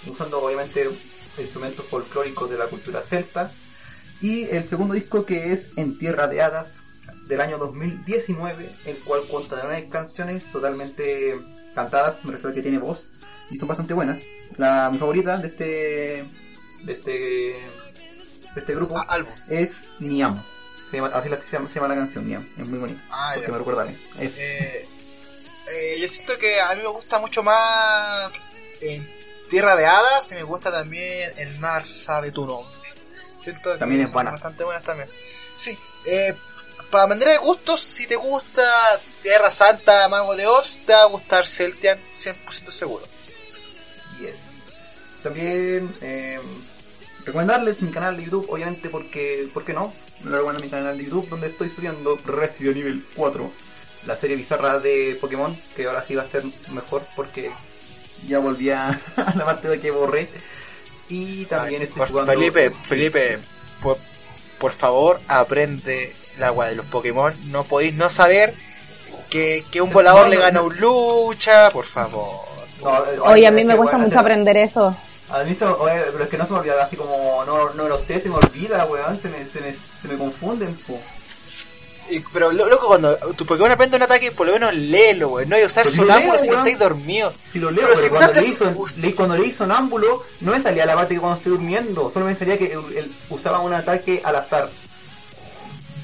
[0.07, 0.89] usando obviamente
[1.37, 3.51] instrumentos folclóricos de la cultura celta,
[4.21, 6.77] y el segundo disco que es En Tierra de Hadas,
[7.27, 11.33] del año 2019, el cual cuenta de nueve canciones totalmente
[11.73, 13.09] cantadas, me refiero a que tiene voz,
[13.49, 14.21] y son bastante buenas.
[14.57, 16.25] La, mi favorita de este
[16.83, 18.95] de este de este grupo
[19.49, 20.43] es Niam.
[20.89, 23.01] Se llama, así la- se llama, se llama la canción es muy bonita.
[23.09, 23.51] Ah, porque ya.
[23.53, 23.97] me recuerda a mí.
[24.19, 24.87] Eh,
[25.73, 28.31] eh, yo siento que a mí me gusta mucho más
[28.81, 29.09] en
[29.49, 32.71] Tierra de Hadas y me gusta también El mar sabe tu nombre.
[33.39, 34.31] Siento que También es buena.
[34.31, 35.09] bastante buenas también.
[35.55, 36.33] Sí, eh,
[36.91, 38.63] para manera de gustos, si te gusta
[39.23, 43.05] Tierra Santa, Mago de Oz, te va a gustar Celtian, 100% seguro.
[44.19, 44.35] Yes.
[45.23, 46.39] También eh,
[47.25, 49.93] recomendarles mi canal de YouTube, obviamente porque, ¿por qué no?
[50.23, 53.51] Les recomiendo mi canal de YouTube donde estoy subiendo Resident Evil 4,
[54.07, 57.51] la serie bizarra de Pokémon, que ahora sí va a ser mejor porque
[58.27, 60.27] ya volví a, a la parte de que borré.
[61.09, 62.31] Y también estoy Por- jugando...
[62.31, 63.39] Felipe, Felipe,
[63.81, 63.97] por,
[64.57, 67.33] por favor, aprende la agua de los Pokémon.
[67.51, 68.55] No podéis no saber
[69.29, 72.39] que, que un volador le gana un lucha, por favor.
[73.25, 74.95] Oye, a mí me cuesta mucho aprender eso.
[75.29, 77.87] A mí se- oye, pero es que no se me olvida, así como no, no
[77.87, 81.01] lo sé, se me olvida, weón, se me, se me, se me confunden, po.
[82.07, 85.47] Y- pero lo- loco, cuando tu Pokémon aprende un ataque, por lo menos léelo, güey.
[85.47, 86.67] No hay que usar si lo sonámbulo si no weón.
[86.67, 87.33] estáis dormidos.
[87.51, 90.51] Si lo leo, Pero pero, si cuando, usaste leí son- leí- cuando leí sonámbulo, no
[90.51, 93.73] me salía la bate cuando estoy durmiendo, solo me salía que él, él usaba un
[93.73, 94.69] ataque al azar.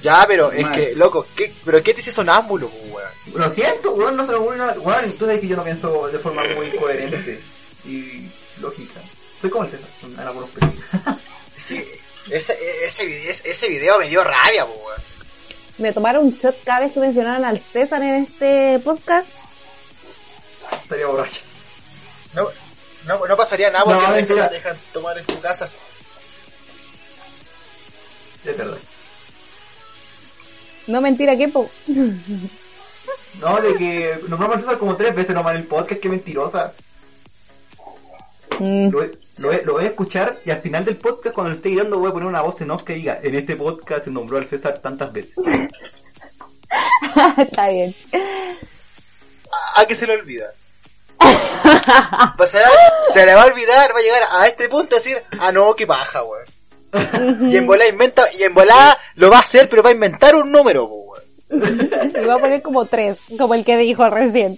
[0.02, 3.06] Ya, pero es que, loco, ¿qué, ¿pero qué te dice sonámbulo, güey?
[3.35, 4.73] Lo siento, weón, no se me ocurre nada.
[4.80, 7.39] Weón, entonces es que yo no pienso de forma muy coherente
[7.85, 8.27] y
[8.60, 8.99] lógica.
[9.41, 10.76] Soy como el César, en algunos pedos.
[11.55, 11.84] Sí,
[12.30, 14.97] ese, ese, video, ese, ese video me dio rabia, po, güey.
[15.77, 19.27] Me tomaron un shot cada vez que mencionaron al César en este podcast.
[20.84, 21.41] Estaría borracho.
[22.34, 22.47] No,
[23.07, 25.69] no, no pasaría nada porque No, te, dejan, te dejan tomar en tu casa.
[28.45, 28.77] Es verdad.
[30.88, 31.69] No mentira, ¿qué po?
[33.39, 36.09] No, de que nos vamos a César como tres veces nomás en el podcast, qué
[36.09, 36.73] mentirosa.
[38.59, 38.89] Mm.
[38.89, 39.09] Lo,
[39.41, 42.09] lo, lo voy a escuchar y al final del podcast, cuando lo esté guiando, voy
[42.09, 44.80] a poner una voz en off que diga: En este podcast se nombró al César
[44.80, 45.35] tantas veces.
[47.38, 47.93] Está bien.
[49.76, 50.47] ¿A que se le olvida?
[52.38, 52.69] Pasará,
[53.13, 55.76] se le va a olvidar, va a llegar a este punto y decir, ah no,
[55.76, 57.51] qué paja, weón.
[57.51, 60.35] y en volada inventa, y en volada lo va a hacer, pero va a inventar
[60.35, 61.22] un número, weón.
[62.11, 64.57] Se iba a poner como tres, como el que dijo recién.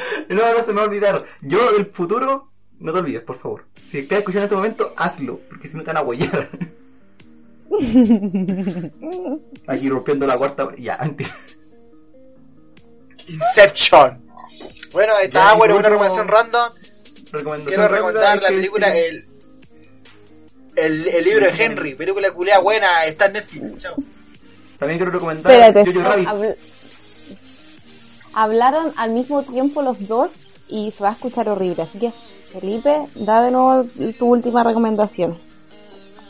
[0.28, 1.24] No, no se me va a olvidar.
[1.42, 2.48] Yo del futuro,
[2.78, 3.64] no te olvides, por favor.
[3.90, 6.48] Si estás escuchando en este momento, hazlo, porque si no te van a huellar.
[9.66, 10.70] Aquí rompiendo la cuarta.
[10.78, 11.28] Ya, antes.
[13.28, 14.22] Inception.
[14.92, 16.72] Bueno, está, bueno, una recomendación random.
[17.32, 19.24] Recomendación Quiero recomendar la que- película El,
[20.76, 23.78] el, el libro de Henry, película culea buena, está en Netflix.
[23.78, 23.94] Chao.
[24.78, 26.56] También quiero recomendar Espérate, Jojo Rabbit.
[28.32, 30.30] Habl- hablaron al mismo tiempo los dos
[30.68, 31.82] y se va a escuchar horrible.
[31.82, 32.12] Así que,
[32.52, 33.84] Felipe, da de nuevo
[34.18, 35.38] tu última recomendación.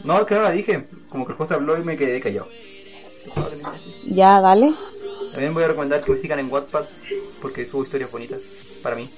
[0.05, 0.86] No, que no la dije.
[1.09, 2.48] Como que el José habló y me quedé callado.
[4.06, 4.72] Ya, dale.
[5.32, 6.85] También voy a recomendar que me sigan en Wattpad
[7.40, 8.40] porque subo historias bonitas
[8.82, 9.09] para mí,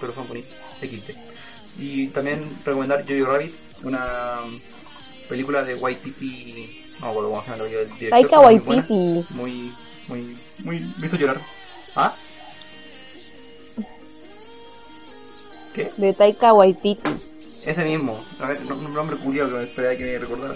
[0.00, 0.52] pero son bonitas.
[0.80, 1.14] XD.
[1.78, 4.38] Y también recomendar Jojo Rabbit, una
[5.28, 6.84] película de Waititi.
[7.00, 7.12] No
[7.42, 8.10] se llama el director.
[8.10, 8.40] Taika.
[8.40, 9.26] Waititi.
[9.30, 9.72] Muy,
[10.08, 10.94] muy, muy.
[10.98, 11.40] Me hizo llorar.
[11.94, 12.12] ¿Ah?
[15.74, 15.90] ¿Qué?
[15.96, 17.10] De Taika Waititi.
[17.64, 18.24] Ese mismo.
[18.40, 20.54] A ver, no- un nombre curioso que me esperaba que me recordara.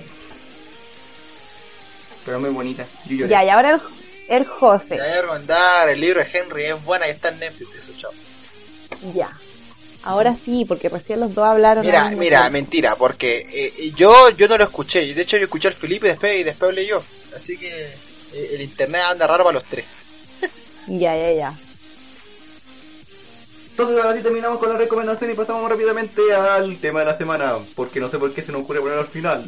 [2.25, 2.87] Pero muy bonita.
[3.07, 3.31] Yo lloré.
[3.31, 3.81] Ya, y ahora el,
[4.29, 4.89] el José.
[4.91, 7.75] Te voy a recomendar el libro de Henry, es buena y está en Netflix.
[7.77, 8.11] Eso, chao.
[9.15, 9.29] Ya.
[10.05, 11.85] Ahora sí, porque recién los dos hablaron.
[11.85, 12.51] Mira, mira, tiempo.
[12.53, 15.15] mentira, porque eh, yo yo no lo escuché.
[15.15, 17.03] De hecho, yo escuché al Felipe y después, y después hablé yo.
[17.37, 17.69] Así que
[18.33, 19.85] eh, el internet anda raro para los tres.
[20.89, 21.55] Ya, ya, ya.
[23.83, 27.55] Entonces ahora sí terminamos con la recomendación y pasamos rápidamente al tema de la semana,
[27.75, 29.45] porque no sé por qué se nos ocurre poner al final.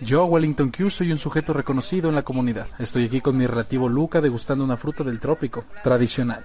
[0.00, 2.66] Yo, Wellington Q, soy un sujeto reconocido en la comunidad.
[2.80, 6.44] Estoy aquí con mi relativo Luca degustando una fruta del trópico, tradicional.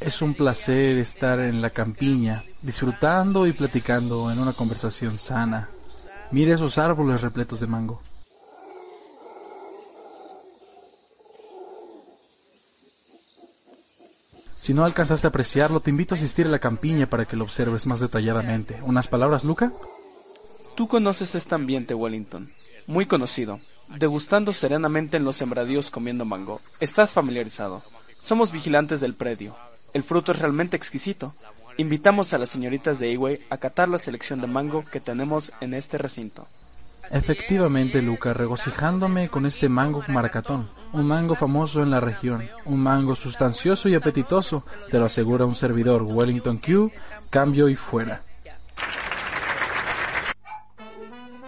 [0.00, 5.68] Es un placer estar en la campiña, disfrutando y platicando en una conversación sana.
[6.30, 8.00] Mire esos árboles repletos de mango.
[14.64, 17.44] Si no alcanzaste a apreciarlo, te invito a asistir a la campiña para que lo
[17.44, 18.78] observes más detalladamente.
[18.80, 19.74] ¿Unas palabras, Luca?
[20.74, 22.50] Tú conoces este ambiente, Wellington.
[22.86, 23.60] Muy conocido.
[23.98, 26.62] Degustando serenamente en los sembradíos comiendo mango.
[26.80, 27.82] Estás familiarizado.
[28.18, 29.54] Somos vigilantes del predio.
[29.92, 31.34] El fruto es realmente exquisito.
[31.76, 35.74] Invitamos a las señoritas de Eway a catar la selección de mango que tenemos en
[35.74, 36.48] este recinto.
[37.10, 40.70] Efectivamente, Luca, regocijándome con este mango maracatón.
[40.94, 42.48] Un mango famoso en la región.
[42.66, 44.64] Un mango sustancioso y apetitoso.
[44.88, 46.92] Te lo asegura un servidor, Wellington Q.
[47.30, 48.22] Cambio y fuera.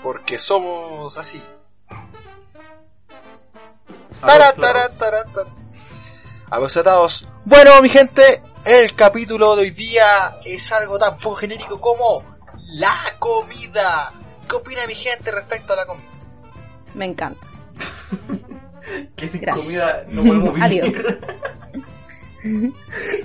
[0.03, 1.41] Porque somos así.
[4.21, 4.53] Tara.
[6.51, 7.29] Abocetados.
[7.45, 12.25] Bueno, mi gente, el capítulo de hoy día es algo tan poco genérico como
[12.65, 14.13] la comida.
[14.49, 16.11] ¿Qué opina mi gente respecto a la comida?
[16.95, 17.47] Me encanta.
[19.17, 19.65] Que sin Gracias.
[19.65, 20.63] comida no podemos vivir.
[20.85, 20.95] Adiós.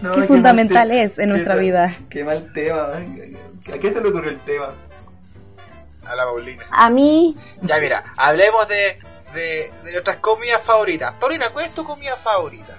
[0.01, 1.91] No, Qué fundamental te- es en qué nuestra vida.
[2.09, 2.87] Qué mal tema.
[3.71, 4.73] ¿A qué se le ocurrió el tema?
[6.05, 6.63] A la Paulina.
[6.71, 8.97] A mí, Ya mira, hablemos de,
[9.35, 11.13] de, de nuestras comidas favoritas.
[11.19, 12.75] Paulina, ¿cuál es tu comida favorita?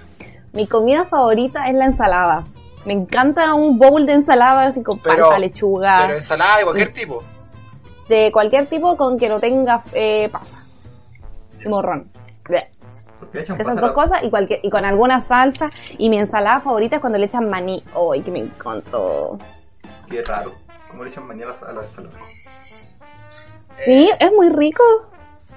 [0.52, 2.44] mi comida favorita es la ensalada.
[2.84, 5.98] Me encanta un bowl de ensalada así con Pero- palta, lechuga.
[6.02, 7.22] Pero ensalada de cualquier tipo.
[8.08, 10.56] De cualquier tipo con que no tenga eh, pasa.
[11.64, 12.10] Y morrón.
[13.32, 15.68] Esas dos cosas y, cualquier, y con alguna salsa.
[15.98, 17.82] Y mi ensalada favorita es cuando le echan maní.
[18.12, 19.38] ¡Ay, que me encantó!
[20.10, 20.52] Qué raro.
[20.90, 22.18] ¿Cómo le echan mañana a la ensalada?
[23.84, 24.82] Sí, es muy rico.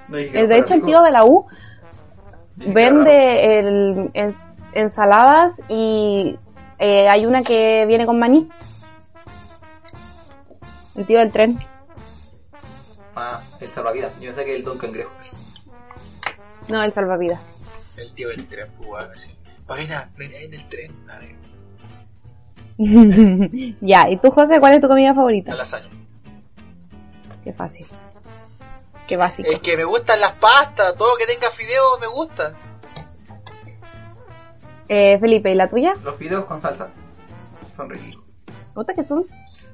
[0.08, 0.86] No que Eh, de hecho, el rico.
[0.86, 1.46] tío de la U
[2.58, 4.36] que vende el, en-
[4.72, 6.38] ensaladas y
[6.78, 8.48] eh, hay una que viene con maní.
[10.96, 11.58] El tío del tren.
[13.14, 14.12] Ah, el salvavidas.
[14.20, 15.10] Yo pensé que el Don Cangrejo.
[16.68, 17.40] No, el salvavidas.
[17.96, 19.36] El tío del tren, pues, así.
[19.68, 20.92] En el tren.
[21.10, 21.36] A ver,
[23.80, 25.52] ya, ¿y tú, José, cuál es tu comida favorita?
[25.52, 25.88] la lasaña.
[27.42, 27.86] Qué fácil.
[29.06, 29.48] Qué básico.
[29.50, 32.54] Es que me gustan las pastas, todo lo que tenga fideo me gusta.
[34.88, 35.94] Eh, Felipe, ¿y la tuya?
[36.02, 36.90] Los fideos con salsa.
[37.74, 38.22] Son ricos.
[38.74, 39.24] ¿Cómo que son?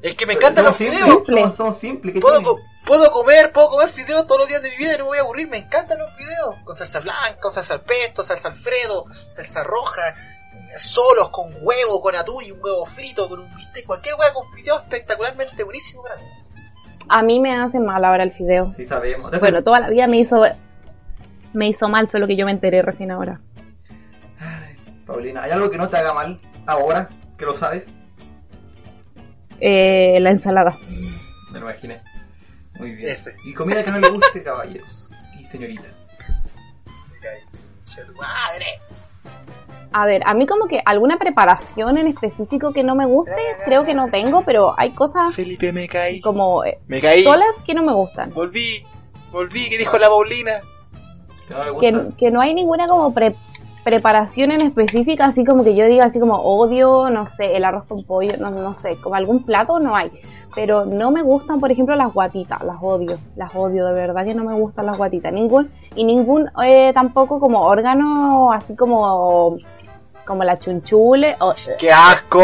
[0.01, 1.09] Es que me encantan los Son fideos.
[1.09, 2.15] simples, Son, son simples.
[2.15, 5.05] ¿qué Puedo, puedo comer, puedo comer fideos todos los días de mi vida y no
[5.05, 5.49] me voy a aburrir.
[5.49, 6.57] Me encantan los fideos.
[6.65, 10.15] Con salsa blanca, con salsa al pesto, salsa alfredo, salsa roja,
[10.77, 13.87] solos, con huevo, con atún y un huevo frito, con un bistec.
[13.87, 16.23] Cualquier huevo con fideo espectacularmente buenísimo para mí.
[17.09, 18.73] A mí me hace mal ahora el fideo.
[18.77, 19.31] Sí, sabemos.
[19.39, 20.43] Bueno, toda la vida me hizo
[21.53, 23.41] me hizo mal, solo que yo me enteré recién ahora.
[25.07, 27.87] Paulina, ¿hay algo que no te haga mal ahora que lo sabes?
[29.61, 30.79] Eh, la ensalada.
[31.51, 32.01] Me lo imaginé.
[32.79, 33.11] Muy bien.
[33.11, 33.35] F.
[33.45, 35.11] Y comida que no le guste, caballeros.
[35.39, 35.89] Y señorita.
[38.17, 38.67] Madre.
[39.95, 43.37] A ver, a mí como que alguna preparación en específico que no me guste,
[43.67, 46.21] creo que no tengo, pero hay cosas Felipe, me caí.
[46.23, 47.23] como eh, Me caí.
[47.23, 48.31] solas que no me gustan.
[48.31, 48.85] Volví.
[49.31, 49.69] Volví.
[49.69, 50.61] ¿Qué dijo la Paulina?
[51.47, 51.91] Que no le gusta.
[52.11, 53.35] Que, que no hay ninguna como pre-
[53.85, 57.85] preparación en específica, así como que yo diga así como odio, no sé, el arroz
[57.89, 60.11] con pollo, no, no sé, como algún plato no hay.
[60.55, 64.35] Pero no me gustan, por ejemplo, las guatitas, las odio, las odio, de verdad que
[64.35, 65.33] no me gustan las guatitas.
[65.33, 69.57] Ningún, y ningún eh, tampoco como órgano, así como,
[70.27, 71.37] como la chunchule.
[71.41, 72.41] o- ¡Qué asco!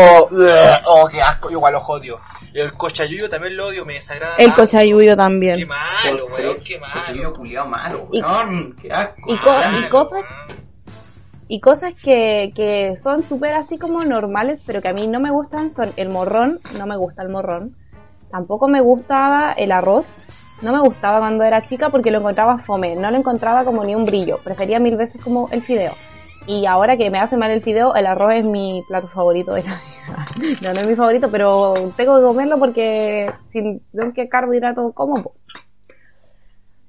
[0.87, 1.51] ¡Oh, qué asco!
[1.51, 2.19] Igual los odio.
[2.55, 4.37] El cochayuyo también lo odio, me desagrada.
[4.39, 4.63] el tanto.
[4.63, 5.57] cochayuyo también.
[5.59, 6.95] Qué malo, weón, qué malo.
[7.07, 8.75] Cochillo culiao malo, Y- weón.
[8.81, 9.15] Qué asco.
[9.27, 9.79] y, co- Malo.
[9.87, 10.21] y cosas
[11.49, 15.31] y cosas que, que son súper así como normales pero que a mí no me
[15.31, 17.75] gustan son el morrón no me gusta el morrón.
[18.31, 20.05] Tampoco me gustaba el arroz.
[20.61, 22.97] No me gustaba cuando era chica porque lo encontraba fome.
[22.97, 24.39] No lo encontraba como ni un brillo.
[24.43, 25.93] Prefería mil veces como el fideo.
[26.47, 29.63] Y ahora que me hace mal el fideo el arroz es mi plato favorito de
[29.63, 29.81] la vida.
[30.63, 35.33] No, no es mi favorito pero tengo que comerlo porque sin tengo que carbohidrato como.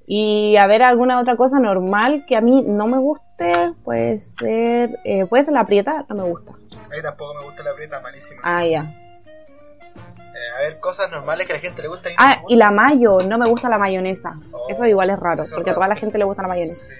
[0.06, 2.98] Y a ver alguna otra cosa normal que a mí no me
[3.40, 6.52] guste, puede ser, eh, puede ser la prieta, no me gusta.
[6.52, 8.40] A mí tampoco me gusta la prieta, malísima.
[8.44, 8.82] Ah, ya.
[8.84, 12.56] Eh, a ver, cosas normales que a la gente le gusta y no Ah, y
[12.56, 14.34] la mayo, no me gusta la mayonesa.
[14.68, 16.92] Eso igual es raro, porque a toda la gente le gusta la mayonesa.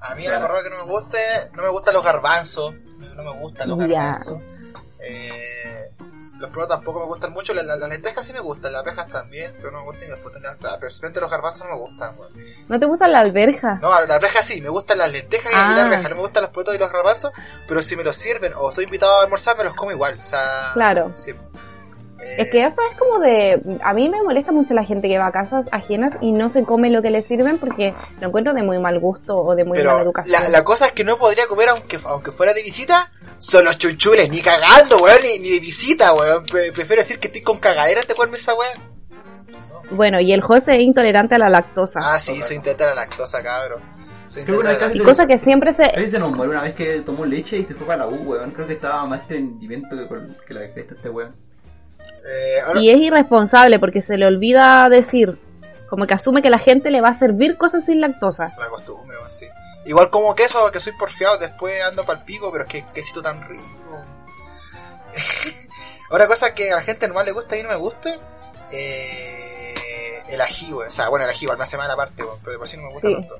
[0.00, 1.18] A mí algo raro que no me guste,
[1.54, 2.74] no me gustan los garbanzos,
[3.16, 4.38] no me gustan los garbanzos.
[4.98, 5.79] Eh,
[6.40, 9.06] los pruebos tampoco me gustan mucho, la- la- las lentejas sí me gustan, las arvejas
[9.08, 10.40] también, pero no me gustan y las putas.
[10.80, 12.32] Pero simplemente los garbanzos no me gustan, weón.
[12.68, 13.74] ¿No te gusta la alberja?
[13.82, 15.72] No, las arvejas sí, me gustan las lentejas y Ah.
[15.76, 17.32] las arvejas, no me gustan los porotos y los garbanzos,
[17.68, 20.24] pero si me los sirven o estoy invitado a almorzar, me los como igual, o
[20.24, 20.70] sea...
[20.74, 21.10] Claro.
[21.14, 21.34] Sí.
[22.38, 23.60] Es que eso es como de...
[23.82, 26.64] A mí me molesta mucho la gente que va a casas ajenas y no se
[26.64, 29.78] come lo que le sirven porque lo encuentro de muy mal gusto o de muy
[29.78, 30.42] mala Pero educación.
[30.42, 33.78] la, la cosa es que no podría comer aunque, aunque fuera de visita, son los
[33.78, 36.44] chunchules, ni cagando, weón, ni, ni de visita, weón.
[36.44, 38.90] Pre- prefiero decir que estoy con cagadera te comerme esa weón.
[39.92, 41.98] Bueno, y el José es intolerante a la lactosa.
[42.02, 43.82] Ah, sí, soy intenta la lactosa, cabrón.
[44.26, 45.82] Soy Creo que vez Y la cosa que siempre se...
[45.94, 48.14] Él se nos murió una vez que tomó leche y se fue para la U,
[48.22, 48.52] weón.
[48.52, 51.34] Creo que estaba más rendimiento que, con- que la que este weón.
[52.26, 55.38] Eh, ahora- Y es irresponsable porque se le olvida decir,
[55.88, 58.52] como que asume que la gente le va a servir cosas sin lactosa.
[58.58, 59.16] La costumbre.
[59.86, 63.48] Igual como queso, que soy porfiado, después ando pa'l pico, pero es que quesito tan
[63.48, 63.64] rico.
[66.10, 68.10] Otra cosa que a la gente normal le gusta y no me gusta,
[68.72, 69.74] eh,
[70.28, 70.72] el ají.
[70.72, 72.84] O sea, bueno, el ají igual me hace mal aparte, pero de por sí no
[72.84, 73.14] me gusta Sí.
[73.14, 73.38] tanto.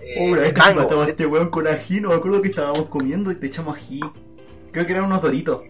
[0.00, 1.04] Eh, una vez el casi mango.
[1.04, 4.00] este weón con ají, no me acuerdo que estábamos comiendo y te echamos ají.
[4.72, 5.62] Creo que eran unos doritos.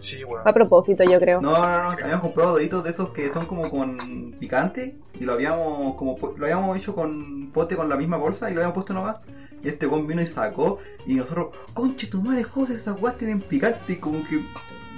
[0.00, 0.46] Sí, weón.
[0.46, 1.40] A propósito, yo creo.
[1.40, 5.32] No, no, no, habíamos comprado doritos de esos que son como con picante y lo
[5.32, 8.94] habíamos como lo habíamos hecho con pote con la misma bolsa y lo habíamos puesto
[8.94, 9.16] nomás.
[9.62, 13.40] Y este weón vino y sacó y nosotros, conche tu madre, José, esas guas tienen
[13.40, 14.40] picante y como que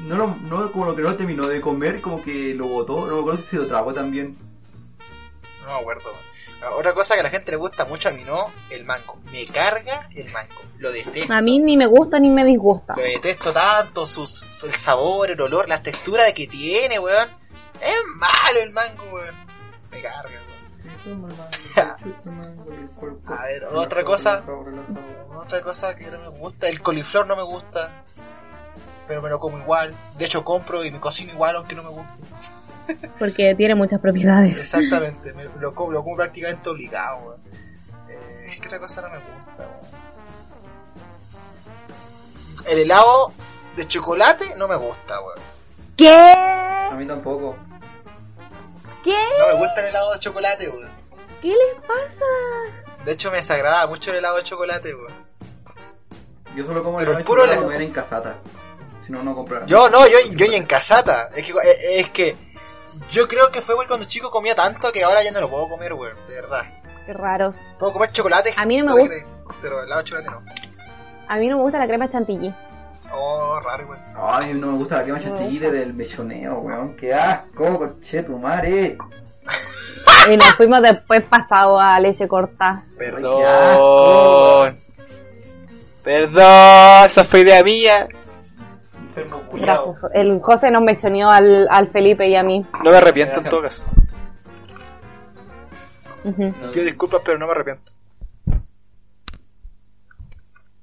[0.07, 3.15] no lo, no, como lo que no terminó de comer, como que lo botó, no
[3.15, 4.37] me acuerdo si se lo tragó también.
[5.61, 6.11] No me acuerdo.
[6.77, 9.19] Otra cosa que a la gente le gusta mucho, a mí no, el mango.
[9.33, 10.61] Me carga el mango.
[10.79, 11.33] Lo detesto.
[11.33, 12.95] A mí ni me gusta ni me disgusta.
[12.97, 17.29] Lo detesto tanto, sus, el sabor, el olor, la textura que tiene, weón.
[17.81, 19.35] Es malo el mango, weón.
[19.91, 20.51] Me carga, weón.
[23.27, 24.45] A ver, otra cosa.
[25.37, 26.69] Otra cosa que no me gusta.
[26.69, 28.05] El coliflor no me gusta.
[29.09, 29.95] Pero me lo como igual.
[30.19, 32.23] De hecho, compro y me cocino igual, aunque no me guste.
[33.19, 34.59] Porque tiene muchas propiedades.
[34.59, 37.41] Exactamente, me, lo, como, lo como prácticamente obligado, weón.
[38.09, 40.01] Eh, es que otra cosa no me gusta, weón.
[42.67, 43.33] El helado
[43.77, 45.39] de chocolate no me gusta, weón.
[45.97, 46.11] ¿Qué?
[46.11, 47.57] A mí tampoco.
[49.05, 49.17] ¿Qué?
[49.39, 50.91] No me gusta el helado de chocolate, weón.
[51.41, 53.05] ¿Qué les pasa?
[53.05, 55.31] De hecho, me desagrada mucho el helado de chocolate, weón.
[56.57, 58.39] Yo solo como Pero el puro comer en casata.
[59.01, 59.67] Si no, no comprar.
[59.67, 61.31] Yo no, yo, yo ni en casata.
[61.35, 61.55] Es que,
[61.99, 62.37] es que
[63.11, 65.69] yo creo que fue weón, cuando chico comía tanto que ahora ya no lo puedo
[65.69, 66.17] comer, weón.
[66.29, 66.63] De verdad.
[67.07, 67.57] Qué raros.
[67.79, 68.55] Puedo comer chocolate.
[68.57, 69.15] A mí no me gusta.
[69.63, 70.43] Pero el helado de chocolate no.
[71.29, 72.55] A mí no me gusta la crema chantilly.
[73.13, 74.13] Oh, raro, weón.
[74.15, 76.97] No, a mí no me gusta la crema chantilly desde el mechoneo, weón.
[76.97, 78.99] Qué asco, coche tu madre.
[80.31, 82.85] Y nos fuimos después pasado a leche corta.
[82.99, 84.79] Perdón.
[86.05, 88.09] Perdón, esa fue idea mía.
[89.53, 89.97] Gracias.
[90.15, 92.65] El José nos mechoneó al, al Felipe y a mí.
[92.85, 93.85] No me arrepiento en todo caso.
[96.23, 97.93] Pido disculpas, pero no me arrepiento.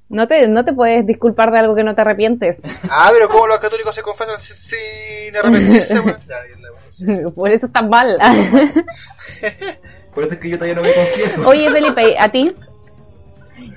[0.09, 2.59] No te, no te puedes disculpar de algo que no te arrepientes.
[2.89, 6.01] Ah, pero ¿cómo los católicos se confesan sin, sin arrepentirse?
[6.27, 7.30] Ya.
[7.30, 8.18] Por eso estás mal.
[10.15, 11.47] Por eso es que yo todavía no me confieso.
[11.47, 12.55] Oye, Felipe, ¿a ti?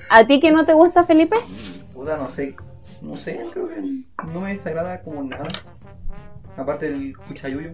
[0.09, 1.35] ¿A ti que no te gusta, Felipe?
[1.93, 2.55] Puta, no sé.
[3.01, 3.81] No sé, creo que
[4.27, 5.49] no me desagrada como nada.
[6.57, 7.71] Aparte del cuchayuyo.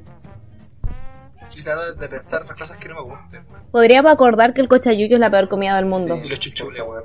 [1.55, 3.43] Y nada de pensar las cosas que no me gusten.
[3.71, 6.15] Podríamos acordar que el cochayuyo es la peor comida del mundo.
[6.17, 7.03] Y los chuchules, weón.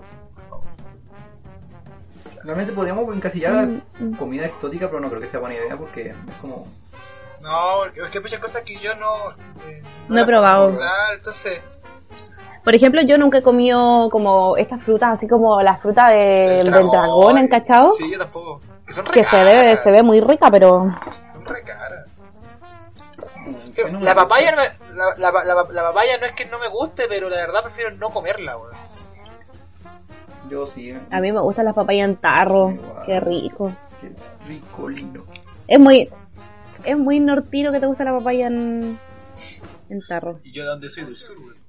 [2.44, 3.66] Realmente podríamos encasillar la
[4.00, 6.66] Mm, comida exótica, pero no creo que sea buena idea porque es como.
[7.40, 9.30] No, es que hay muchas cosas que yo no...
[9.68, 10.78] eh, No he probado.
[11.14, 11.60] entonces...
[12.64, 16.64] Por ejemplo, yo nunca he comido como estas frutas, así como la fruta de- El
[16.64, 16.90] del dragón.
[16.90, 17.90] dragón, ¿encachado?
[17.94, 18.60] Sí, yo tampoco.
[18.86, 20.70] Que son Que re se ve, se ve muy rica, pero
[21.34, 22.06] Son re caras.
[24.00, 27.04] La papaya, no me- la, la, la, la papaya no es que no me guste,
[27.08, 28.72] pero la verdad prefiero no comerla, weón.
[30.50, 30.92] Yo sí.
[31.10, 32.74] a mí me gustan las papayas en tarro.
[33.06, 33.72] Qué rico.
[34.46, 35.24] Rico, lindo.
[35.66, 36.10] Es muy,
[36.84, 38.98] es muy nortino que te gusta la papaya en,
[39.88, 40.40] en tarro.
[40.44, 41.61] Y yo de donde soy del sur, weón.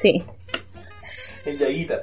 [0.00, 0.24] Sí.
[1.44, 2.02] El Yaguita.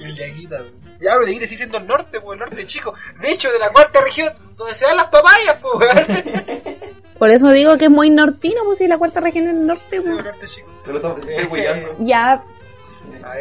[0.00, 0.62] El Yaguita.
[1.00, 2.94] Ya, pero Yaguita sí siendo el norte, pues, el norte chico.
[3.20, 6.74] De hecho, de la cuarta región, donde se dan las papayas, pues, weón.
[7.18, 9.84] Por eso digo que es muy nortino, pues si la cuarta región es el norte.
[9.90, 10.04] pues.
[10.06, 10.68] norte chico.
[10.84, 11.96] Te lo estoy- te estoy weyando.
[12.04, 12.44] Ya,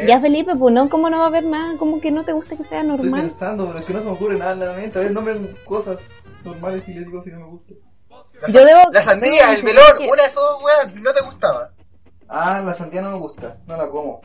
[0.06, 1.78] ya Felipe, pues no, ¿cómo no va a haber nada?
[1.78, 3.30] Como que no te gusta que sea Estoy normal.
[3.32, 5.00] pensando, pero es que no se me ocurre nada en la mente.
[5.00, 5.98] A ver, nombren cosas
[6.44, 7.74] normales y les digo si no me gusta.
[8.42, 11.22] La, Yo debo- la sandía, el melón, que- una de esas dos, weón, no te
[11.22, 11.72] gustaba.
[12.28, 13.58] Ah, la sandía no me gusta.
[13.68, 14.22] No la como.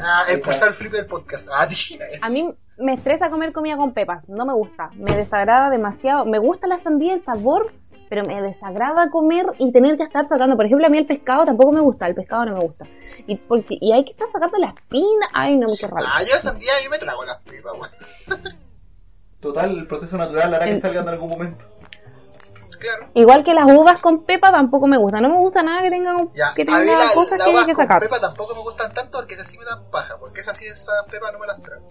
[0.00, 1.48] Ah, expulsar el Felipe del podcast.
[1.52, 1.66] Ah,
[2.22, 6.24] A mí me estresa comer comida con pepas, no me gusta, me desagrada demasiado.
[6.26, 7.72] Me gusta la sandía, el sabor,
[8.08, 10.56] pero me desagrada comer y tener que estar sacando.
[10.56, 12.86] Por ejemplo, a mí el pescado tampoco me gusta, el pescado no me gusta.
[13.26, 16.08] Y porque y hay que estar sacando la espina, ay no, qué rabia.
[16.12, 18.42] Ah, yo la sandía, yo me trago las pepas, weón.
[19.40, 21.64] Total, el proceso natural hará que En- salgan en algún momento.
[22.78, 23.08] Claro.
[23.14, 26.16] Igual que las uvas con pepa tampoco me gusta, no me gusta nada que tenga,
[26.34, 28.00] Ya, que a mí tenga la, cosas la que hay uvas que con sacar.
[28.00, 31.04] pepa tampoco me gustan tanto porque esas sí me dan paja, porque esas sí, esas
[31.10, 31.88] pepas no me las trago.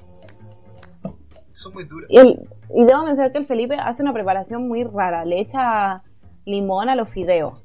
[1.56, 2.08] Son muy duras.
[2.12, 6.04] Y, el- y debo mencionar que el Felipe hace una preparación muy rara, le echa
[6.46, 7.56] limón a los fideos.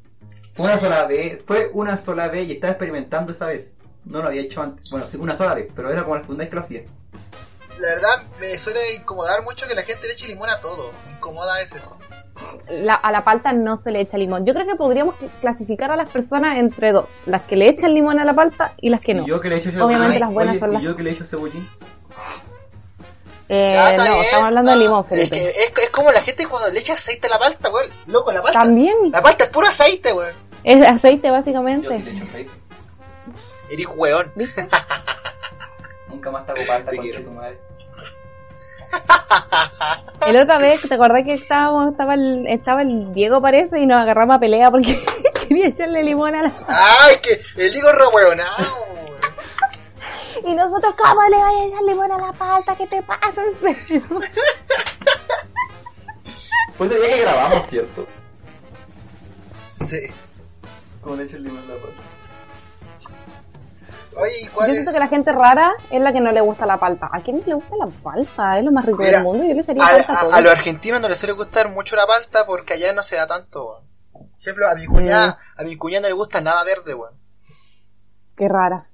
[0.55, 3.75] Fue una sola vez, fue una sola vez y estaba experimentando esa vez.
[4.05, 4.91] No lo había hecho antes.
[4.91, 6.83] Bueno, sí, una sola vez, pero era como la segunda vez que lo hacía.
[7.79, 10.91] La verdad, me suele incomodar mucho que la gente le eche limón a todo.
[11.07, 11.99] Me incomoda a veces.
[12.71, 14.45] La- a la palta no se le echa limón.
[14.47, 18.19] Yo creo que podríamos clasificar a las personas entre dos, las que le echan limón
[18.19, 19.27] a la palta y las que no.
[19.27, 20.83] Yo que le he hecho Obviamente Ay, las buenas oye, son las...
[20.83, 21.69] Y yo que le he hecho cebollín.
[23.49, 25.37] Eh, no, bien, estamos hablando de limón, Es, Felipe.
[25.37, 27.91] que es, es como la gente cuando le echa aceite a la palta, weón.
[28.07, 28.63] Loco, la palta.
[28.63, 30.35] También La palta es puro aceite, weón.
[30.65, 31.95] es aceite básicamente.
[31.97, 32.51] echo aceite.
[33.71, 34.33] Eres weón.
[36.09, 37.59] Nunca más te hago palta con tu madre.
[40.27, 44.01] El otra vez, ¿te acordás que estábamos, estaba el, estaba el Diego parece y nos
[44.01, 44.99] agarramos a pelea porque
[45.49, 48.93] quería echarle limón a la Ay, que el higo re weonado.
[50.45, 52.77] Y nosotros, ¿cómo le vaya a echar limón a la palta?
[52.77, 54.21] ¿Qué te pasa, enfermo?
[56.77, 58.07] Fue el día que grabamos, ¿cierto?
[59.81, 60.01] Sí.
[61.01, 62.03] Como le echo el limón a la palta.
[64.17, 64.79] Oye, ¿y cuál Yo es?
[64.81, 67.09] siento que la gente rara es la que no le gusta la palta.
[67.13, 68.59] ¿A quién le gusta la palta?
[68.59, 69.45] Es lo más rico Mira, del mundo.
[69.45, 70.33] Yo le echaría a, palta a, a- todo.
[70.35, 73.27] a los argentinos no les suele gustar mucho la palta porque allá no se da
[73.27, 73.85] tanto.
[74.13, 77.15] Por ejemplo, a mi cuñada, a mi cuñada no le gusta nada verde, weón.
[78.37, 78.87] Qué rara.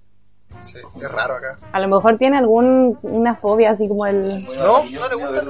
[0.62, 1.58] Sí, es raro acá.
[1.72, 4.20] A lo mejor tiene algún una fobia así como el...
[4.56, 5.44] No, no le gusta.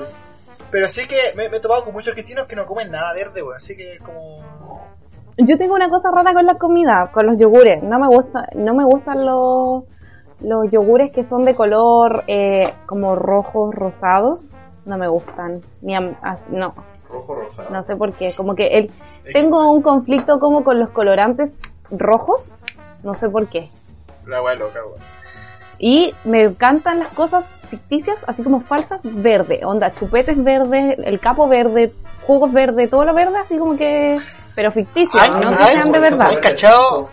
[0.70, 3.42] Pero sí que me, me he topado con muchos argentinos que no comen nada verde,
[3.42, 3.56] weón.
[3.56, 4.40] Así que como...
[5.38, 7.82] Yo tengo una cosa rara con la comida, con los yogures.
[7.82, 9.84] No me gusta, no me gustan los
[10.40, 14.50] los yogures que son de color eh, como rojos, rosados.
[14.84, 15.62] No me gustan.
[15.82, 16.74] Ni a- a- no,
[17.10, 17.70] Rojo rosado.
[17.70, 18.32] no sé por qué.
[18.36, 18.90] Como que el,
[19.32, 21.56] tengo un conflicto como con los colorantes
[21.90, 22.50] rojos.
[23.02, 23.70] No sé por qué.
[24.26, 24.80] La weá loca.
[25.78, 29.60] Y me encantan las cosas ficticias, así como falsas, verde.
[29.64, 31.92] Onda, chupetes verdes, el capo verde,
[32.26, 34.16] jugos verde, todo lo verde, así como que...
[34.58, 36.30] Pero ficticios, Ay, no que ay, sean de verdad.
[36.32, 37.08] ¿Han cachado?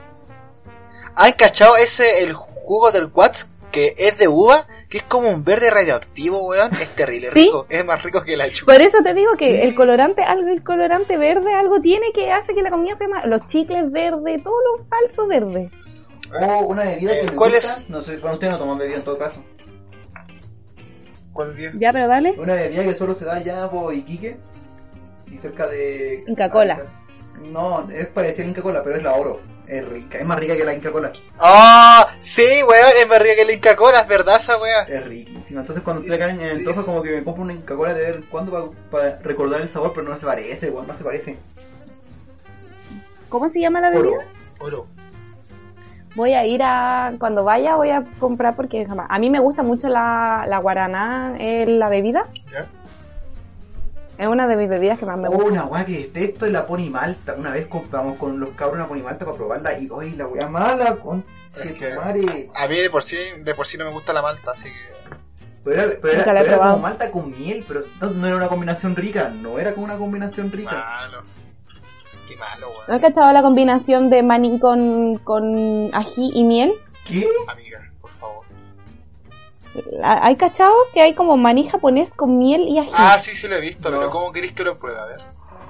[1.15, 4.65] ¿Han cachado ese, el jugo del Watts que es de uva?
[4.89, 6.73] Que es como un verde radioactivo, weón.
[6.73, 7.45] Es terrible, ¿Sí?
[7.45, 7.67] rico.
[7.69, 8.73] Es más rico que la chupa.
[8.73, 12.55] Por eso te digo que el colorante, algo, el colorante verde, algo tiene que hace
[12.55, 13.25] que la comida sea más...
[13.27, 15.69] Los chicles verdes, todo lo falso verde.
[16.41, 17.67] Oh, una bebida que me Eh, ¿cuál gusta.
[17.67, 17.89] es?
[17.91, 19.39] No sé, bueno, ustedes no toman bebida en todo caso.
[21.31, 21.77] ¿Cuál viejo?
[21.79, 22.33] Ya, pero dale.
[22.39, 24.35] Una bebida que solo se da allá por Iquique
[25.31, 26.23] y cerca de...
[26.25, 27.03] Inca Cola.
[27.41, 29.41] No, es parecida a Inca Cola, pero es la oro.
[29.67, 31.11] Es rica, es más rica que la Inca Cola.
[31.39, 32.07] ¡Ah!
[32.19, 34.83] sí, weón, es más rica que la Inca Cola, es verdad esa weá.
[34.83, 35.61] Es riquísima.
[35.61, 38.01] Entonces cuando estoy acá en el Antojo como que me compro una Inca Cola de
[38.01, 41.37] vez en cuando para recordar el sabor, pero no se parece, weón, no se parece.
[43.29, 44.25] ¿Cómo se llama la bebida?
[44.59, 44.87] Oro.
[46.15, 47.13] Voy a ir a.
[47.19, 49.07] Cuando vaya, voy a comprar porque jamás.
[49.09, 52.27] A mí me gusta mucho la, la guaraná, eh, la bebida.
[52.51, 52.67] ¿Ya?
[54.17, 55.45] Es una de mis bebidas que más me Oh, gusta.
[55.51, 57.35] una weá que detesto es la Pony Malta.
[57.37, 60.47] Una vez compramos con los cabros una Pony Malta para probarla y hoy la weá
[60.47, 61.25] mala, con
[61.97, 62.49] madre.
[62.55, 64.95] A mí de por sí, de por sí no me gusta la malta, así que.
[65.63, 68.95] Pero era, pero era- pero como malta con miel, pero no, no era una combinación
[68.95, 70.71] rica, no era como una combinación rica.
[70.71, 71.23] Malo.
[72.27, 72.83] Qué malo, weón.
[72.87, 76.73] ¿No has cachado la combinación de maní con, con ají y miel?
[77.07, 77.27] ¿Qué?
[77.47, 77.84] Amiga,
[80.03, 82.91] ¿Hay cachado que hay como maní japonés con miel y ají?
[82.93, 84.99] Ah, sí, sí lo he visto, pero ¿cómo queréis que lo pruebe?
[84.99, 85.21] A ver.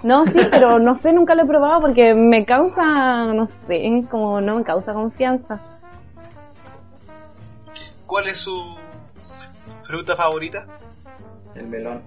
[0.04, 4.40] No, sí, pero no sé, nunca lo he probado porque me causa, no sé, como
[4.42, 5.60] no me causa confianza.
[8.06, 8.78] ¿Cuál es su
[9.82, 10.68] fruta favorita?
[11.56, 12.04] El melón.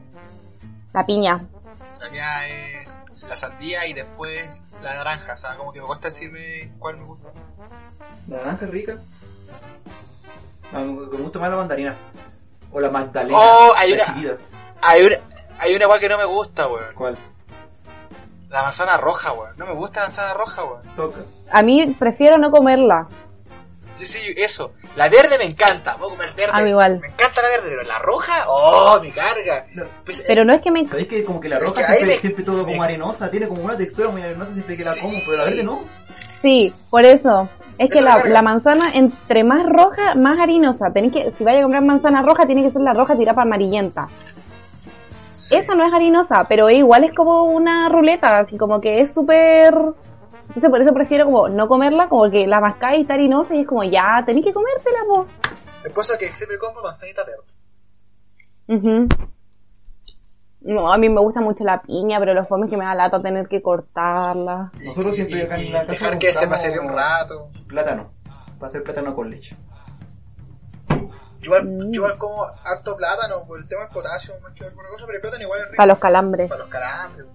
[0.93, 1.45] La piña.
[2.01, 4.49] La mía es la sandía y después
[4.83, 5.35] la naranja.
[5.35, 7.29] O sea, como que me cuesta decirme cuál me gusta.
[8.29, 8.99] La naranja es rica.
[10.73, 11.97] Me gusta más la mandarina.
[12.73, 13.39] O la magdalena.
[13.39, 14.39] Oh, hay una-.
[14.83, 15.17] Hay una,
[15.59, 16.95] hay una weá que no me gusta, weón.
[16.95, 17.17] ¿Cuál?
[18.51, 19.57] La manzana roja, weón.
[19.57, 20.83] No me gusta la manzana roja, weón.
[20.97, 21.21] Toca.
[21.51, 23.07] A mí prefiero no comerla.
[23.97, 24.75] Sí, sí, eso.
[24.95, 25.97] La verde me encanta.
[25.97, 26.53] Puedo comer verde.
[26.55, 27.01] A mí igual.
[27.01, 29.67] Me encanta la verde, pero la roja, oh, me carga.
[30.05, 30.87] Pues, Pero no es que me...
[30.87, 33.29] ¿Sabéis que como que la Es roja que ahí siempre, me- siempre todo como arenosa?
[33.31, 35.81] Tiene como una textura muy arenosa siempre que la como, pero la verde no.
[36.41, 37.49] Sí, por eso.
[37.79, 40.91] Es que la, la manzana, entre más roja, más harinosa.
[40.93, 43.47] Tenés que, si vaya a comprar manzana roja, tiene que ser la roja tirada para
[43.47, 44.09] amarillenta.
[45.33, 49.73] Esa no es harinosa, pero igual es como una ruleta, así como que es súper...
[50.49, 53.61] Entonces por eso prefiero como no comerla, como que la mascáis y está harinosa y
[53.61, 55.27] es como ya, tenés que comértela, po.
[55.85, 57.45] Es cosa que siempre compro manzanita verde.
[58.67, 59.09] Ujú.
[60.69, 63.23] No, a mí me gusta mucho la piña, pero los fomes que me da lata
[63.23, 64.71] tener que cortarla.
[64.85, 67.51] Nosotros siempre acá en la casa dejar que se compramos macere un rato.
[67.67, 68.13] Plátano.
[68.59, 69.57] Para hacer plátano con leche.
[70.91, 71.07] Yo
[71.41, 75.07] igual, yo igual como harto plátano por el tema del potasio más que otra cosa,
[75.07, 75.77] pero el plátano igual es rico.
[75.79, 76.51] Para los calambres.
[76.51, 77.27] Para los calambres.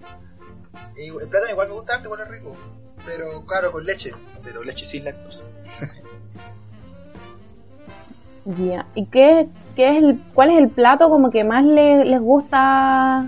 [0.95, 2.55] Y el plátano igual me gusta harto, igual es rico.
[3.03, 4.11] Pero claro, con leche.
[4.43, 5.45] Pero leche sin lactosa.
[8.45, 8.85] Ya.
[8.93, 13.27] ¿Y qué, qué es el, cuál es el plato como que más le- les gusta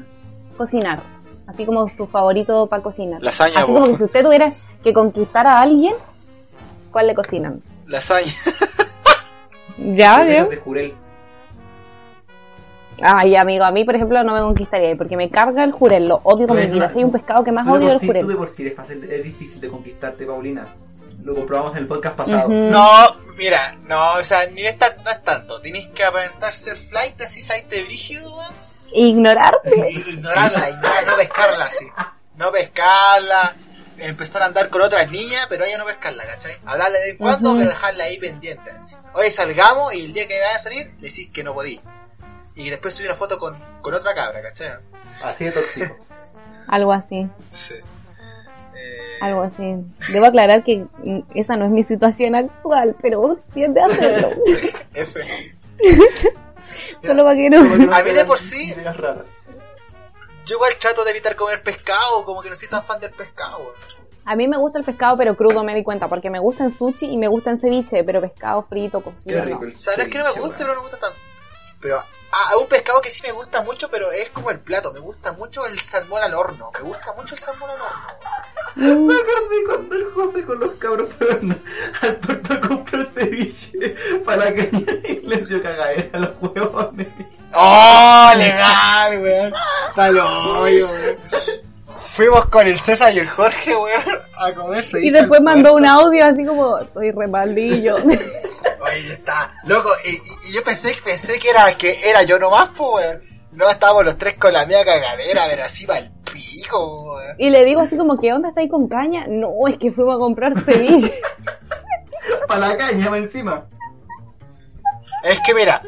[0.57, 0.99] cocinar?
[1.47, 3.21] Así como su favorito para cocinar.
[3.21, 4.51] Lasaña, Así como que si usted tuviera
[4.83, 5.93] que conquistar a alguien,
[6.91, 7.61] ¿cuál le cocinan?
[7.87, 8.31] Lasaña.
[9.77, 10.25] Ya,
[10.63, 10.93] jurel.
[13.01, 16.21] Ay, amigo, a mí, por ejemplo, no me conquistaría porque me carga el jurel, lo
[16.23, 16.89] odio con mi eres vida.
[16.89, 18.37] Soy un pescado que más tú odio el sí- Tú de jurel.
[18.37, 20.65] por sí es, fácil, es difícil de conquistarte, Paulina.
[21.25, 22.47] Lo comprobamos en el podcast pasado.
[22.47, 25.59] No, mira, no, o sea, ni es tan- no es tanto.
[25.59, 28.53] Tienes que aparentar ser flight, así flight de brígido, weón.
[28.93, 29.71] Ignorarte.
[29.91, 31.85] Ignorarla, ignorar, no pescarla así.
[32.35, 33.55] No pescarla.
[33.97, 36.57] Empezar a andar con otras niñas, pero ella no pescarla, ¿cachai?
[36.65, 37.57] Hablarle de vez en cuando, Ujú.
[37.59, 38.69] pero dejarla ahí pendiente.
[38.71, 38.95] Así.
[39.13, 41.79] Hoy salgamos y el día que vaya a salir, le decís que no podí.
[42.55, 44.73] Y después subí una foto con, con otra cabra, ¿cachai?
[45.23, 45.97] Así de tóxico.
[46.67, 47.27] Algo así.
[47.51, 47.73] Sí.
[49.21, 49.75] Algo así.
[50.11, 50.85] Debo aclarar que
[51.33, 54.29] esa no es mi situación actual, pero tiende a hacerlo.
[54.93, 55.19] F.
[57.03, 57.93] Solo para que no.
[57.93, 58.73] A mí de por sí,
[60.45, 63.73] yo igual trato de evitar comer pescado, como que no soy tan fan del pescado.
[64.25, 66.75] A mí me gusta el pescado, pero crudo me di cuenta, porque me gusta en
[66.75, 69.45] sushi y me gusta en ceviche, pero pescado frito, cocido.
[69.45, 69.59] no.
[69.59, 71.17] O sea, no es que no me guste, pero no me gusta tanto.
[71.79, 72.03] Pero
[72.35, 74.91] ah, hay un pescado que sí me gusta mucho, pero es como el plato.
[74.93, 76.71] Me gusta mucho el salmón al horno.
[76.73, 79.07] Me gusta mucho el salmón al horno.
[79.07, 81.61] Me acordé cuando el José con los cabros fueron
[82.01, 83.95] al puerto a comprar ceviche
[84.25, 84.69] para que
[85.23, 87.07] y les dio cagadera a los huevones.
[87.53, 89.53] ¡Oh, legal, weón!
[89.89, 91.17] Está lo hoyo, weón.
[91.97, 94.03] Fuimos con el César y el Jorge, weón,
[94.37, 95.77] a comer ceviche Y después mandó puerto.
[95.77, 97.95] un audio así como, soy re maldillo.
[98.81, 103.35] Oye, está, loco, y, yo pensé, pensé que era que era yo nomás, pues, weón.
[103.51, 107.35] No estábamos los tres con la media cagadera, pero así va el pico, weón.
[107.37, 108.49] Y le digo así como, ¿qué onda?
[108.49, 109.25] ¿Está ahí con caña?
[109.27, 111.19] No, es que fuimos a comprar ceviche.
[112.47, 113.67] Para la caña, va encima.
[115.23, 115.81] Es que mira,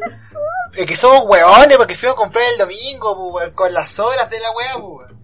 [0.73, 4.29] es que somos weones porque fuimos a comprar el domingo, pues, weón, con las horas
[4.29, 5.17] de la wea, pues, weón.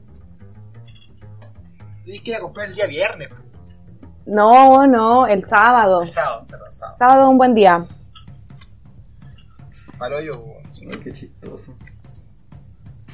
[2.04, 3.43] Tienes que ir a comprar el día viernes, pues.
[4.26, 6.02] No, no, el sábado.
[6.02, 6.98] El sábado, perdón, sábado.
[6.98, 7.86] Sábado es un buen día.
[10.00, 10.64] Weón.
[10.92, 11.74] Ay, qué chistoso.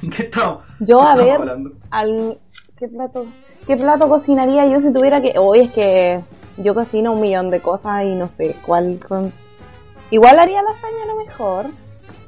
[0.16, 0.64] ¿Qué estamos?
[0.80, 1.70] Yo qué a estamos ver, hablando?
[1.90, 2.38] al,
[2.76, 3.26] ¿qué plato?
[3.66, 5.34] ¿Qué plato cocinaría yo si tuviera que...?
[5.38, 6.24] Hoy es que
[6.56, 9.32] Yo cocino un millón de cosas y no sé cuál con...
[10.10, 11.66] Igual haría lasaña a lo mejor,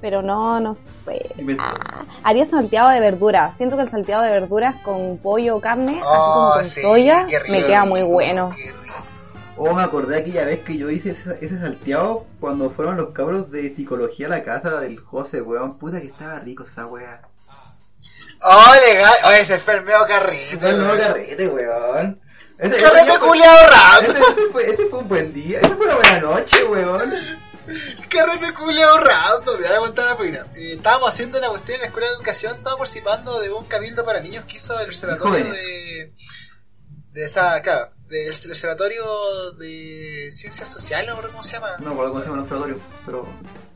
[0.02, 1.34] pero no, no sé.
[1.58, 3.56] Ah, haría salteado de verduras.
[3.56, 6.82] Siento que el salteado de verduras con pollo o carne, así como Oh, con sí,
[6.82, 7.44] soya, rico.
[7.48, 8.54] me queda muy bueno.
[9.56, 13.50] Oh, me acordé aquella vez que yo hice ese, ese salteado cuando fueron los cabros
[13.50, 15.78] de psicología a la casa del José, weón.
[15.78, 17.22] Puta que estaba rico esa weá.
[18.42, 19.12] Oh, legal.
[19.28, 20.56] Oye, ese fue el medio carrete.
[20.60, 20.98] Weón.
[20.98, 22.20] carrete, weón.
[22.58, 24.02] Ese- Carrete culiao rap.
[24.08, 24.22] Ese
[24.52, 25.60] fue, ese fue un buen día.
[25.60, 27.12] Esa fue una buena noche, weón.
[28.08, 29.60] Carrete culiao random.
[29.60, 30.46] Me voy a contar una pena.
[30.54, 32.56] Eh, estábamos haciendo una cuestión en la escuela de educación.
[32.56, 36.12] Estábamos participando de un cabildo para niños que hizo el observatorio de.
[37.12, 37.92] De esa, claro.
[38.08, 39.04] Del observatorio
[39.58, 41.76] de ciencias sociales, no me acuerdo cómo se llama.
[41.78, 43.26] No, por lo que se llama un observatorio, pero...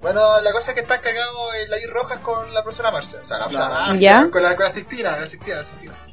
[0.01, 3.19] Bueno, la cosa es que están cagados el Lair Rojas con la profesora Marcia.
[3.21, 3.87] O sea, la profesora Claro.
[3.87, 4.31] Marcia, ¿Ya?
[4.31, 6.07] con la, con la Sistina, la Sistina, la Sistina.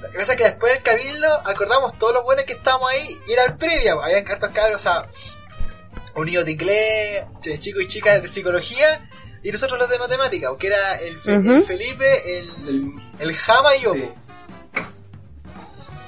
[0.00, 3.32] La cosa es que después del cabildo acordamos todos los buenos que estábamos ahí y
[3.32, 3.92] era el previa.
[3.94, 5.08] Habían hartos cabros, o sea,
[6.18, 9.08] unidos de inglés, ch- chicos y chicas de psicología
[9.42, 11.52] y nosotros los de matemática, que era el, Fe- Ujú.
[11.52, 13.92] el Felipe, el, el Jama y yo.
[13.94, 14.10] Sí.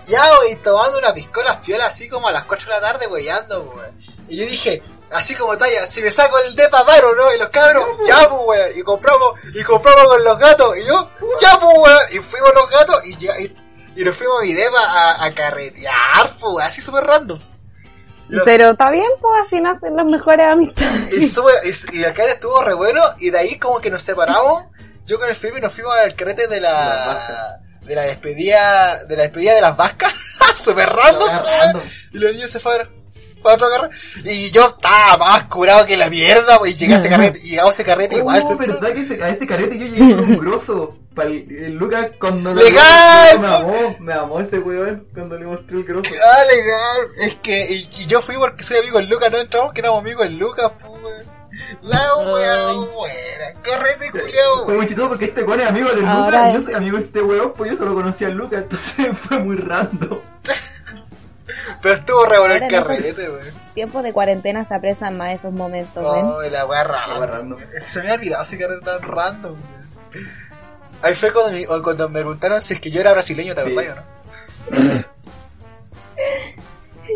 [0.06, 3.62] Ya, y tomando una piscola fiola así como a las 4 de la tarde, weyando,
[3.62, 3.96] weón.
[4.28, 4.82] Y yo dije,
[5.12, 7.32] así como talla, si me saco el depa paro, ¿no?
[7.32, 8.72] Y los cabros, ya, pues, weón.
[8.78, 10.76] Y compramos, y compramos con los gatos.
[10.78, 11.10] Y yo,
[11.40, 11.98] ya, pues, weón.
[12.12, 13.56] Y fuimos los gatos y, y,
[13.96, 16.62] y nos fuimos a mi depa a, a carretear, pues, weón.
[16.62, 17.40] Así súper random.
[18.44, 21.12] Pero está bien, pues así nacen las mejores amistades.
[21.14, 23.00] Y, sube, y, y carrete estuvo re bueno.
[23.18, 24.64] Y de ahí como que nos separamos.
[25.06, 27.58] Yo con el Felipe nos fuimos al carrete de la...
[27.82, 29.04] De la despedida...
[29.04, 30.14] De la despedida de las vascas.
[30.62, 31.80] Súper random.
[32.12, 32.88] Y los niños se fueron
[33.42, 34.32] para otro carrete.
[34.34, 37.40] Y yo estaba más curado que la mierda, pues, y llegué a ese carrete.
[37.42, 38.42] Y llegamos a ese carrete igual.
[38.44, 40.98] Oh, se- verdad que ese- a este carrete yo llegué con un grosso.
[41.14, 43.40] Para el, el Lucas cuando lo- ¡Legal!
[43.40, 46.10] Me amó, me amó ese weón cuando le mostré el grosso.
[46.24, 47.08] Ah, legal.
[47.28, 50.00] Es que, y, y yo fui porque soy amigo del Lucas, no entramos que éramos
[50.00, 51.40] amigos del Lucas, pues, weón.
[51.82, 53.60] La weá buena.
[53.62, 56.74] Carrete culiao, Fue muy porque este weón es amigo del Ahora Lucas y yo soy
[56.74, 60.20] amigo de este weón, pues yo solo conocía al Lucas, entonces fue muy random.
[61.82, 63.54] Pero estuvo re bueno el carrete, weón.
[63.74, 66.24] Tiempos de cuarentena se apresan más esos momentos, ¿ven?
[66.24, 67.58] Oh, la weá La weá random.
[67.58, 67.58] random.
[67.84, 70.30] Se me había olvidado ese carrete tan random, weón.
[71.02, 73.64] Ahí fue cuando me, o cuando me preguntaron si es que yo era brasileño, ¿te
[73.64, 73.70] Sí.
[73.72, 73.96] acordás
[74.70, 75.04] o no?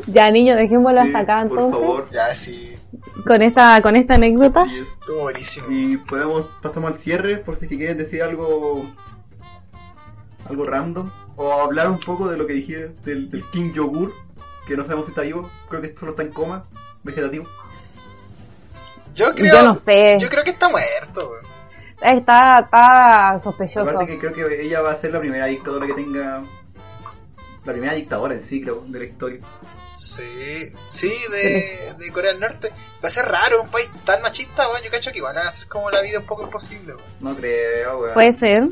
[0.07, 1.81] Ya, niño, dejémoslo Sí, hasta acá por entonces.
[1.81, 2.09] favor.
[2.11, 2.75] Ya, sí.
[3.27, 4.65] Con esta, con esta anécdota.
[4.67, 5.67] Y, es- Estuvo buenísimo.
[5.71, 8.85] y podemos pasamos al cierre por si es que quieres decir algo
[10.49, 14.13] algo random o hablar un poco de lo que dije del, del King Yogur,
[14.67, 16.65] que no sabemos si está vivo, creo que solo está en coma,
[17.03, 17.47] vegetativo.
[19.15, 20.17] Yo creo, Yo no sé.
[20.21, 21.54] yo creo que está muerto, weón.
[22.05, 23.89] Está, está sospechoso.
[23.89, 26.43] Aparte que creo que ella va a ser la primera dictadora que tenga
[27.65, 29.41] la primera dictadora en sí, creo, de la historia.
[29.91, 32.71] Sí, sí, de, de Corea del Norte.
[33.03, 34.83] Va a ser raro, un país tan machista, weón.
[34.85, 37.09] Yo cacho que igual van a hacer como la vida un poco imposible, weón.
[37.21, 38.15] No creo, weón.
[38.15, 38.69] Puede ser.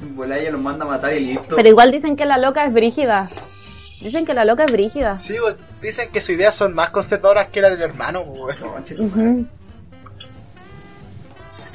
[0.00, 1.54] Bola, ella los manda a matar y listo.
[1.54, 3.28] Pero igual dicen que la loca es brígida.
[4.00, 5.18] Dicen que la loca es brígida.
[5.18, 8.58] Sí, weón, dicen que sus ideas son más conservadoras que las del hermano, weón.
[8.60, 9.55] No.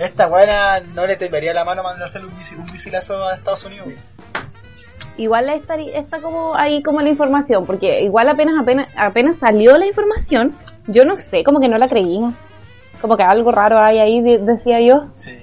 [0.02, 3.88] Esta buena no le temblaría la mano mandarle un, misil- un misilazo a Estados Unidos.
[5.18, 9.86] Igual está, está como ahí como la información, porque igual apenas, apenas, apenas salió la
[9.86, 10.56] información,
[10.88, 12.32] yo no sé, como que no la creía.
[13.00, 15.08] Como que algo raro hay ahí, de- decía yo.
[15.16, 15.38] Sí.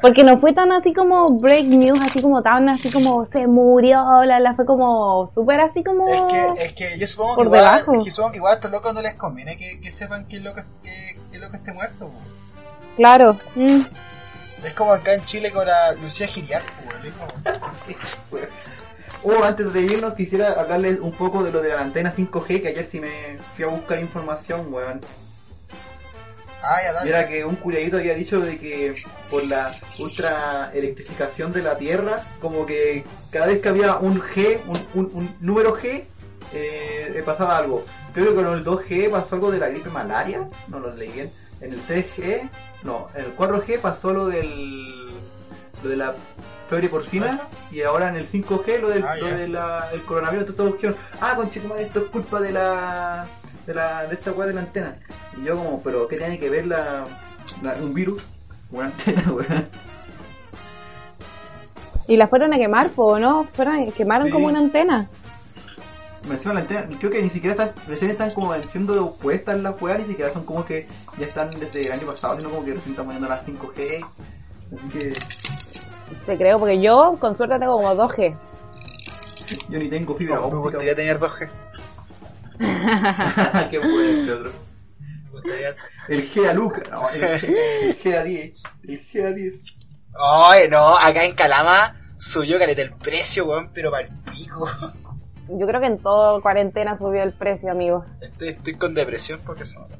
[0.00, 4.24] Porque no fue tan así como break news, así como tan así como se murió,
[4.24, 6.08] la, la fue como súper así como...
[6.08, 7.98] Es que, es que yo supongo Por que igual, debajo.
[7.98, 10.38] es que supongo que igual a estos locos no les conviene que, que sepan que
[10.38, 12.41] el loco, que, que el loco esté muerto, weón.
[12.96, 13.38] Claro.
[13.54, 13.80] mm.
[14.64, 17.06] Es como acá en Chile con la Lucía Giriar, weón.
[17.06, 18.42] Es como-
[19.24, 22.68] Oh, antes de irnos quisiera hablarles un poco de lo de la antena 5G, que
[22.68, 25.00] ayer sí me fui a buscar información, weón.
[26.60, 27.10] Ah, ya, Y dale.
[27.10, 28.92] era que un curadito había dicho de que
[29.30, 29.70] por la
[30.00, 35.10] ultra electrificación de la Tierra, como que cada vez que había un G, un, un-
[35.14, 36.04] un número G,
[36.52, 37.84] eh, eh, pasaba algo.
[38.14, 41.32] Creo que con el 2G pasó algo de la gripe malaria, no lo leí bien.
[41.60, 42.48] En el 3G,
[42.84, 45.10] no, en el 4G pasó lo del
[45.82, 46.14] lo de la
[46.68, 47.46] febre porcina ¿Pasa?
[47.70, 49.36] y ahora en el 5G lo del, Ah, lo ya.
[49.36, 50.48] de la- del coronavirus.
[50.48, 53.26] Entonces todos dijeron, ah, conchetumadre, esto es culpa de la
[53.66, 54.96] de la de esta weá de la antena.
[55.40, 57.06] Y yo como, pero ¿qué tiene que ver la,
[57.62, 58.24] la- un virus?
[58.70, 59.68] Una antena, weón.
[62.08, 63.44] Y la fueron a quemar, po, ¿no?
[63.52, 64.32] Fueron, quemaron Sí.
[64.32, 65.08] como una antena.
[66.28, 69.80] Me encima la antena, creo que ni siquiera están, recién están como siendo puestas las
[69.82, 70.86] weas, ni siquiera son como que
[71.18, 74.06] ya están desde el año pasado, sino como que recién están poniendo las 5G.
[74.72, 75.12] Así que,
[76.26, 78.36] Te creo, porque yo con suerte tengo como 2G.
[79.68, 80.58] Yo ni tengo fibra Me óptica.
[80.60, 81.50] gustaría tener 2G.
[83.70, 84.52] Qué bueno este otro.
[85.24, 85.76] Me gustaría...
[86.08, 88.62] El G a Luca, no, el, G, el G a 10.
[88.88, 89.54] El G a 10.
[90.20, 94.68] Ay, no, acá en Calama subió caleta el precio, weón, pero para el pico.
[95.48, 98.04] Yo creo que en toda cuarentena subió el precio, amigo.
[98.20, 99.96] Estoy, estoy con depresión porque nota.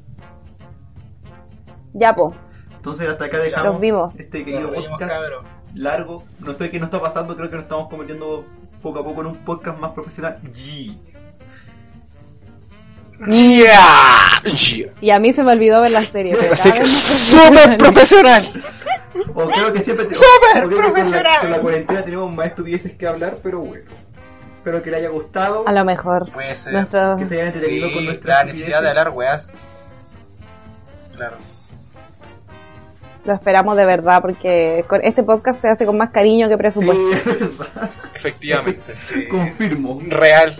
[1.93, 2.33] Ya, po.
[2.75, 4.13] Entonces hasta acá dejamos Los vimos.
[4.17, 5.45] este querido Nos podcast cabrón.
[5.75, 6.23] largo.
[6.39, 8.45] No sé qué nos está pasando, creo que nos estamos convirtiendo
[8.81, 10.39] poco a poco en un podcast más profesional.
[10.43, 10.97] G.
[15.01, 16.35] Y a mí se me olvidó ver la serie.
[16.51, 18.45] Así que súper profesional.
[19.35, 21.39] O creo que siempre te- ¡Súper o creo que con la- profesional!
[21.41, 23.85] Con la, cuarentena tenemos más estupideces que hablar, pero bueno.
[24.63, 25.67] Espero que le haya gustado.
[25.67, 26.31] A lo mejor.
[26.31, 26.71] Puede ser.
[26.71, 29.53] Nuestro- Que se hayan entretenido Sí, con nuestra la necesidad de hablar, weas.
[31.13, 31.35] Claro.
[33.25, 37.03] Lo esperamos de verdad porque con este podcast se hace con más cariño que presupuesto.
[38.15, 39.27] Efectivamente, sí.
[39.27, 39.99] Confirmo.
[40.07, 40.55] Real.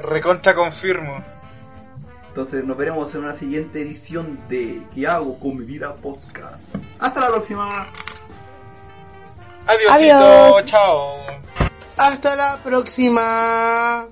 [0.00, 1.22] Recontra confirmo.
[2.26, 6.74] Entonces nos veremos en una siguiente edición de ¿Qué hago con mi vida podcast?
[6.98, 7.86] Hasta la próxima.
[9.68, 10.64] Adiosito, Adiós.
[10.66, 11.16] chao.
[11.96, 14.08] Hasta la próxima.